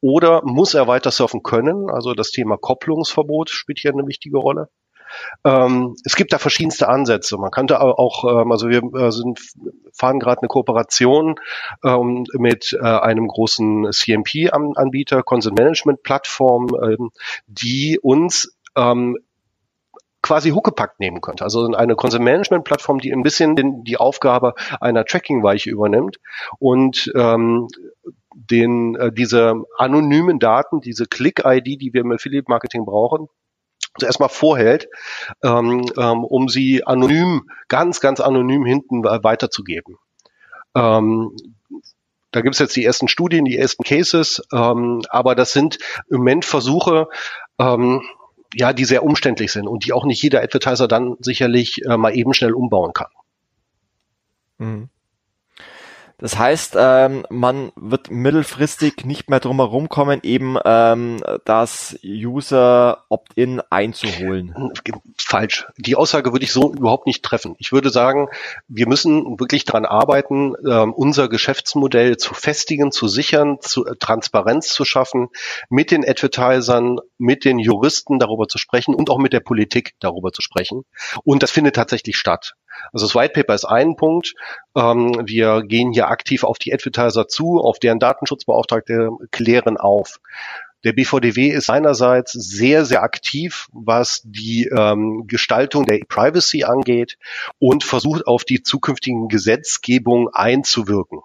Oder 0.00 0.42
muss 0.44 0.74
er 0.74 0.86
weiter 0.86 1.10
surfen 1.10 1.42
können? 1.42 1.90
Also 1.90 2.14
das 2.14 2.30
Thema 2.30 2.56
Kopplungsverbot 2.56 3.50
spielt 3.50 3.80
hier 3.80 3.92
eine 3.92 4.06
wichtige 4.06 4.38
Rolle. 4.38 4.68
Ähm, 5.44 5.96
es 6.04 6.16
gibt 6.16 6.32
da 6.32 6.38
verschiedenste 6.38 6.88
Ansätze. 6.88 7.36
Man 7.38 7.50
könnte 7.50 7.80
auch, 7.80 8.24
ähm, 8.24 8.52
also 8.52 8.68
wir 8.68 8.82
äh, 8.94 9.10
sind, 9.10 9.40
fahren 9.92 10.20
gerade 10.20 10.42
eine 10.42 10.48
Kooperation 10.48 11.36
ähm, 11.84 12.24
mit 12.34 12.76
äh, 12.80 12.84
einem 12.84 13.26
großen 13.26 13.90
CMP-Anbieter, 13.90 15.22
Consent 15.22 15.58
Management 15.58 16.02
Plattform, 16.02 16.68
ähm, 16.82 17.10
die 17.46 17.98
uns 18.00 18.54
ähm, 18.76 19.18
quasi 20.28 20.50
Huckepack 20.50 21.00
nehmen 21.00 21.22
könnte. 21.22 21.42
Also 21.42 21.64
eine 21.72 21.96
Consent 21.96 22.22
Management 22.22 22.64
Plattform, 22.64 22.98
die 22.98 23.14
ein 23.14 23.22
bisschen 23.22 23.56
den, 23.56 23.82
die 23.82 23.96
Aufgabe 23.96 24.52
einer 24.78 25.06
Tracking-Weiche 25.06 25.70
übernimmt 25.70 26.18
und 26.58 27.10
ähm, 27.14 27.68
den, 28.34 28.94
äh, 28.96 29.10
diese 29.10 29.54
anonymen 29.78 30.38
Daten, 30.38 30.82
diese 30.82 31.06
Click-ID, 31.06 31.80
die 31.80 31.94
wir 31.94 32.02
im 32.02 32.12
Affiliate-Marketing 32.12 32.84
brauchen, 32.84 33.28
also 33.94 34.04
erstmal 34.04 34.28
vorhält, 34.28 34.90
ähm, 35.42 35.90
ähm, 35.96 36.24
um 36.24 36.50
sie 36.50 36.84
anonym, 36.84 37.48
ganz, 37.68 38.00
ganz 38.00 38.20
anonym 38.20 38.66
hinten 38.66 39.04
weiterzugeben. 39.04 39.96
Ähm, 40.74 41.34
da 42.32 42.42
gibt 42.42 42.54
es 42.54 42.58
jetzt 42.58 42.76
die 42.76 42.84
ersten 42.84 43.08
Studien, 43.08 43.46
die 43.46 43.56
ersten 43.56 43.82
Cases, 43.82 44.42
ähm, 44.52 45.00
aber 45.08 45.34
das 45.34 45.52
sind 45.52 45.78
im 46.10 46.18
Moment 46.18 46.44
Versuche, 46.44 47.08
ähm, 47.58 48.02
ja, 48.54 48.72
die 48.72 48.84
sehr 48.84 49.04
umständlich 49.04 49.52
sind 49.52 49.68
und 49.68 49.84
die 49.84 49.92
auch 49.92 50.04
nicht 50.04 50.22
jeder 50.22 50.42
Advertiser 50.42 50.88
dann 50.88 51.16
sicherlich 51.20 51.84
äh, 51.84 51.96
mal 51.96 52.14
eben 52.16 52.32
schnell 52.34 52.52
umbauen 52.52 52.92
kann. 52.92 53.10
Mhm. 54.58 54.88
Das 56.20 56.36
heißt, 56.36 56.74
ähm, 56.76 57.24
man 57.30 57.70
wird 57.76 58.10
mittelfristig 58.10 59.04
nicht 59.04 59.30
mehr 59.30 59.38
drum 59.38 59.58
herum 59.58 59.88
kommen, 59.88 60.18
eben 60.24 60.56
ähm, 60.64 61.22
das 61.44 61.96
User 62.04 63.04
Opt-in 63.08 63.62
einzuholen. 63.70 64.72
Falsch. 65.16 65.68
Die 65.76 65.94
Aussage 65.94 66.32
würde 66.32 66.44
ich 66.44 66.52
so 66.52 66.72
überhaupt 66.72 67.06
nicht 67.06 67.24
treffen. 67.24 67.54
Ich 67.58 67.70
würde 67.70 67.90
sagen, 67.90 68.28
wir 68.66 68.88
müssen 68.88 69.38
wirklich 69.38 69.64
daran 69.64 69.86
arbeiten, 69.86 70.54
ähm, 70.68 70.92
unser 70.92 71.28
Geschäftsmodell 71.28 72.16
zu 72.16 72.34
festigen, 72.34 72.90
zu 72.90 73.06
sichern, 73.06 73.58
zu 73.60 73.86
äh, 73.86 73.94
Transparenz 73.96 74.70
zu 74.70 74.84
schaffen, 74.84 75.28
mit 75.70 75.92
den 75.92 76.04
Advertisern, 76.04 76.98
mit 77.18 77.44
den 77.44 77.60
Juristen 77.60 78.18
darüber 78.18 78.48
zu 78.48 78.58
sprechen 78.58 78.92
und 78.92 79.08
auch 79.08 79.18
mit 79.18 79.32
der 79.32 79.40
Politik 79.40 79.94
darüber 80.00 80.32
zu 80.32 80.42
sprechen. 80.42 80.82
Und 81.22 81.44
das 81.44 81.52
findet 81.52 81.76
tatsächlich 81.76 82.16
statt. 82.16 82.54
Also 82.92 83.06
das 83.06 83.14
White 83.14 83.32
Paper 83.34 83.54
ist 83.54 83.64
ein 83.64 83.96
Punkt. 83.96 84.34
Ähm, 84.76 85.22
wir 85.24 85.62
gehen 85.62 85.92
hier 85.92 86.08
aktiv 86.08 86.44
auf 86.44 86.58
die 86.58 86.72
Advertiser 86.72 87.28
zu, 87.28 87.58
auf 87.58 87.78
deren 87.78 87.98
Datenschutzbeauftragte 87.98 89.10
klären 89.30 89.76
auf. 89.76 90.20
Der 90.84 90.92
BVDW 90.92 91.48
ist 91.48 91.66
seinerseits 91.66 92.32
sehr, 92.32 92.84
sehr 92.84 93.02
aktiv, 93.02 93.66
was 93.72 94.22
die 94.24 94.66
ähm, 94.66 95.24
Gestaltung 95.26 95.84
der 95.86 96.00
Privacy 96.08 96.62
angeht 96.64 97.18
und 97.58 97.82
versucht 97.82 98.26
auf 98.28 98.44
die 98.44 98.62
zukünftigen 98.62 99.28
Gesetzgebung 99.28 100.28
einzuwirken. 100.32 101.20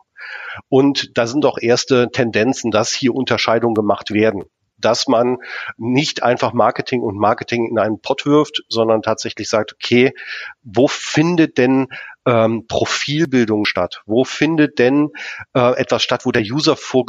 Und 0.69 1.17
da 1.17 1.27
sind 1.27 1.45
auch 1.45 1.59
erste 1.59 2.09
Tendenzen, 2.11 2.71
dass 2.71 2.91
hier 2.91 3.13
Unterscheidungen 3.13 3.75
gemacht 3.75 4.11
werden 4.11 4.45
dass 4.83 5.07
man 5.07 5.37
nicht 5.77 6.23
einfach 6.23 6.53
Marketing 6.53 7.01
und 7.01 7.17
Marketing 7.17 7.67
in 7.69 7.79
einen 7.79 7.99
Pott 8.01 8.25
wirft, 8.25 8.63
sondern 8.69 9.01
tatsächlich 9.01 9.49
sagt, 9.49 9.73
okay, 9.73 10.13
wo 10.61 10.87
findet 10.87 11.57
denn 11.57 11.87
ähm, 12.25 12.65
Profilbildung 12.67 13.65
statt? 13.65 14.01
Wo 14.05 14.23
findet 14.23 14.79
denn 14.79 15.09
äh, 15.53 15.75
etwas 15.77 16.03
statt, 16.03 16.25
wo 16.25 16.31
der 16.31 16.43
User 16.43 16.75
vor 16.75 17.05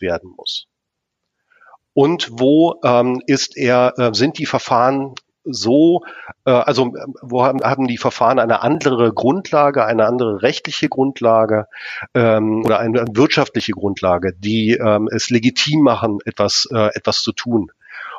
werden 0.00 0.30
muss? 0.36 0.66
Und 1.92 2.28
wo 2.30 2.78
ähm, 2.84 3.22
ist 3.26 3.56
er, 3.56 3.94
äh, 3.98 4.14
sind 4.14 4.38
die 4.38 4.46
Verfahren 4.46 5.14
so, 5.46 6.02
äh, 6.44 6.50
also 6.50 6.92
wo 7.22 7.44
haben, 7.44 7.60
haben 7.62 7.86
die 7.86 7.98
Verfahren 7.98 8.38
eine 8.38 8.62
andere 8.62 9.12
Grundlage, 9.12 9.84
eine 9.84 10.06
andere 10.06 10.42
rechtliche 10.42 10.88
Grundlage 10.88 11.66
ähm, 12.14 12.62
oder 12.64 12.78
eine, 12.78 13.00
eine 13.00 13.16
wirtschaftliche 13.16 13.72
Grundlage, 13.72 14.32
die 14.38 14.72
ähm, 14.72 15.08
es 15.12 15.30
legitim 15.30 15.82
machen, 15.82 16.18
etwas, 16.24 16.68
äh, 16.72 16.90
etwas 16.94 17.22
zu 17.22 17.32
tun. 17.32 17.70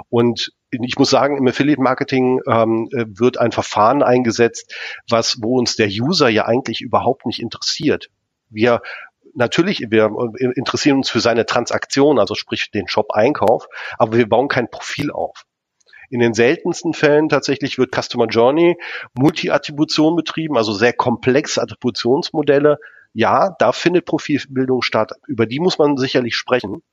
Und 0.09 0.51
ich 0.69 0.97
muss 0.97 1.09
sagen, 1.09 1.37
im 1.37 1.47
Affiliate 1.47 1.81
Marketing 1.81 2.41
ähm, 2.47 2.89
wird 2.91 3.37
ein 3.39 3.51
Verfahren 3.51 4.03
eingesetzt, 4.03 4.75
was, 5.09 5.37
wo 5.41 5.57
uns 5.57 5.75
der 5.75 5.87
User 5.87 6.29
ja 6.29 6.45
eigentlich 6.45 6.81
überhaupt 6.81 7.25
nicht 7.25 7.41
interessiert. 7.41 8.09
Wir 8.49 8.81
natürlich, 9.33 9.85
wir 9.89 10.09
interessieren 10.55 10.97
uns 10.97 11.09
für 11.09 11.19
seine 11.19 11.45
Transaktion, 11.45 12.19
also 12.19 12.35
sprich 12.35 12.71
den 12.71 12.87
Shop-Einkauf, 12.87 13.67
aber 13.97 14.17
wir 14.17 14.27
bauen 14.27 14.47
kein 14.47 14.69
Profil 14.69 15.11
auf. 15.11 15.45
In 16.09 16.19
den 16.19 16.33
seltensten 16.33 16.93
Fällen 16.93 17.29
tatsächlich 17.29 17.77
wird 17.77 17.93
Customer 17.93 18.27
Journey 18.27 18.77
Multi-Attribution 19.13 20.15
betrieben, 20.15 20.57
also 20.57 20.73
sehr 20.73 20.93
komplexe 20.93 21.61
Attributionsmodelle. 21.61 22.79
Ja, 23.13 23.55
da 23.59 23.71
findet 23.71 24.05
Profilbildung 24.05 24.81
statt. 24.81 25.13
Über 25.27 25.45
die 25.45 25.59
muss 25.59 25.77
man 25.77 25.97
sicherlich 25.97 26.35
sprechen. 26.35 26.83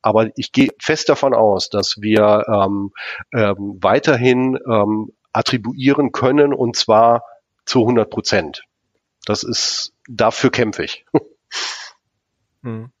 Aber 0.00 0.30
ich 0.36 0.52
gehe 0.52 0.70
fest 0.78 1.08
davon 1.08 1.34
aus, 1.34 1.70
dass 1.70 1.96
wir 2.00 2.44
ähm, 2.48 2.92
ähm, 3.32 3.78
weiterhin 3.80 4.58
ähm, 4.66 5.12
attribuieren 5.32 6.12
können 6.12 6.52
und 6.52 6.76
zwar 6.76 7.24
zu 7.64 7.80
100 7.80 8.10
Prozent. 8.10 8.64
Das 9.24 9.42
ist, 9.42 9.92
dafür 10.08 10.50
kämpfe 10.50 10.84
ich. 10.84 11.04
Hm. 12.62 12.92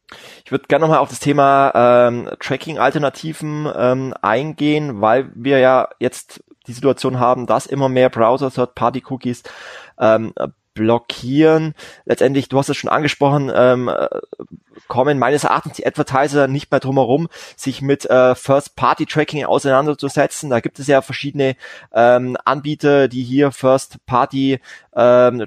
Ich 0.44 0.50
würde 0.50 0.66
gerne 0.68 0.82
nochmal 0.82 0.98
auf 0.98 1.08
das 1.08 1.20
Thema 1.20 1.72
ähm, 1.74 2.28
Tracking-Alternativen 2.38 3.68
ähm, 3.74 4.14
eingehen, 4.22 5.00
weil 5.00 5.30
wir 5.34 5.58
ja 5.58 5.88
jetzt 5.98 6.42
die 6.66 6.72
Situation 6.72 7.18
haben, 7.18 7.46
dass 7.46 7.66
immer 7.66 7.88
mehr 7.88 8.08
Browser 8.08 8.50
Third-Party-Cookies 8.50 9.42
ähm, 9.98 10.32
blockieren. 10.74 11.74
Letztendlich, 12.04 12.48
du 12.48 12.58
hast 12.58 12.68
es 12.68 12.76
schon 12.76 12.90
angesprochen, 12.90 13.50
ähm, 13.54 13.90
kommen 14.88 15.18
meines 15.18 15.44
Erachtens 15.44 15.76
die 15.76 15.86
Advertiser 15.86 16.48
nicht 16.48 16.70
mehr 16.70 16.80
drum 16.80 16.96
herum, 16.96 17.28
sich 17.56 17.82
mit 17.82 18.08
äh, 18.08 18.34
First-Party-Tracking 18.34 19.44
auseinanderzusetzen. 19.44 20.50
Da 20.50 20.60
gibt 20.60 20.78
es 20.78 20.86
ja 20.86 21.02
verschiedene 21.02 21.56
ähm, 21.92 22.36
Anbieter, 22.44 23.08
die 23.08 23.22
hier 23.22 23.52
First-Party 23.52 24.60
ähm, 24.94 25.46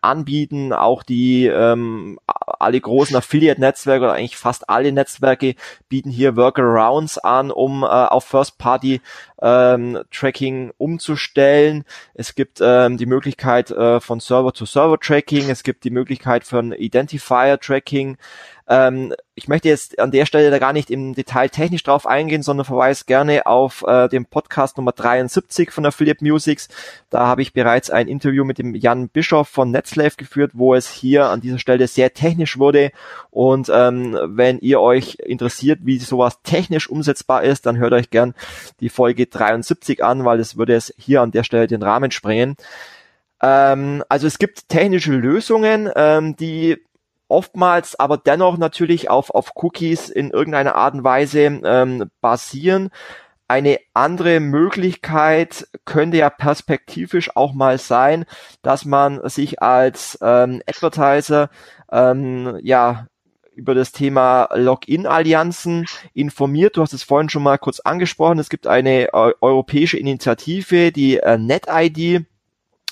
anbieten. 0.00 0.72
Auch 0.72 1.02
die 1.02 1.46
ähm, 1.46 2.18
alle 2.26 2.80
großen 2.80 3.16
Affiliate-Netzwerke 3.16 4.04
oder 4.04 4.14
eigentlich 4.14 4.36
fast 4.36 4.68
alle 4.68 4.92
Netzwerke 4.92 5.54
bieten 5.88 6.10
hier 6.10 6.36
Workarounds 6.36 7.18
an, 7.18 7.50
um 7.50 7.82
äh, 7.82 7.86
auf 7.86 8.24
First-Party 8.24 9.00
ähm, 9.40 9.98
Tracking 10.10 10.72
umzustellen. 10.78 11.84
Es 12.14 12.34
gibt 12.34 12.58
ähm, 12.60 12.96
die 12.96 13.06
Möglichkeit 13.06 13.70
äh, 13.70 14.00
von 14.00 14.20
Server-to-Server-Tracking. 14.20 15.50
Es 15.50 15.62
gibt 15.62 15.84
die 15.84 15.90
Möglichkeit 15.90 16.44
von 16.44 16.72
Identifier-Tracking. 16.72 18.16
Ähm, 18.68 19.14
ich 19.34 19.48
möchte 19.48 19.68
jetzt 19.68 19.98
an 19.98 20.10
der 20.10 20.26
Stelle 20.26 20.50
da 20.50 20.58
gar 20.58 20.72
nicht 20.72 20.90
im 20.90 21.14
Detail 21.14 21.48
technisch 21.48 21.82
drauf 21.82 22.06
eingehen, 22.06 22.42
sondern 22.42 22.66
verweise 22.66 23.04
gerne 23.06 23.46
auf 23.46 23.82
äh, 23.86 24.08
den 24.08 24.26
Podcast 24.26 24.76
Nummer 24.76 24.92
73 24.92 25.70
von 25.70 25.86
Affiliate 25.86 26.22
Musics. 26.22 26.68
Da 27.08 27.26
habe 27.26 27.40
ich 27.42 27.54
bereits 27.54 27.88
ein 27.88 28.08
Interview 28.08 28.44
mit 28.44 28.58
dem 28.58 28.74
Jan 28.74 29.08
Bischoff 29.08 29.48
von 29.48 29.70
Netzlave 29.70 30.16
geführt, 30.16 30.52
wo 30.54 30.74
es 30.74 30.90
hier 30.90 31.26
an 31.26 31.40
dieser 31.40 31.58
Stelle 31.58 31.88
sehr 31.88 32.12
technisch 32.12 32.58
wurde. 32.58 32.92
Und 33.30 33.70
ähm, 33.72 34.18
wenn 34.24 34.58
ihr 34.58 34.80
euch 34.80 35.16
interessiert, 35.24 35.80
wie 35.82 35.98
sowas 35.98 36.42
technisch 36.42 36.90
umsetzbar 36.90 37.44
ist, 37.44 37.64
dann 37.64 37.78
hört 37.78 37.94
euch 37.94 38.10
gern 38.10 38.34
die 38.80 38.90
Folge 38.90 39.26
73 39.26 40.04
an, 40.04 40.24
weil 40.26 40.40
es 40.40 40.58
würde 40.58 40.74
es 40.74 40.92
hier 40.98 41.22
an 41.22 41.30
der 41.30 41.44
Stelle 41.44 41.68
den 41.68 41.82
Rahmen 41.82 42.10
sprengen 42.10 42.56
ähm, 43.40 44.02
also 44.08 44.26
es 44.26 44.38
gibt 44.38 44.68
technische 44.68 45.12
Lösungen, 45.12 45.88
ähm, 45.94 46.34
die 46.34 46.78
oftmals 47.28 47.98
aber 47.98 48.16
dennoch 48.16 48.58
natürlich 48.58 49.10
auf, 49.10 49.30
auf 49.30 49.52
Cookies 49.54 50.08
in 50.08 50.30
irgendeiner 50.30 50.74
Art 50.74 50.94
und 50.94 51.04
Weise 51.04 51.60
ähm, 51.64 52.10
basieren. 52.20 52.90
Eine 53.50 53.78
andere 53.94 54.40
Möglichkeit 54.40 55.68
könnte 55.86 56.18
ja 56.18 56.28
perspektivisch 56.28 57.34
auch 57.34 57.54
mal 57.54 57.78
sein, 57.78 58.26
dass 58.60 58.84
man 58.84 59.26
sich 59.28 59.62
als 59.62 60.18
ähm, 60.20 60.60
Advertiser 60.66 61.48
ähm, 61.90 62.58
ja 62.62 63.06
über 63.58 63.74
das 63.74 63.90
Thema 63.90 64.48
Login-Allianzen 64.54 65.86
informiert. 66.14 66.76
Du 66.76 66.82
hast 66.82 66.92
es 66.92 67.02
vorhin 67.02 67.28
schon 67.28 67.42
mal 67.42 67.58
kurz 67.58 67.80
angesprochen. 67.80 68.38
Es 68.38 68.50
gibt 68.50 68.68
eine 68.68 69.08
äh, 69.08 69.32
europäische 69.40 69.98
Initiative, 69.98 70.92
die 70.92 71.16
äh, 71.16 71.36
NetID. 71.36 72.26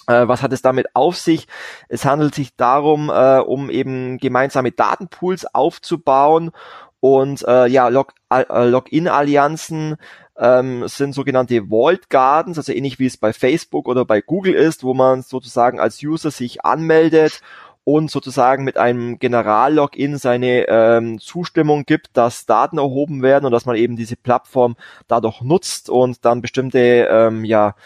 Äh, 0.07 0.28
was 0.28 0.42
hat 0.42 0.52
es 0.52 0.62
damit 0.62 0.88
auf 0.94 1.16
sich? 1.16 1.46
Es 1.88 2.04
handelt 2.04 2.34
sich 2.34 2.57
darum, 2.57 3.11
äh, 3.11 3.38
um 3.38 3.70
eben 3.70 4.18
gemeinsame 4.18 4.72
Datenpools 4.72 5.54
aufzubauen 5.54 6.52
und 7.00 7.46
äh, 7.46 7.66
ja, 7.66 7.88
Log 7.88 8.14
äh, 8.30 8.64
Login-Allianzen 8.64 9.96
ähm, 10.38 10.88
sind 10.88 11.12
sogenannte 11.12 11.68
Vault 11.68 12.11
Gardens, 12.11 12.59
also 12.59 12.72
ähnlich 12.72 12.98
wie 12.98 13.07
es 13.07 13.16
bei 13.16 13.32
Facebook 13.32 13.88
oder 13.88 14.04
bei 14.04 14.20
Google 14.20 14.54
ist, 14.54 14.82
wo 14.84 14.94
man 14.94 15.22
sozusagen 15.22 15.80
als 15.80 16.02
User 16.02 16.30
sich 16.30 16.64
anmeldet 16.64 17.42
und 17.84 18.11
sozusagen 18.11 18.64
mit 18.64 18.78
einem 18.78 19.20
General-Login 19.20 20.18
seine 20.18 20.66
ähm, 20.68 21.20
Zustimmung 21.20 21.84
gibt, 21.84 22.16
dass 22.16 22.44
Daten 22.44 22.78
erhoben 22.78 23.22
werden 23.22 23.44
und 23.44 23.52
dass 23.52 23.66
man 23.66 23.76
eben 23.76 23.94
diese 23.94 24.16
Plattform 24.16 24.74
dadurch 25.07 25.40
nutzt 25.40 25.88
und 25.88 26.24
dann 26.24 26.42
bestimmte 26.42 27.09
ähm, 27.09 27.44
ja, 27.44 27.76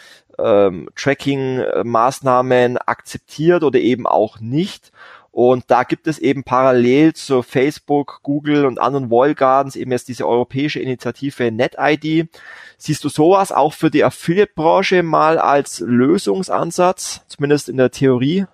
ähm, 0.43 0.89
Tracking-Maßnahmen 0.95 2.77
akzeptiert 2.77 3.63
oder 3.63 3.79
eben 3.79 4.07
auch 4.07 4.39
nicht. 4.39 4.91
Und 5.31 5.63
da 5.67 5.83
gibt 5.83 6.07
es 6.07 6.19
eben 6.19 6.43
parallel 6.43 7.13
zu 7.13 7.41
Facebook, 7.41 8.19
Google 8.21 8.65
und 8.65 8.79
anderen 8.79 9.09
Wallgardens 9.09 9.77
eben 9.77 9.91
jetzt 9.91 10.09
diese 10.09 10.27
europäische 10.27 10.81
Initiative 10.81 11.51
NetID. 11.51 12.27
Siehst 12.77 13.03
du 13.03 13.09
sowas 13.09 13.53
auch 13.53 13.73
für 13.73 13.89
die 13.89 14.03
Affiliate-Branche 14.03 15.03
mal 15.03 15.37
als 15.37 15.79
Lösungsansatz, 15.79 17.21
zumindest 17.27 17.69
in 17.69 17.77
der 17.77 17.91
Theorie? 17.91 18.45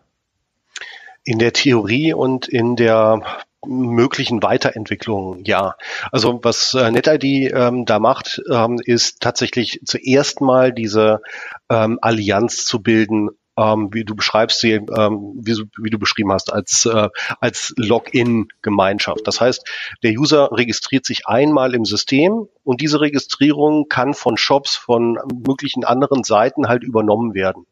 In 1.23 1.39
der 1.39 1.51
Theorie 1.51 2.13
und 2.13 2.47
in 2.47 2.75
der 2.75 3.21
möglichen 3.65 4.43
Weiterentwicklung, 4.43 5.43
ja. 5.43 5.75
Also 6.11 6.39
was 6.43 6.73
äh, 6.73 6.91
NetID 6.91 7.51
ähm, 7.53 7.85
da 7.85 7.99
macht, 7.99 8.41
ähm, 8.51 8.79
ist 8.83 9.19
tatsächlich 9.19 9.81
zuerst 9.83 10.41
mal 10.41 10.71
diese 10.71 11.21
ähm, 11.69 11.99
Allianz 12.01 12.65
zu 12.65 12.81
bilden 12.81 13.29
ähm, 13.57 13.89
wie 13.91 14.05
du 14.05 14.15
beschreibst 14.15 14.59
sie, 14.59 14.73
ähm, 14.73 15.33
wie, 15.41 15.57
wie, 15.81 15.89
du 15.89 15.97
beschrieben 15.97 16.31
hast, 16.31 16.53
als, 16.53 16.85
äh, 16.85 17.09
als 17.39 17.73
Login-Gemeinschaft. 17.75 19.21
Das 19.25 19.41
heißt, 19.41 19.67
der 20.03 20.11
User 20.11 20.51
registriert 20.51 21.05
sich 21.05 21.27
einmal 21.27 21.73
im 21.73 21.83
System 21.83 22.47
und 22.63 22.81
diese 22.81 23.01
Registrierung 23.01 23.89
kann 23.89 24.13
von 24.13 24.37
Shops, 24.37 24.75
von 24.75 25.17
möglichen 25.45 25.83
anderen 25.83 26.23
Seiten 26.23 26.67
halt 26.67 26.83
übernommen 26.83 27.33
werden. 27.33 27.65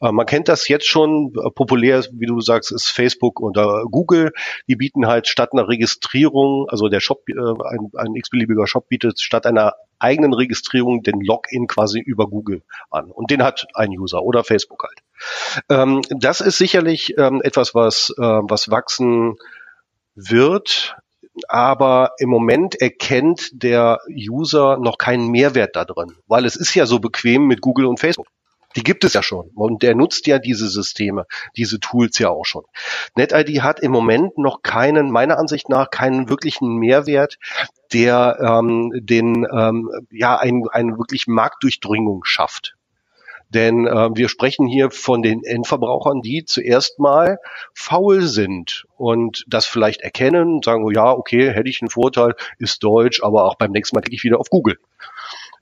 Äh, 0.00 0.12
man 0.12 0.26
kennt 0.26 0.48
das 0.48 0.68
jetzt 0.68 0.86
schon, 0.86 1.32
äh, 1.34 1.50
populär, 1.50 2.04
wie 2.12 2.26
du 2.26 2.40
sagst, 2.40 2.72
ist 2.72 2.88
Facebook 2.88 3.40
oder 3.40 3.84
Google. 3.90 4.32
Die 4.68 4.76
bieten 4.76 5.06
halt 5.06 5.26
statt 5.26 5.50
einer 5.52 5.68
Registrierung, 5.68 6.66
also 6.68 6.88
der 6.88 7.00
Shop, 7.00 7.22
äh, 7.28 7.34
ein, 7.34 7.90
ein 7.96 8.14
x-beliebiger 8.14 8.66
Shop 8.66 8.88
bietet 8.88 9.20
statt 9.20 9.46
einer 9.46 9.74
eigenen 9.98 10.34
Registrierung 10.34 11.02
den 11.02 11.20
Login 11.20 11.66
quasi 11.66 12.00
über 12.00 12.26
Google 12.26 12.62
an. 12.90 13.10
Und 13.10 13.30
den 13.30 13.42
hat 13.42 13.66
ein 13.74 13.90
User 13.90 14.22
oder 14.22 14.44
Facebook 14.44 14.84
halt. 14.84 15.00
Ähm, 15.70 16.02
das 16.10 16.40
ist 16.40 16.58
sicherlich 16.58 17.14
ähm, 17.18 17.40
etwas, 17.42 17.74
was, 17.74 18.12
äh, 18.18 18.22
was 18.22 18.70
wachsen 18.70 19.36
wird. 20.14 20.96
Aber 21.48 22.12
im 22.18 22.30
Moment 22.30 22.80
erkennt 22.80 23.50
der 23.52 24.00
User 24.08 24.78
noch 24.78 24.96
keinen 24.96 25.28
Mehrwert 25.28 25.76
da 25.76 25.84
drin, 25.84 26.14
weil 26.26 26.46
es 26.46 26.56
ist 26.56 26.74
ja 26.74 26.86
so 26.86 26.98
bequem 26.98 27.46
mit 27.46 27.60
Google 27.60 27.86
und 27.86 28.00
Facebook. 28.00 28.26
Die 28.76 28.82
gibt 28.82 29.04
es 29.04 29.14
ja 29.14 29.22
schon. 29.22 29.50
Und 29.54 29.82
der 29.82 29.94
nutzt 29.94 30.26
ja 30.26 30.38
diese 30.38 30.68
Systeme, 30.68 31.26
diese 31.56 31.80
Tools 31.80 32.18
ja 32.18 32.28
auch 32.28 32.44
schon. 32.44 32.64
NetID 33.16 33.62
hat 33.62 33.80
im 33.80 33.90
Moment 33.90 34.38
noch 34.38 34.62
keinen, 34.62 35.10
meiner 35.10 35.38
Ansicht 35.38 35.68
nach, 35.68 35.90
keinen 35.90 36.28
wirklichen 36.28 36.76
Mehrwert, 36.76 37.38
der 37.92 38.38
ähm, 38.40 38.92
den 38.94 39.46
ähm, 39.52 39.90
ja 40.10 40.36
ein, 40.36 40.64
eine 40.70 40.98
wirklich 40.98 41.26
Marktdurchdringung 41.26 42.24
schafft. 42.24 42.76
Denn 43.48 43.86
äh, 43.86 44.10
wir 44.12 44.28
sprechen 44.28 44.66
hier 44.66 44.90
von 44.90 45.22
den 45.22 45.44
Endverbrauchern, 45.44 46.20
die 46.20 46.44
zuerst 46.44 46.98
mal 46.98 47.38
faul 47.74 48.22
sind 48.22 48.86
und 48.96 49.44
das 49.46 49.66
vielleicht 49.66 50.00
erkennen, 50.00 50.62
sagen, 50.64 50.84
oh 50.84 50.90
ja, 50.90 51.12
okay, 51.12 51.52
hätte 51.52 51.68
ich 51.68 51.80
einen 51.80 51.90
Vorteil, 51.90 52.34
ist 52.58 52.82
Deutsch, 52.82 53.22
aber 53.22 53.44
auch 53.44 53.54
beim 53.54 53.70
nächsten 53.70 53.96
Mal 53.96 54.02
klicke 54.02 54.16
ich 54.16 54.24
wieder 54.24 54.40
auf 54.40 54.50
Google. 54.50 54.78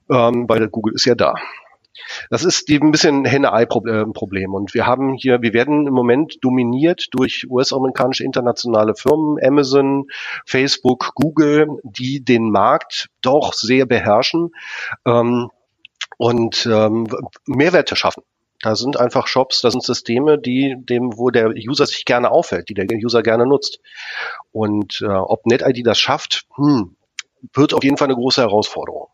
Ähm, 0.09 0.49
weil 0.49 0.67
Google 0.67 0.95
ist 0.95 1.05
ja 1.05 1.15
da. 1.15 1.35
Das 2.29 2.43
ist 2.43 2.69
ein 2.69 2.91
bisschen 2.91 3.25
Henne-Ei-Problem. 3.25 4.53
Und 4.53 4.73
wir 4.73 4.85
haben 4.85 5.13
hier, 5.13 5.41
wir 5.41 5.53
werden 5.53 5.87
im 5.87 5.93
Moment 5.93 6.37
dominiert 6.41 7.07
durch 7.11 7.45
US-amerikanische 7.49 8.23
internationale 8.23 8.95
Firmen, 8.95 9.37
Amazon, 9.43 10.07
Facebook, 10.45 11.11
Google, 11.15 11.79
die 11.83 12.23
den 12.23 12.51
Markt 12.51 13.09
doch 13.21 13.53
sehr 13.53 13.85
beherrschen 13.85 14.51
ähm, 15.05 15.49
und 16.17 16.65
ähm, 16.71 17.07
Mehrwerte 17.45 17.95
schaffen. 17.95 18.23
Da 18.61 18.75
sind 18.75 18.97
einfach 18.97 19.27
Shops, 19.27 19.61
da 19.61 19.69
sind 19.69 19.83
Systeme, 19.83 20.39
die 20.39 20.75
dem, 20.77 21.17
wo 21.17 21.29
der 21.29 21.49
User 21.49 21.85
sich 21.85 22.05
gerne 22.05 22.31
aufhält, 22.31 22.69
die 22.69 22.73
der 22.73 22.87
User 22.97 23.21
gerne 23.21 23.45
nutzt. 23.45 23.79
Und 24.51 25.01
äh, 25.01 25.07
ob 25.07 25.45
NetID 25.45 25.85
das 25.85 25.99
schafft, 25.99 26.45
hm, 26.55 26.95
wird 27.53 27.73
auf 27.73 27.83
jeden 27.83 27.97
Fall 27.97 28.07
eine 28.07 28.15
große 28.15 28.41
Herausforderung 28.41 29.09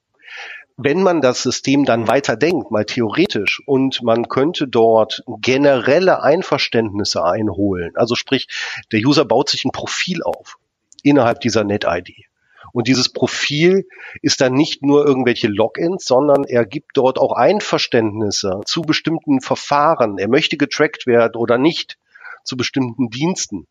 wenn 0.84 1.04
man 1.04 1.22
das 1.22 1.44
System 1.44 1.86
dann 1.86 2.08
weiter 2.08 2.36
denkt, 2.36 2.72
mal 2.72 2.86
theoretisch, 2.86 3.62
und 3.66 4.02
man 4.04 4.28
könnte 4.28 4.68
dort 4.68 5.24
generelle 5.42 6.24
Einverständnisse 6.24 7.24
einholen, 7.24 7.92
also 7.96 8.16
sprich, 8.16 8.48
der 8.92 9.02
User 9.02 9.26
baut 9.26 9.50
sich 9.50 9.66
ein 9.66 9.72
Profil 9.72 10.24
auf 10.24 10.58
innerhalb 11.04 11.42
dieser 11.42 11.64
NetID. 11.64 12.26
Und 12.74 12.88
dieses 12.88 13.10
Profil 13.10 13.88
ist 14.22 14.40
dann 14.40 14.54
nicht 14.54 14.82
nur 14.82 15.06
irgendwelche 15.06 15.48
Logins, 15.48 16.06
sondern 16.06 16.46
er 16.46 16.66
gibt 16.66 16.92
dort 16.96 17.20
auch 17.20 17.34
Einverständnisse 17.34 18.62
zu 18.66 18.82
bestimmten 18.82 19.42
Verfahren. 19.42 20.18
Er 20.18 20.30
möchte 20.30 20.56
getrackt 20.56 21.06
werden 21.06 21.36
oder 21.36 21.58
nicht 21.58 21.98
zu 22.44 22.56
bestimmten 22.56 23.10
Diensten 23.10 23.68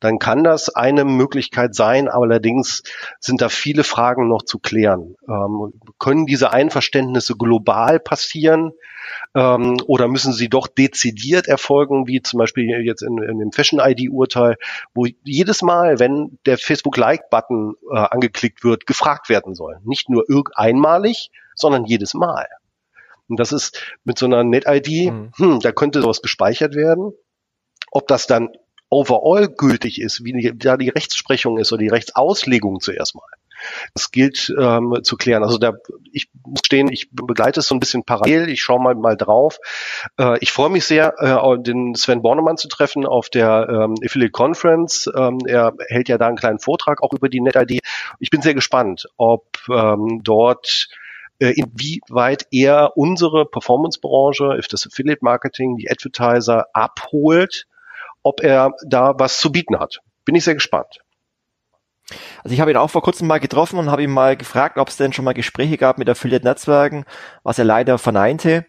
dann 0.00 0.18
kann 0.18 0.44
das 0.44 0.68
eine 0.68 1.04
Möglichkeit 1.04 1.74
sein. 1.74 2.08
Allerdings 2.08 2.82
sind 3.20 3.40
da 3.40 3.48
viele 3.48 3.84
Fragen 3.84 4.28
noch 4.28 4.42
zu 4.42 4.58
klären. 4.58 5.16
Ähm, 5.28 5.72
können 5.98 6.26
diese 6.26 6.52
Einverständnisse 6.52 7.36
global 7.36 8.00
passieren 8.00 8.72
ähm, 9.34 9.76
oder 9.86 10.08
müssen 10.08 10.32
sie 10.32 10.48
doch 10.48 10.66
dezidiert 10.66 11.46
erfolgen, 11.46 12.06
wie 12.06 12.22
zum 12.22 12.38
Beispiel 12.38 12.64
jetzt 12.84 13.02
in, 13.02 13.18
in 13.22 13.38
dem 13.38 13.52
Fashion-ID-Urteil, 13.52 14.56
wo 14.94 15.06
jedes 15.24 15.62
Mal, 15.62 15.98
wenn 15.98 16.38
der 16.46 16.58
Facebook-Like-Button 16.58 17.74
äh, 17.92 17.96
angeklickt 17.96 18.64
wird, 18.64 18.86
gefragt 18.86 19.28
werden 19.28 19.54
soll. 19.54 19.78
Nicht 19.84 20.08
nur 20.08 20.24
einmalig, 20.54 21.30
sondern 21.54 21.84
jedes 21.84 22.14
Mal. 22.14 22.46
Und 23.28 23.40
das 23.40 23.52
ist 23.52 23.96
mit 24.04 24.18
so 24.18 24.26
einer 24.26 24.44
Net-ID, 24.44 25.12
mhm. 25.12 25.30
hm, 25.36 25.60
da 25.60 25.72
könnte 25.72 26.02
sowas 26.02 26.22
gespeichert 26.22 26.74
werden. 26.74 27.12
Ob 27.90 28.08
das 28.08 28.26
dann 28.26 28.50
overall 28.94 29.48
gültig 29.48 30.00
ist, 30.00 30.24
wie 30.24 30.52
da 30.56 30.76
die 30.76 30.88
Rechtsprechung 30.88 31.58
ist 31.58 31.72
oder 31.72 31.80
die 31.80 31.88
Rechtsauslegung 31.88 32.80
zuerst 32.80 33.14
mal. 33.14 33.24
Das 33.94 34.10
gilt 34.10 34.52
ähm, 34.58 34.98
zu 35.02 35.16
klären. 35.16 35.42
Also 35.42 35.58
da, 35.58 35.72
ich 36.12 36.28
muss 36.44 36.60
stehen, 36.64 36.90
ich 36.90 37.10
begleite 37.10 37.60
es 37.60 37.66
so 37.66 37.74
ein 37.74 37.80
bisschen 37.80 38.04
parallel. 38.04 38.48
Ich 38.48 38.62
schaue 38.62 38.80
mal 38.80 38.94
mal 38.94 39.16
drauf. 39.16 39.58
Äh, 40.18 40.38
ich 40.40 40.52
freue 40.52 40.70
mich 40.70 40.84
sehr, 40.84 41.14
äh, 41.18 41.62
den 41.62 41.94
Sven 41.94 42.22
Bornemann 42.22 42.56
zu 42.56 42.68
treffen 42.68 43.06
auf 43.06 43.28
der 43.30 43.68
ähm, 43.68 43.94
Affiliate 44.04 44.32
Conference. 44.32 45.10
Ähm, 45.16 45.38
er 45.46 45.72
hält 45.88 46.08
ja 46.08 46.18
da 46.18 46.26
einen 46.26 46.36
kleinen 46.36 46.58
Vortrag 46.58 47.02
auch 47.02 47.12
über 47.12 47.28
die 47.28 47.40
NetID. 47.40 47.80
Ich 48.18 48.30
bin 48.30 48.42
sehr 48.42 48.54
gespannt, 48.54 49.08
ob 49.16 49.46
ähm, 49.70 50.20
dort 50.22 50.88
äh, 51.38 51.50
inwieweit 51.50 52.46
er 52.50 52.96
unsere 52.96 53.46
Performance-Branche, 53.46 54.60
das 54.68 54.86
Affiliate 54.86 55.24
Marketing, 55.24 55.76
die 55.76 55.90
Advertiser 55.90 56.66
abholt 56.72 57.66
ob 58.24 58.42
er 58.42 58.72
da 58.84 59.14
was 59.16 59.38
zu 59.38 59.52
bieten 59.52 59.78
hat. 59.78 60.00
Bin 60.24 60.34
ich 60.34 60.42
sehr 60.42 60.54
gespannt. 60.54 60.98
Also 62.42 62.52
ich 62.52 62.60
habe 62.60 62.70
ihn 62.70 62.76
auch 62.76 62.90
vor 62.90 63.02
kurzem 63.02 63.28
mal 63.28 63.38
getroffen 63.38 63.78
und 63.78 63.90
habe 63.90 64.02
ihn 64.02 64.10
mal 64.10 64.36
gefragt, 64.36 64.78
ob 64.78 64.88
es 64.88 64.96
denn 64.96 65.12
schon 65.12 65.24
mal 65.24 65.32
Gespräche 65.32 65.78
gab 65.78 65.98
mit 65.98 66.08
Affiliate-Netzwerken, 66.10 67.04
was 67.42 67.58
er 67.58 67.64
leider 67.64 67.98
verneinte. 67.98 68.66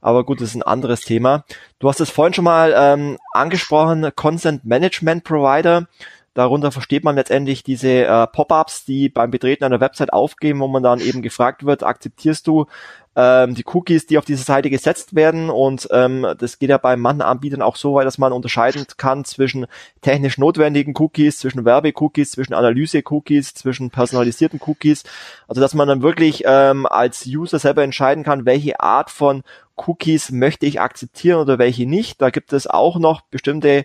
Aber 0.00 0.24
gut, 0.24 0.40
das 0.40 0.50
ist 0.50 0.54
ein 0.56 0.62
anderes 0.62 1.02
Thema. 1.02 1.44
Du 1.78 1.88
hast 1.88 2.00
es 2.00 2.10
vorhin 2.10 2.34
schon 2.34 2.44
mal 2.44 2.74
ähm, 2.76 3.18
angesprochen, 3.32 4.10
Consent 4.16 4.64
Management 4.64 5.24
Provider. 5.24 5.86
Darunter 6.34 6.72
versteht 6.72 7.04
man 7.04 7.14
letztendlich 7.14 7.62
diese 7.62 8.06
äh, 8.06 8.26
Pop-ups, 8.26 8.86
die 8.86 9.10
beim 9.10 9.30
Betreten 9.30 9.64
einer 9.64 9.80
Website 9.80 10.12
aufgeben, 10.12 10.60
wo 10.60 10.66
man 10.66 10.82
dann 10.82 10.98
eben 10.98 11.20
gefragt 11.20 11.66
wird, 11.66 11.82
akzeptierst 11.82 12.46
du 12.46 12.66
ähm, 13.14 13.54
die 13.54 13.64
Cookies, 13.66 14.06
die 14.06 14.18
auf 14.18 14.24
diese 14.24 14.42
Seite 14.42 14.70
gesetzt 14.70 15.14
werden. 15.14 15.50
Und 15.50 15.88
ähm, 15.90 16.26
das 16.38 16.58
geht 16.58 16.70
ja 16.70 16.78
bei 16.78 16.96
manchen 16.96 17.22
Anbietern 17.22 17.62
auch 17.62 17.76
so 17.76 17.94
weit, 17.94 18.06
dass 18.06 18.18
man 18.18 18.32
unterscheiden 18.32 18.86
kann 18.96 19.24
zwischen 19.24 19.66
technisch 20.00 20.38
notwendigen 20.38 20.94
Cookies, 20.96 21.38
zwischen 21.38 21.64
Werbe-Cookies, 21.64 22.32
zwischen 22.32 22.54
Analyse-Cookies, 22.54 23.54
zwischen 23.54 23.90
personalisierten 23.90 24.60
Cookies. 24.66 25.04
Also 25.48 25.60
dass 25.60 25.74
man 25.74 25.88
dann 25.88 26.02
wirklich 26.02 26.44
ähm, 26.46 26.86
als 26.86 27.26
User 27.26 27.58
selber 27.58 27.82
entscheiden 27.82 28.24
kann, 28.24 28.46
welche 28.46 28.80
Art 28.80 29.10
von 29.10 29.42
Cookies 29.76 30.30
möchte 30.30 30.66
ich 30.66 30.80
akzeptieren 30.80 31.40
oder 31.40 31.58
welche 31.58 31.86
nicht. 31.86 32.20
Da 32.20 32.30
gibt 32.30 32.52
es 32.52 32.66
auch 32.66 32.98
noch 32.98 33.22
bestimmte 33.22 33.84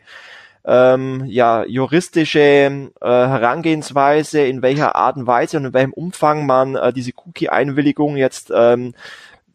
ähm, 0.68 1.24
ja, 1.26 1.63
juristische 1.63 2.39
äh, 2.39 2.89
Herangehensweise, 3.01 4.41
in 4.41 4.61
welcher 4.61 4.95
Art 4.95 5.15
und 5.15 5.26
Weise 5.26 5.57
und 5.57 5.65
in 5.65 5.74
welchem 5.74 5.93
Umfang 5.93 6.45
man 6.45 6.76
äh, 6.76 6.91
diese 6.91 7.13
Cookie-Einwilligung 7.15 8.18
jetzt 8.18 8.51
ähm, 8.53 8.93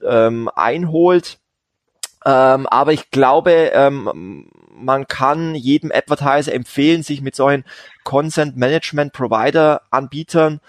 ähm, 0.02 0.48
einholt. 0.56 1.38
Ähm, 2.24 2.66
aber 2.66 2.94
ich 2.94 3.10
glaube, 3.10 3.72
ähm, 3.74 4.48
man 4.74 5.06
kann 5.06 5.54
jedem 5.54 5.92
Advertiser 5.92 6.54
empfehlen, 6.54 7.02
sich 7.02 7.20
mit 7.20 7.36
solchen 7.36 7.64
Consent 8.04 8.56
Management 8.56 9.12
Provider 9.12 9.82
Anbietern 9.90 10.60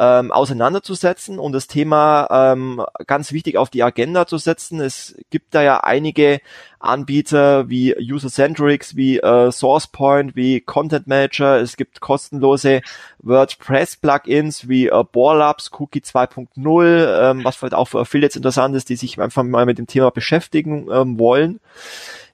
ähm, 0.00 0.32
auseinanderzusetzen 0.32 1.38
und 1.38 1.52
das 1.52 1.66
Thema 1.66 2.26
ähm, 2.30 2.82
ganz 3.06 3.32
wichtig 3.32 3.58
auf 3.58 3.68
die 3.68 3.82
Agenda 3.82 4.26
zu 4.26 4.38
setzen. 4.38 4.80
Es 4.80 5.14
gibt 5.28 5.54
da 5.54 5.62
ja 5.62 5.80
einige 5.80 6.40
Anbieter 6.78 7.68
wie 7.68 7.94
User-Centrics, 7.94 8.96
wie 8.96 9.18
äh, 9.18 9.52
SourcePoint, 9.52 10.34
wie 10.34 10.62
Content 10.62 11.06
Manager. 11.06 11.60
Es 11.60 11.76
gibt 11.76 12.00
kostenlose 12.00 12.80
WordPress-Plugins 13.18 14.66
wie 14.70 14.86
äh, 14.86 15.04
Borlabs, 15.12 15.70
Cookie 15.78 16.00
2.0, 16.00 17.30
ähm, 17.30 17.44
was 17.44 17.56
vielleicht 17.56 17.74
auch 17.74 17.88
für 17.88 18.00
Affiliates 18.00 18.36
interessant 18.36 18.74
ist, 18.74 18.88
die 18.88 18.96
sich 18.96 19.20
einfach 19.20 19.42
mal 19.42 19.66
mit 19.66 19.76
dem 19.76 19.86
Thema 19.86 20.10
beschäftigen 20.10 20.88
ähm, 20.90 21.18
wollen. 21.18 21.60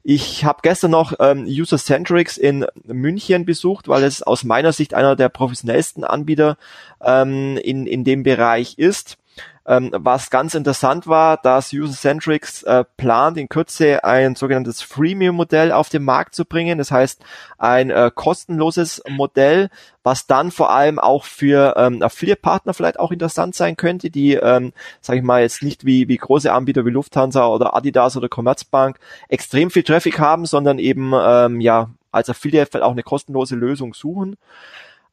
Ich 0.08 0.44
habe 0.44 0.60
gestern 0.62 0.92
noch 0.92 1.14
ähm, 1.18 1.46
User 1.46 1.78
Centrics 1.78 2.36
in 2.36 2.64
München 2.84 3.44
besucht, 3.44 3.88
weil 3.88 4.04
es 4.04 4.22
aus 4.22 4.44
meiner 4.44 4.72
Sicht 4.72 4.94
einer 4.94 5.16
der 5.16 5.28
professionellsten 5.28 6.04
Anbieter 6.04 6.58
ähm, 7.02 7.56
in, 7.56 7.88
in 7.88 8.04
dem 8.04 8.22
Bereich 8.22 8.78
ist. 8.78 9.18
Ähm, 9.66 9.90
was 9.92 10.30
ganz 10.30 10.54
interessant 10.54 11.08
war, 11.08 11.38
dass 11.38 11.72
User-Centrics 11.72 12.62
äh, 12.62 12.84
plant, 12.96 13.36
in 13.36 13.48
Kürze 13.48 14.04
ein 14.04 14.36
sogenanntes 14.36 14.80
Freemium-Modell 14.82 15.72
auf 15.72 15.88
den 15.88 16.04
Markt 16.04 16.36
zu 16.36 16.44
bringen. 16.44 16.78
Das 16.78 16.92
heißt, 16.92 17.24
ein 17.58 17.90
äh, 17.90 18.10
kostenloses 18.14 19.02
Modell, 19.08 19.68
was 20.04 20.28
dann 20.28 20.52
vor 20.52 20.70
allem 20.70 21.00
auch 21.00 21.24
für 21.24 21.74
ähm, 21.76 22.00
Affiliate-Partner 22.00 22.74
vielleicht 22.74 23.00
auch 23.00 23.10
interessant 23.10 23.56
sein 23.56 23.76
könnte, 23.76 24.08
die, 24.08 24.34
ähm, 24.34 24.72
sage 25.00 25.18
ich 25.18 25.24
mal, 25.24 25.42
jetzt 25.42 25.64
nicht 25.64 25.84
wie, 25.84 26.06
wie 26.06 26.16
große 26.16 26.52
Anbieter 26.52 26.86
wie 26.86 26.90
Lufthansa 26.90 27.46
oder 27.48 27.74
Adidas 27.74 28.16
oder 28.16 28.28
Commerzbank 28.28 29.00
extrem 29.28 29.70
viel 29.70 29.82
Traffic 29.82 30.20
haben, 30.20 30.46
sondern 30.46 30.78
eben 30.78 31.12
ähm, 31.12 31.60
ja 31.60 31.90
als 32.12 32.30
Affiliate 32.30 32.70
vielleicht 32.70 32.84
auch 32.84 32.92
eine 32.92 33.02
kostenlose 33.02 33.56
Lösung 33.56 33.94
suchen. 33.94 34.36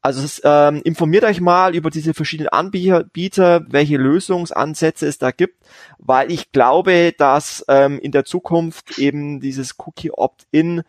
Also 0.05 0.21
es, 0.21 0.41
ähm, 0.43 0.81
informiert 0.83 1.23
euch 1.23 1.39
mal 1.39 1.73
über 1.75 1.89
diese 1.89 2.13
verschiedenen 2.13 2.49
Anbieter, 2.49 3.65
welche 3.69 3.95
Lösungsansätze 3.95 5.07
es 5.07 5.17
da 5.17 5.31
gibt, 5.31 5.63
weil 5.97 6.29
ich 6.29 6.51
glaube, 6.51 7.13
dass 7.17 7.63
ähm, 7.69 7.99
in 7.99 8.11
der 8.11 8.25
Zukunft 8.25 8.99
eben 8.99 9.39
dieses 9.39 9.75
Cookie 9.79 10.11
Opt-in 10.11 10.83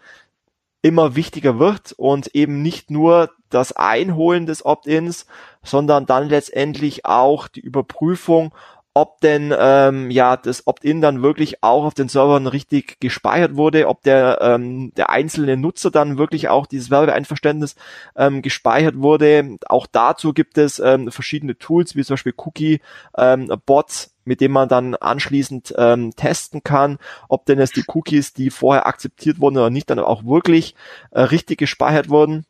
immer 0.83 1.15
wichtiger 1.15 1.61
wird 1.61 1.93
und 1.97 2.35
eben 2.35 2.61
nicht 2.61 2.91
nur 2.91 3.31
das 3.51 3.71
Einholen 3.71 4.47
des 4.47 4.67
Opt-ins, 4.67 5.27
sondern 5.63 6.07
dann 6.07 6.29
letztendlich 6.29 7.07
auch 7.07 7.47
die 7.47 7.61
Überprüfung, 7.61 8.53
ob 8.95 9.21
denn 9.21 9.53
ähm, 9.59 10.11
ja 10.11 10.37
das 10.37 10.69
Opt-in 10.69 11.01
dann 11.01 11.23
wirklich 11.23 11.65
auch 11.65 11.85
auf 11.85 11.95
den 11.95 12.09
Servern 12.09 12.47
richtig 12.47 13.01
gespeichert 13.01 13.57
wurde, 13.57 13.89
ob 13.89 14.03
der 14.03 14.39
ähm, 14.41 14.93
der 14.97 15.11
einzelne 15.11 15.57
Nutzer 15.57 15.91
dann 15.91 16.17
wirklich 16.17 16.49
auch 16.49 16.67
dieses 16.67 16.91
Werbeeinverständnis 16.91 17.75
ähm, 18.17 18.41
gespeichert 18.41 18.97
wurde. 18.97 19.59
Auch 19.69 19.89
dazu 19.89 20.33
gibt 20.33 20.59
es 20.59 20.79
ähm, 20.79 21.11
verschiedene 21.11 21.59
Tools, 21.59 21.97
wie 21.97 22.05
zum 22.05 22.15
Beispiel 22.15 22.35
Cookie 22.37 22.81
ähm, 23.19 23.53
Bots, 23.67 24.15
mit 24.25 24.41
dem 24.41 24.53
man 24.53 24.69
dann 24.69 24.95
anschließend 24.95 25.75
ähm, 25.77 26.15
testen 26.15 26.63
kann, 26.63 26.99
ob 27.29 27.47
denn 27.47 27.59
es 27.59 27.73
die 27.73 27.85
Cookies, 27.89 28.33
die 28.33 28.51
vorher 28.51 28.87
akzeptiert 28.87 29.41
wurden 29.41 29.59
oder 29.59 29.71
nicht, 29.71 29.91
dann 29.91 29.99
auch 29.99 30.25
wirklich 30.25 30.77
äh, 31.11 31.21
richtig 31.21 31.59
gespeichert 31.59 32.09
wurden. 32.09 32.47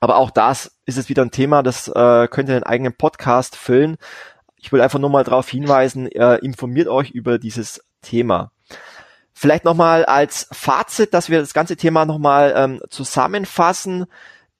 Aber 0.00 0.16
auch 0.16 0.30
das 0.32 0.76
ist 0.84 0.98
es 0.98 1.08
wieder 1.08 1.22
ein 1.22 1.30
Thema, 1.30 1.62
das 1.62 1.86
äh, 1.86 2.26
könnt 2.26 2.48
ihr 2.48 2.56
in 2.56 2.64
einen 2.64 2.72
eigenen 2.72 2.92
Podcast 2.92 3.54
füllen. 3.54 3.98
Ich 4.62 4.72
will 4.72 4.80
einfach 4.80 5.00
nur 5.00 5.10
mal 5.10 5.24
darauf 5.24 5.48
hinweisen, 5.48 6.06
äh, 6.06 6.36
informiert 6.36 6.88
euch 6.88 7.10
über 7.10 7.38
dieses 7.38 7.84
Thema. 8.00 8.52
Vielleicht 9.34 9.64
nochmal 9.64 10.04
als 10.04 10.48
Fazit, 10.52 11.12
dass 11.12 11.28
wir 11.28 11.40
das 11.40 11.52
ganze 11.52 11.76
Thema 11.76 12.04
nochmal 12.04 12.54
ähm, 12.56 12.80
zusammenfassen. 12.88 14.06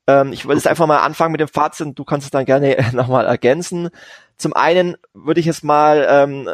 Ähm, 0.09 0.32
ich 0.32 0.44
würde 0.44 0.57
jetzt 0.57 0.66
einfach 0.66 0.88
mal 0.88 0.98
anfangen 0.98 1.30
mit 1.30 1.40
dem 1.40 1.48
Fazit 1.48 1.86
und 1.86 1.98
du 1.98 2.05
kannst 2.05 2.24
es 2.24 2.30
dann 2.32 2.44
gerne 2.44 2.76
nochmal 2.92 3.26
ergänzen. 3.26 3.90
Zum 4.36 4.55
einen 4.55 4.96
würde 5.14 5.38
ich 5.38 5.46
jetzt 5.46 5.62
mal 5.62 6.05
ähm, 6.11 6.48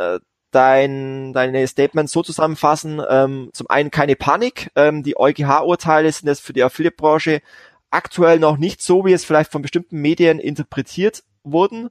dein, 0.51 1.33
deine 1.33 1.67
Statements 1.67 2.13
so 2.13 2.23
zusammenfassen. 2.23 3.01
Ähm, 3.09 3.49
zum 3.55 3.69
einen 3.71 3.91
keine 3.91 4.15
Panik. 4.15 4.71
Ähm, 4.77 5.03
die 5.03 5.17
EuGH-Urteile 5.19 6.13
sind 6.13 6.29
jetzt 6.29 6.43
für 6.43 6.53
die 6.53 6.63
Affiliate-Branche 6.63 7.41
aktuell 7.91 8.39
noch 8.39 8.59
nicht 8.59 8.83
so, 8.83 9.07
wie 9.07 9.15
es 9.15 9.25
vielleicht 9.25 9.51
von 9.51 9.63
bestimmten 9.63 10.01
Medien 10.01 10.39
interpretiert 10.39 11.23
wurden. 11.45 11.89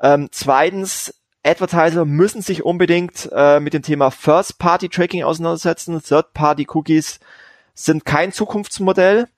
Ähm, 0.00 0.28
zweitens, 0.30 1.14
Advertiser 1.44 2.04
müssen 2.04 2.42
sich 2.42 2.64
unbedingt 2.64 3.28
äh, 3.32 3.60
mit 3.60 3.74
dem 3.74 3.82
Thema 3.82 4.10
First-Party-Tracking 4.10 5.24
auseinandersetzen. 5.24 6.02
Third-Party-Cookies 6.02 7.20
sind 7.74 8.04
kein 8.04 8.32
Zukunftsmodell. 8.32 9.28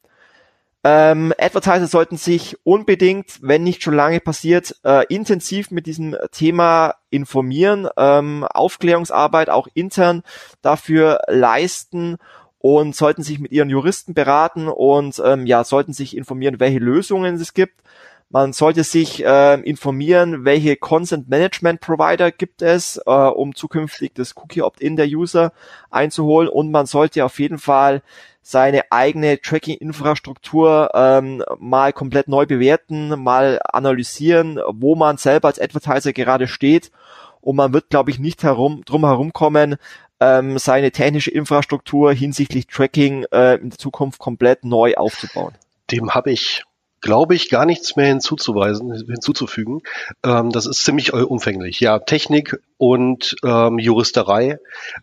Ähm, 0.83 1.35
Advertiser 1.39 1.87
sollten 1.87 2.17
sich 2.17 2.57
unbedingt, 2.65 3.39
wenn 3.43 3.63
nicht 3.63 3.83
schon 3.83 3.95
lange 3.95 4.19
passiert, 4.19 4.77
äh, 4.83 5.05
intensiv 5.09 5.71
mit 5.71 5.87
diesem 5.87 6.17
Thema 6.33 6.95
informieren, 7.11 7.87
ähm, 7.99 8.45
Aufklärungsarbeit 8.45 9.51
auch 9.51 9.69
intern 9.75 10.23
dafür 10.63 11.21
leisten 11.29 12.17
und 12.59 12.97
sollten 12.97 13.23
sich 13.23 13.41
mit 13.41 13.53
ihren 13.53 13.69
Juristen 13.69 14.15
beraten 14.15 14.69
und 14.69 15.21
ähm, 15.23 15.45
ja 15.45 15.65
sollten 15.65 15.93
sich 15.93 16.17
informieren, 16.17 16.61
welche 16.61 16.79
Lösungen 16.79 17.35
es 17.35 17.53
gibt 17.53 17.83
man 18.31 18.53
sollte 18.53 18.85
sich 18.85 19.25
äh, 19.25 19.61
informieren, 19.61 20.45
welche 20.45 20.77
Consent 20.77 21.29
Management 21.29 21.81
Provider 21.81 22.31
gibt 22.31 22.63
es, 22.63 22.97
äh, 23.05 23.11
um 23.11 23.57
zukünftig 23.57 24.13
das 24.15 24.37
Cookie 24.37 24.63
Opt-in 24.63 24.95
der 24.95 25.09
User 25.09 25.53
einzuholen. 25.91 26.49
Und 26.49 26.71
man 26.71 26.87
sollte 26.87 27.25
auf 27.25 27.41
jeden 27.41 27.59
Fall 27.59 28.03
seine 28.41 28.91
eigene 28.93 29.41
Tracking-Infrastruktur 29.41 30.91
ähm, 30.95 31.43
mal 31.59 31.93
komplett 31.93 32.29
neu 32.29 32.47
bewerten, 32.47 33.21
mal 33.21 33.59
analysieren, 33.65 34.61
wo 34.69 34.95
man 34.95 35.17
selber 35.17 35.49
als 35.49 35.61
Advertiser 35.61 36.13
gerade 36.13 36.47
steht. 36.47 36.93
Und 37.41 37.57
man 37.57 37.73
wird, 37.73 37.91
glaube 37.91 38.13
ich, 38.13 38.21
nicht 38.21 38.45
herum, 38.45 38.83
drum 38.85 39.05
herumkommen, 39.05 39.77
ähm, 40.21 40.57
seine 40.59 40.93
technische 40.93 41.33
Infrastruktur 41.33 42.13
hinsichtlich 42.13 42.69
Tracking 42.69 43.25
äh, 43.33 43.57
in 43.57 43.71
der 43.71 43.79
Zukunft 43.79 44.21
komplett 44.21 44.65
neu 44.65 44.95
aufzubauen. 44.95 45.55
Dem 45.91 46.15
habe 46.15 46.31
ich 46.31 46.63
glaube 47.01 47.35
ich, 47.35 47.51
gar 47.51 47.67
nichts 47.67 47.97
mehr 47.97 48.07
hinzuzuweisen, 48.07 48.93
hinzuzufügen. 48.93 49.83
Ähm, 50.25 50.51
das 50.51 50.67
ist 50.67 50.85
ziemlich 50.85 51.13
umfänglich. 51.13 51.81
Ja, 51.81 51.99
Technik 51.99 52.61
und 52.77 53.37
ähm, 53.45 53.79
Juristerei. 53.79 54.59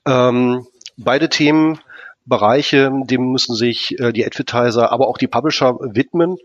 Ähm, 0.05 0.67
beide 0.97 1.29
Themen 1.29 1.79
Bereiche, 2.27 2.91
dem 3.05 3.31
müssen 3.31 3.55
sich 3.55 3.97
äh, 3.99 4.11
die 4.11 4.25
Advertiser, 4.25 4.91
aber 4.91 5.07
auch 5.07 5.17
die 5.17 5.27
Publisher 5.27 5.77
widmen. 5.79 6.37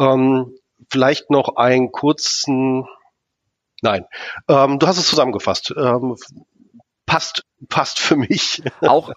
Ähm, 0.00 0.54
vielleicht 0.88 1.30
noch 1.30 1.56
einen 1.56 1.92
kurzen, 1.92 2.86
nein, 3.82 4.06
ähm, 4.48 4.78
du 4.78 4.86
hast 4.86 4.98
es 4.98 5.06
zusammengefasst. 5.06 5.74
Ähm, 5.76 6.16
passt, 7.04 7.44
passt 7.68 7.98
für 7.98 8.16
mich. 8.16 8.62
Auch, 8.80 9.12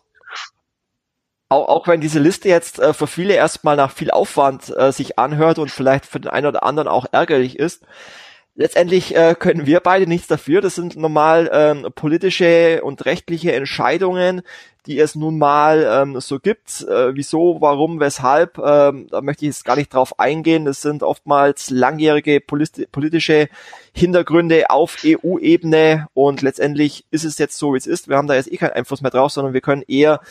auch, 1.52 1.68
auch 1.68 1.88
wenn 1.88 2.02
diese 2.02 2.20
Liste 2.20 2.50
jetzt 2.50 2.80
äh, 2.80 2.94
für 2.94 3.08
viele 3.08 3.34
erstmal 3.34 3.76
nach 3.76 3.92
viel 3.92 4.10
Aufwand 4.10 4.74
äh, 4.76 4.92
sich 4.92 5.20
anhört 5.20 5.60
und 5.60 5.70
vielleicht 5.70 6.06
für 6.06 6.20
den 6.20 6.32
einen 6.32 6.48
oder 6.48 6.64
anderen 6.64 6.88
auch 6.88 7.06
ärgerlich 7.12 7.60
ist, 7.60 7.84
letztendlich 8.56 9.16
äh, 9.16 9.36
können 9.38 9.66
wir 9.66 9.80
beide 9.80 10.08
nichts 10.08 10.28
dafür. 10.28 10.62
Das 10.62 10.76
sind 10.76 10.96
normal 10.96 11.50
ähm, 11.54 11.88
politische 11.96 12.82
und 12.84 13.06
rechtliche 13.06 13.54
Entscheidungen, 13.54 14.42
die 14.88 15.00
es 15.00 15.16
nun 15.16 15.38
mal 15.38 15.88
ähm, 15.88 16.20
so 16.20 16.40
gibt. 16.40 16.82
Äh, 16.82 17.16
wieso, 17.16 17.58
warum, 17.62 18.00
weshalb, 18.00 18.58
ähm, 18.58 19.08
da 19.10 19.22
möchte 19.22 19.46
ich 19.46 19.50
jetzt 19.50 19.66
gar 19.66 19.76
nicht 19.76 19.94
drauf 19.94 20.20
eingehen. 20.20 20.66
Das 20.66 20.82
sind 20.82 21.04
oftmals 21.04 21.70
langjährige 21.70 22.42
politi 22.42 22.88
politische 22.92 23.48
Hintergründe 23.94 24.70
auf 24.70 24.98
EU-Ebene 25.06 26.08
und 26.14 26.42
letztendlich 26.42 27.06
ist 27.12 27.26
es 27.26 27.38
jetzt 27.38 27.58
so, 27.58 27.74
wie 27.74 27.78
es 27.78 27.88
ist. 27.88 28.08
Wir 28.08 28.18
haben 28.18 28.28
da 28.28 28.36
jetzt 28.36 28.52
eh 28.52 28.58
keinen 28.58 28.72
Einfluss 28.72 29.02
mehr 29.02 29.12
drauf, 29.12 29.32
sondern 29.32 29.54
wir 29.54 29.62
können 29.62 29.84
eher 29.88 30.22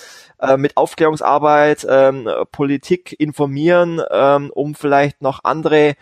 äh, 0.40 0.56
mit 0.56 0.76
Aufklärungsarbeit 0.76 1.86
ähm, 1.88 2.28
Politik 2.52 3.14
informieren, 3.20 4.00
ähm, 4.10 4.50
um 4.54 4.74
vielleicht 4.74 5.22
noch 5.22 5.44
andere 5.44 5.94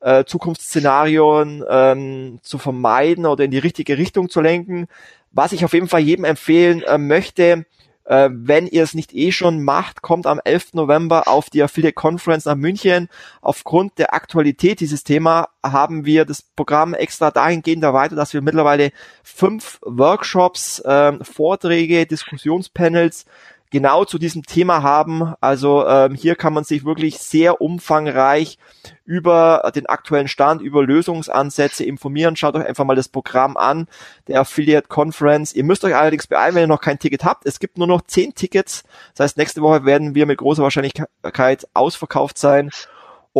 äh, 0.00 0.24
Zukunftsszenarien 0.24 1.64
ähm, 1.68 2.38
zu 2.42 2.58
vermeiden 2.58 3.26
oder 3.26 3.44
in 3.44 3.50
die 3.50 3.58
richtige 3.58 3.98
Richtung 3.98 4.28
zu 4.28 4.40
lenken. 4.40 4.86
Was 5.30 5.52
ich 5.52 5.64
auf 5.64 5.72
jeden 5.72 5.88
Fall 5.88 6.00
jedem 6.00 6.24
empfehlen 6.24 6.82
äh, 6.82 6.98
möchte, 6.98 7.66
äh, 8.08 8.30
wenn 8.32 8.66
ihr 8.66 8.82
es 8.82 8.94
nicht 8.94 9.14
eh 9.14 9.32
schon 9.32 9.62
macht, 9.62 10.00
kommt 10.00 10.26
am 10.26 10.40
11. 10.42 10.72
November 10.72 11.28
auf 11.28 11.50
die 11.50 11.62
Affiliate 11.62 11.94
Conference 11.94 12.46
nach 12.46 12.54
München. 12.54 13.08
Aufgrund 13.42 13.98
der 13.98 14.14
Aktualität 14.14 14.80
dieses 14.80 15.04
Thema 15.04 15.48
haben 15.62 16.06
wir 16.06 16.24
das 16.24 16.40
Programm 16.42 16.94
extra 16.94 17.30
dahingehend 17.30 17.84
erweitert, 17.84 18.18
dass 18.18 18.32
wir 18.32 18.40
mittlerweile 18.40 18.92
fünf 19.22 19.78
Workshops, 19.82 20.78
äh, 20.80 21.22
Vorträge, 21.22 22.06
Diskussionspanels 22.06 23.26
genau 23.70 24.04
zu 24.04 24.18
diesem 24.18 24.44
Thema 24.44 24.82
haben. 24.82 25.34
Also 25.40 25.86
ähm, 25.86 26.14
hier 26.14 26.34
kann 26.34 26.52
man 26.52 26.64
sich 26.64 26.84
wirklich 26.84 27.18
sehr 27.18 27.60
umfangreich 27.60 28.58
über 29.04 29.70
den 29.74 29.86
aktuellen 29.86 30.28
Stand, 30.28 30.60
über 30.60 30.82
Lösungsansätze 30.82 31.84
informieren. 31.84 32.36
Schaut 32.36 32.56
euch 32.56 32.66
einfach 32.66 32.84
mal 32.84 32.96
das 32.96 33.08
Programm 33.08 33.56
an, 33.56 33.86
der 34.26 34.40
Affiliate 34.40 34.88
Conference. 34.88 35.52
Ihr 35.54 35.64
müsst 35.64 35.84
euch 35.84 35.96
allerdings 35.96 36.26
beeilen, 36.26 36.54
wenn 36.54 36.64
ihr 36.64 36.68
noch 36.68 36.80
kein 36.80 36.98
Ticket 36.98 37.24
habt. 37.24 37.46
Es 37.46 37.58
gibt 37.58 37.78
nur 37.78 37.86
noch 37.86 38.02
zehn 38.02 38.34
Tickets. 38.34 38.84
Das 39.14 39.24
heißt, 39.24 39.36
nächste 39.38 39.62
Woche 39.62 39.84
werden 39.84 40.14
wir 40.14 40.26
mit 40.26 40.38
großer 40.38 40.62
Wahrscheinlichkeit 40.62 41.66
ausverkauft 41.74 42.38
sein. 42.38 42.70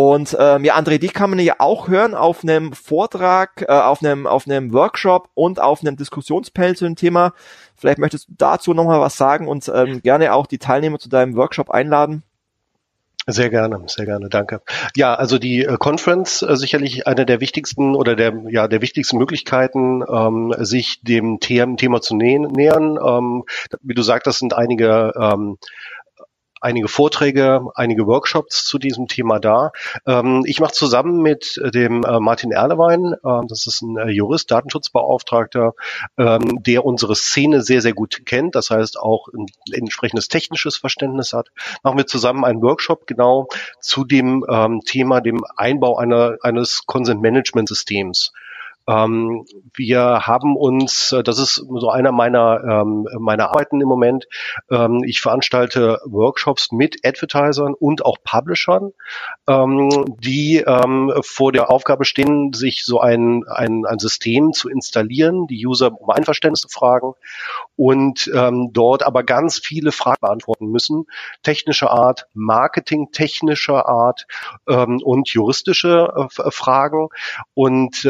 Und 0.01 0.37
ähm, 0.39 0.65
ja, 0.65 0.79
André, 0.79 0.99
dich 0.99 1.13
kann 1.13 1.31
man 1.31 1.41
ja 1.41 1.57
auch 1.59 1.89
hören 1.89 2.15
auf 2.15 2.45
einem 2.45 2.73
Vortrag, 2.73 3.63
äh, 3.63 3.73
auf 3.73 4.01
einem 4.01 4.29
auf 4.29 4.47
einem 4.47 4.73
Workshop 4.73 5.29
und 5.35 5.61
auf 5.61 5.81
einem 5.81 5.97
Diskussionspanel 5.97 6.77
zu 6.77 6.85
dem 6.85 6.95
Thema. 6.95 7.33
Vielleicht 7.75 7.99
möchtest 7.99 8.29
du 8.29 8.35
dazu 8.39 8.75
nochmal 8.75 9.01
was 9.01 9.17
sagen 9.17 9.49
und 9.49 9.69
ähm, 9.75 10.01
gerne 10.01 10.35
auch 10.35 10.47
die 10.47 10.59
Teilnehmer 10.59 11.01
zu 11.01 11.09
deinem 11.09 11.35
Workshop 11.35 11.71
einladen. 11.71 12.23
Sehr 13.27 13.51
gerne, 13.51 13.83
sehr 13.89 14.07
gerne, 14.07 14.29
danke. 14.29 14.63
Ja, 14.95 15.17
also 15.17 15.37
die 15.39 15.65
äh, 15.65 15.77
Conference 15.77 16.43
äh, 16.43 16.57
sicherlich 16.57 17.09
eine 17.09 17.27
der 17.27 17.41
wichtigsten 17.41 17.97
oder 17.97 18.15
der 18.15 18.33
ja 18.49 18.69
der 18.69 18.81
wichtigsten 18.81 19.19
Möglichkeiten, 19.19 20.05
ähm, 20.09 20.55
sich 20.59 21.03
dem 21.03 21.41
Thema 21.41 22.01
zu 22.01 22.15
nähern. 22.15 22.99
Ähm, 23.05 23.45
wie 23.83 23.95
du 23.95 24.03
sagst, 24.03 24.29
das 24.29 24.39
sind 24.39 24.55
einige 24.55 25.13
ähm, 25.21 25.59
einige 26.61 26.89
Vorträge, 26.89 27.63
einige 27.75 28.07
Workshops 28.07 28.65
zu 28.65 28.79
diesem 28.79 29.09
Thema 29.09 29.39
da. 29.39 29.73
Ähm, 30.07 30.43
ich 30.47 30.61
mache 30.61 30.73
zusammen 30.73 31.23
mit 31.23 31.61
dem 31.75 32.05
äh, 32.05 32.21
Martin 32.21 32.53
Erlewein, 32.53 33.15
äh, 33.15 33.47
das 33.49 33.67
ist 33.67 33.83
ein 33.83 33.97
äh, 33.97 34.11
Jurist, 34.11 34.51
Datenschutzbeauftragter, 34.51 35.75
ähm, 36.17 36.63
der 36.63 36.85
unsere 36.85 37.15
Szene 37.15 37.63
sehr, 37.63 37.83
sehr 37.83 37.93
gut 37.93 38.27
kennt, 38.27 38.55
das 38.55 38.71
heißt 38.71 38.99
auch 38.99 39.29
ein 39.29 39.47
entsprechendes 39.73 40.29
technisches 40.29 40.77
Verständnis 40.77 41.33
hat, 41.33 41.49
machen 41.83 41.99
wir 41.99 42.07
zusammen 42.07 42.45
einen 42.45 42.63
Workshop 42.63 43.07
genau 43.07 43.49
zu 43.81 44.05
dem 44.05 44.45
ähm, 44.49 44.81
Thema, 44.85 45.21
dem 45.21 45.41
Einbau 45.57 45.99
einer, 45.99 46.37
eines 46.43 46.87
Consent-Management-Systems. 46.87 48.33
Ähm, 48.89 49.45
wir 49.75 50.27
haben 50.27 50.57
uns, 50.57 51.13
äh, 51.13 51.23
das 51.23 51.39
ist 51.39 51.57
so 51.57 51.91
einer 51.91 52.11
meiner, 52.11 52.63
ähm, 52.65 53.07
meiner 53.19 53.51
Arbeiten 53.51 53.81
im 53.83 53.89
Moment, 53.89 54.27
ähm, 54.71 55.03
ich 55.05 55.21
veranstalte 55.21 56.01
Workshops 56.07 56.73
mit 56.73 57.05
Advertisern 57.05 57.75
und 57.75 58.05
auch 58.05 58.17
Publishern, 58.25 58.93
ähm, 59.47 60.17
die 60.21 60.65
ähm, 60.67 61.13
vor 61.21 61.53
der 61.53 61.71
Aufgabe 61.71 62.07
stehen, 62.07 62.55
sich 62.55 62.85
so 62.85 63.01
ein, 63.01 63.45
ein, 63.49 63.85
ein 63.85 63.99
System 63.99 64.53
zu 64.53 64.71
installieren, 64.71 65.47
die 65.47 65.67
User 65.67 65.93
um 66.01 66.09
Einverständnis 66.09 66.63
zu 66.63 66.69
fragen 66.69 67.13
und 67.77 68.31
ähm, 68.35 68.71
dort 68.73 69.03
aber 69.03 69.23
ganz 69.23 69.59
viele 69.59 69.93
Fragen 69.93 70.21
beantworten 70.23 70.67
müssen, 70.67 71.05
technischer 71.43 71.91
Art, 71.91 72.27
marketingtechnischer 72.33 73.87
Art 73.87 74.27
und 74.65 75.29
juristische 75.29 76.29
äh, 76.39 76.51
Fragen. 76.51 77.09
Und 77.55 78.05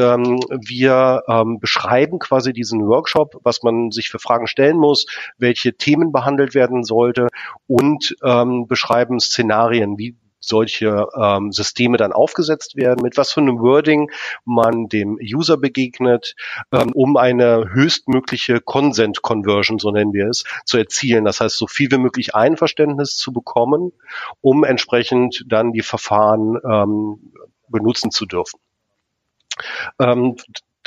wir 0.69 1.23
ähm, 1.29 1.59
beschreiben 1.61 2.19
quasi 2.19 2.53
diesen 2.53 2.87
Workshop, 2.87 3.41
was 3.43 3.63
man 3.63 3.91
sich 3.91 4.11
für 4.11 4.19
Fragen 4.19 4.47
stellen 4.47 4.77
muss, 4.77 5.07
welche 5.39 5.75
Themen 5.77 6.13
behandelt 6.13 6.55
werden 6.55 6.85
sollte 6.85 7.29
und 7.67 8.17
ähm, 8.25 8.67
beschreiben 8.67 9.21
Szenarien, 9.21 9.99
wie 9.99 10.17
solche 10.41 11.09
ähm, 11.17 11.53
Systeme 11.53 11.97
dann 11.97 12.13
aufgesetzt 12.13 12.77
werden, 12.77 13.03
mit 13.03 13.17
was 13.17 13.33
für 13.33 13.41
einem 13.41 13.59
Wording 13.61 14.11
man 14.45 14.89
dem 14.89 15.19
User 15.21 15.57
begegnet, 15.57 16.35
ähm, 16.73 16.91
um 16.95 17.17
eine 17.17 17.71
höchstmögliche 17.73 18.61
Consent 18.61 19.23
Conversion, 19.23 19.79
so 19.79 19.91
nennen 19.91 20.13
wir 20.13 20.29
es, 20.29 20.45
zu 20.65 20.79
erzielen. 20.79 21.25
Das 21.25 21.41
heißt, 21.41 21.57
so 21.57 21.67
viel 21.67 21.91
wie 21.91 21.99
möglich 21.99 22.35
Einverständnis 22.35 23.17
zu 23.17 23.33
bekommen, 23.33 23.93
um 24.41 24.65
entsprechend 24.65 25.45
dann 25.47 25.73
die 25.73 25.83
Verfahren 25.83 26.59
ähm, 26.65 27.33
benutzen 27.69 28.11
zu 28.11 28.27
dürfen. 28.27 28.61
Ähm, 29.99 30.37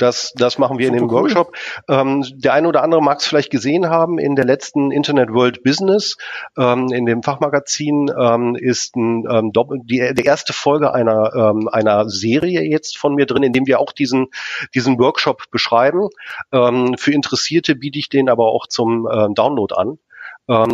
das, 0.02 0.32
das 0.34 0.58
machen 0.58 0.78
wir 0.78 0.88
in 0.88 0.94
dem. 0.94 1.10
Workshop. 1.10 1.54
Ähm, 1.88 2.24
der 2.34 2.54
eine 2.54 2.66
oder 2.66 2.82
andere 2.82 3.00
mag 3.00 3.20
es 3.20 3.26
vielleicht 3.26 3.50
gesehen 3.50 3.88
haben, 3.88 4.18
in 4.18 4.34
der 4.34 4.44
letzten 4.44 4.90
Internet 4.90 5.32
World 5.32 5.62
Business, 5.62 6.16
ähm, 6.58 6.88
in 6.88 7.06
dem 7.06 7.22
Fachmagazin, 7.22 8.10
ähm, 8.18 8.56
ist 8.56 8.96
ein, 8.96 9.24
ähm, 9.30 9.52
die, 9.84 10.12
die 10.14 10.24
erste 10.24 10.52
Folge 10.52 10.92
einer, 10.92 11.32
ähm, 11.34 11.68
einer 11.68 12.08
Serie 12.08 12.62
jetzt 12.62 12.98
von 12.98 13.14
mir 13.14 13.26
drin, 13.26 13.44
in 13.44 13.52
dem 13.52 13.66
wir 13.66 13.78
auch 13.78 13.92
diesen, 13.92 14.26
diesen 14.74 14.98
Workshop 14.98 15.50
beschreiben. 15.52 16.08
Ähm, 16.50 16.96
für 16.98 17.12
Interessierte 17.12 17.76
biete 17.76 17.98
ich 17.98 18.08
den 18.08 18.28
aber 18.28 18.46
auch 18.46 18.66
zum 18.66 19.08
Download 19.34 19.74
an. 19.74 19.98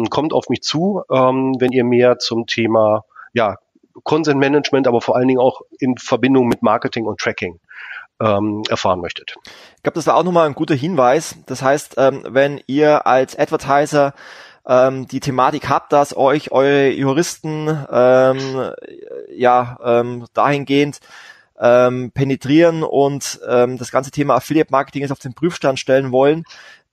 Kommt 0.09 0.33
auf 0.33 0.49
mich 0.49 0.63
zu, 0.63 1.03
wenn 1.09 1.73
ihr 1.73 1.85
mehr 1.85 2.19
zum 2.19 2.47
Thema 2.47 3.05
ja, 3.33 3.57
Consent 4.03 4.41
Management, 4.41 4.87
aber 4.87 5.01
vor 5.01 5.17
allen 5.17 5.29
Dingen 5.29 5.41
auch 5.41 5.61
in 5.79 5.97
Verbindung 5.99 6.49
mit 6.49 6.63
Marketing 6.63 7.05
und 7.05 7.21
Tracking 7.21 7.61
ähm, 8.21 8.63
erfahren 8.69 9.01
möchtet. 9.01 9.37
Ich 9.77 9.83
glaube, 9.83 9.95
das 9.95 10.07
war 10.07 10.17
auch 10.17 10.25
nochmal 10.25 10.47
ein 10.47 10.55
guter 10.55 10.75
Hinweis. 10.75 11.37
Das 11.47 11.63
heißt, 11.63 11.95
ähm, 11.99 12.25
wenn 12.29 12.61
ihr 12.67 13.07
als 13.07 13.39
Advertiser 13.39 14.15
ähm, 14.67 15.09
die 15.09 15.21
Thematik 15.21 15.69
habt, 15.69 15.93
dass 15.93 16.17
euch 16.17 16.53
eure 16.53 16.91
Juristen 16.91 17.69
ähm, 17.91 18.71
ja 19.31 19.79
ähm, 19.83 20.27
dahingehend 20.35 21.01
ähm, 21.61 22.13
penetrieren 22.13 22.83
und 22.83 23.41
ähm, 23.49 23.79
das 23.79 23.91
ganze 23.91 24.11
Thema 24.11 24.37
Affiliate 24.37 24.71
Marketing 24.71 25.03
jetzt 25.03 25.11
auf 25.11 25.19
den 25.19 25.35
Prüfstand 25.35 25.81
stellen 25.81 26.13
wollen, 26.13 26.45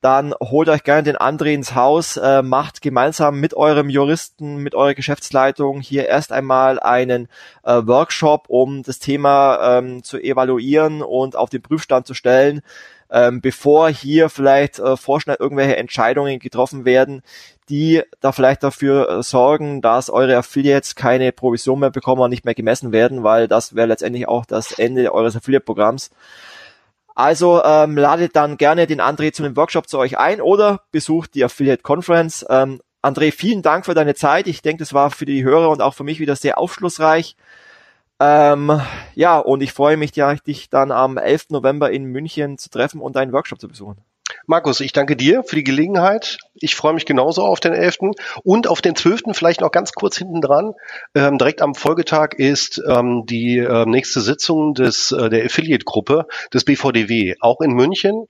dann 0.05 0.35
holt 0.39 0.69
euch 0.69 0.83
gerne 0.83 1.01
den 1.01 1.17
André 1.17 1.55
ins 1.55 1.73
Haus, 1.73 2.15
äh, 2.15 2.43
macht 2.43 2.83
gemeinsam 2.83 3.39
mit 3.39 3.55
eurem 3.55 3.89
Juristen, 3.89 4.57
mit 4.57 4.75
eurer 4.75 4.93
Geschäftsleitung 4.93 5.81
hier 5.81 6.05
erst 6.05 6.31
einmal 6.31 6.79
einen 6.79 7.27
äh, 7.63 7.81
Workshop, 7.87 8.45
um 8.47 8.83
das 8.83 8.99
Thema 8.99 9.79
ähm, 9.79 10.03
zu 10.03 10.19
evaluieren 10.19 11.01
und 11.01 11.35
auf 11.35 11.49
den 11.49 11.63
Prüfstand 11.63 12.05
zu 12.05 12.13
stellen, 12.13 12.61
ähm, 13.09 13.41
bevor 13.41 13.89
hier 13.89 14.29
vielleicht 14.29 14.77
äh, 14.77 14.95
vorschnell 14.95 15.37
irgendwelche 15.39 15.77
Entscheidungen 15.77 16.37
getroffen 16.37 16.85
werden, 16.85 17.23
die 17.69 18.03
da 18.21 18.31
vielleicht 18.31 18.61
dafür 18.61 19.09
äh, 19.09 19.23
sorgen, 19.23 19.81
dass 19.81 20.11
eure 20.11 20.37
Affiliates 20.37 20.93
keine 20.93 21.31
Provision 21.31 21.79
mehr 21.79 21.89
bekommen 21.89 22.21
und 22.21 22.29
nicht 22.29 22.45
mehr 22.45 22.53
gemessen 22.53 22.91
werden, 22.91 23.23
weil 23.23 23.47
das 23.47 23.73
wäre 23.73 23.87
letztendlich 23.87 24.27
auch 24.27 24.45
das 24.45 24.71
Ende 24.71 25.11
eures 25.11 25.35
Affiliate-Programms. 25.35 26.11
Also 27.15 27.63
ähm, 27.63 27.97
ladet 27.97 28.35
dann 28.35 28.57
gerne 28.57 28.87
den 28.87 28.99
André 28.99 29.31
zu 29.31 29.43
einem 29.43 29.55
Workshop 29.55 29.87
zu 29.87 29.97
euch 29.97 30.17
ein 30.17 30.41
oder 30.41 30.81
besucht 30.91 31.33
die 31.33 31.45
Affiliate 31.45 31.81
Conference. 31.81 32.45
Ähm, 32.49 32.81
André, 33.01 33.31
vielen 33.31 33.61
Dank 33.61 33.85
für 33.85 33.93
deine 33.93 34.15
Zeit. 34.15 34.47
Ich 34.47 34.61
denke, 34.61 34.81
das 34.81 34.93
war 34.93 35.11
für 35.11 35.25
die 35.25 35.43
Hörer 35.43 35.69
und 35.69 35.81
auch 35.81 35.93
für 35.93 36.03
mich 36.03 36.19
wieder 36.19 36.35
sehr 36.35 36.57
aufschlussreich. 36.57 37.37
Ähm, 38.19 38.81
ja, 39.13 39.39
und 39.39 39.61
ich 39.61 39.73
freue 39.73 39.95
mich, 39.97 40.11
dich 40.11 40.69
dann 40.69 40.91
am 40.91 41.17
11. 41.17 41.51
November 41.51 41.89
in 41.91 42.05
München 42.05 42.57
zu 42.57 42.69
treffen 42.69 42.99
und 42.99 43.15
deinen 43.15 43.31
Workshop 43.31 43.61
zu 43.61 43.67
besuchen. 43.67 43.97
Markus, 44.47 44.79
ich 44.79 44.91
danke 44.91 45.15
dir 45.15 45.43
für 45.43 45.55
die 45.55 45.63
Gelegenheit. 45.63 46.39
Ich 46.55 46.75
freue 46.75 46.93
mich 46.93 47.05
genauso 47.05 47.43
auf 47.43 47.59
den 47.59 47.73
11. 47.73 47.97
und 48.43 48.67
auf 48.67 48.81
den 48.81 48.95
12. 48.95 49.23
vielleicht 49.33 49.61
noch 49.61 49.71
ganz 49.71 49.93
kurz 49.93 50.17
hinten 50.17 50.41
dran. 50.41 50.73
Ähm, 51.13 51.37
direkt 51.37 51.61
am 51.61 51.75
Folgetag 51.75 52.33
ist 52.37 52.81
ähm, 52.87 53.25
die 53.25 53.57
äh, 53.59 53.85
nächste 53.85 54.21
Sitzung 54.21 54.73
des, 54.73 55.11
äh, 55.11 55.29
der 55.29 55.45
Affiliate-Gruppe 55.45 56.27
des 56.53 56.65
BVDW, 56.65 57.35
auch 57.39 57.61
in 57.61 57.71
München. 57.71 58.27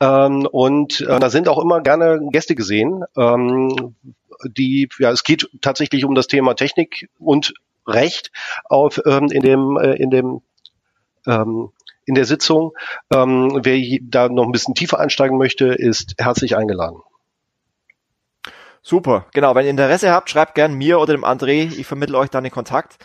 Ähm, 0.00 0.46
und 0.50 1.00
äh, 1.00 1.18
da 1.18 1.30
sind 1.30 1.48
auch 1.48 1.58
immer 1.58 1.80
gerne 1.80 2.20
Gäste 2.32 2.54
gesehen. 2.54 3.04
Ähm, 3.16 3.94
die, 4.44 4.88
ja, 4.98 5.10
es 5.10 5.24
geht 5.24 5.48
tatsächlich 5.60 6.04
um 6.04 6.14
das 6.14 6.26
Thema 6.26 6.54
Technik 6.54 7.08
und 7.18 7.54
Recht 7.86 8.30
auf, 8.64 9.00
ähm, 9.06 9.28
in 9.30 9.42
dem, 9.42 9.78
äh, 9.78 9.94
in 9.94 10.10
dem 10.10 10.42
ähm, 11.26 11.70
in 12.06 12.14
der 12.14 12.24
Sitzung. 12.24 12.72
Ähm, 13.12 13.60
wer 13.62 13.98
da 14.02 14.28
noch 14.28 14.44
ein 14.44 14.52
bisschen 14.52 14.74
tiefer 14.74 14.98
einsteigen 14.98 15.38
möchte, 15.38 15.66
ist 15.66 16.14
herzlich 16.18 16.56
eingeladen. 16.56 17.00
Super, 18.82 19.26
genau. 19.32 19.54
Wenn 19.54 19.64
ihr 19.64 19.70
Interesse 19.70 20.10
habt, 20.10 20.30
schreibt 20.30 20.54
gern 20.54 20.74
mir 20.74 20.98
oder 21.00 21.12
dem 21.12 21.24
André. 21.24 21.72
Ich 21.76 21.86
vermittle 21.86 22.16
euch 22.18 22.30
dann 22.30 22.44
den 22.44 22.52
Kontakt. 22.52 22.96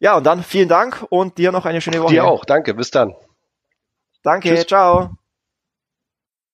Ja, 0.00 0.16
und 0.16 0.24
dann 0.24 0.42
vielen 0.42 0.68
Dank 0.68 1.06
und 1.10 1.38
dir 1.38 1.52
noch 1.52 1.64
eine 1.64 1.80
schöne 1.80 2.02
Woche. 2.02 2.12
Dir 2.12 2.24
auch, 2.24 2.44
danke. 2.44 2.74
Bis 2.74 2.90
dann. 2.90 3.14
Danke, 4.22 4.54
Tschüss. 4.54 4.66
ciao. 4.66 5.10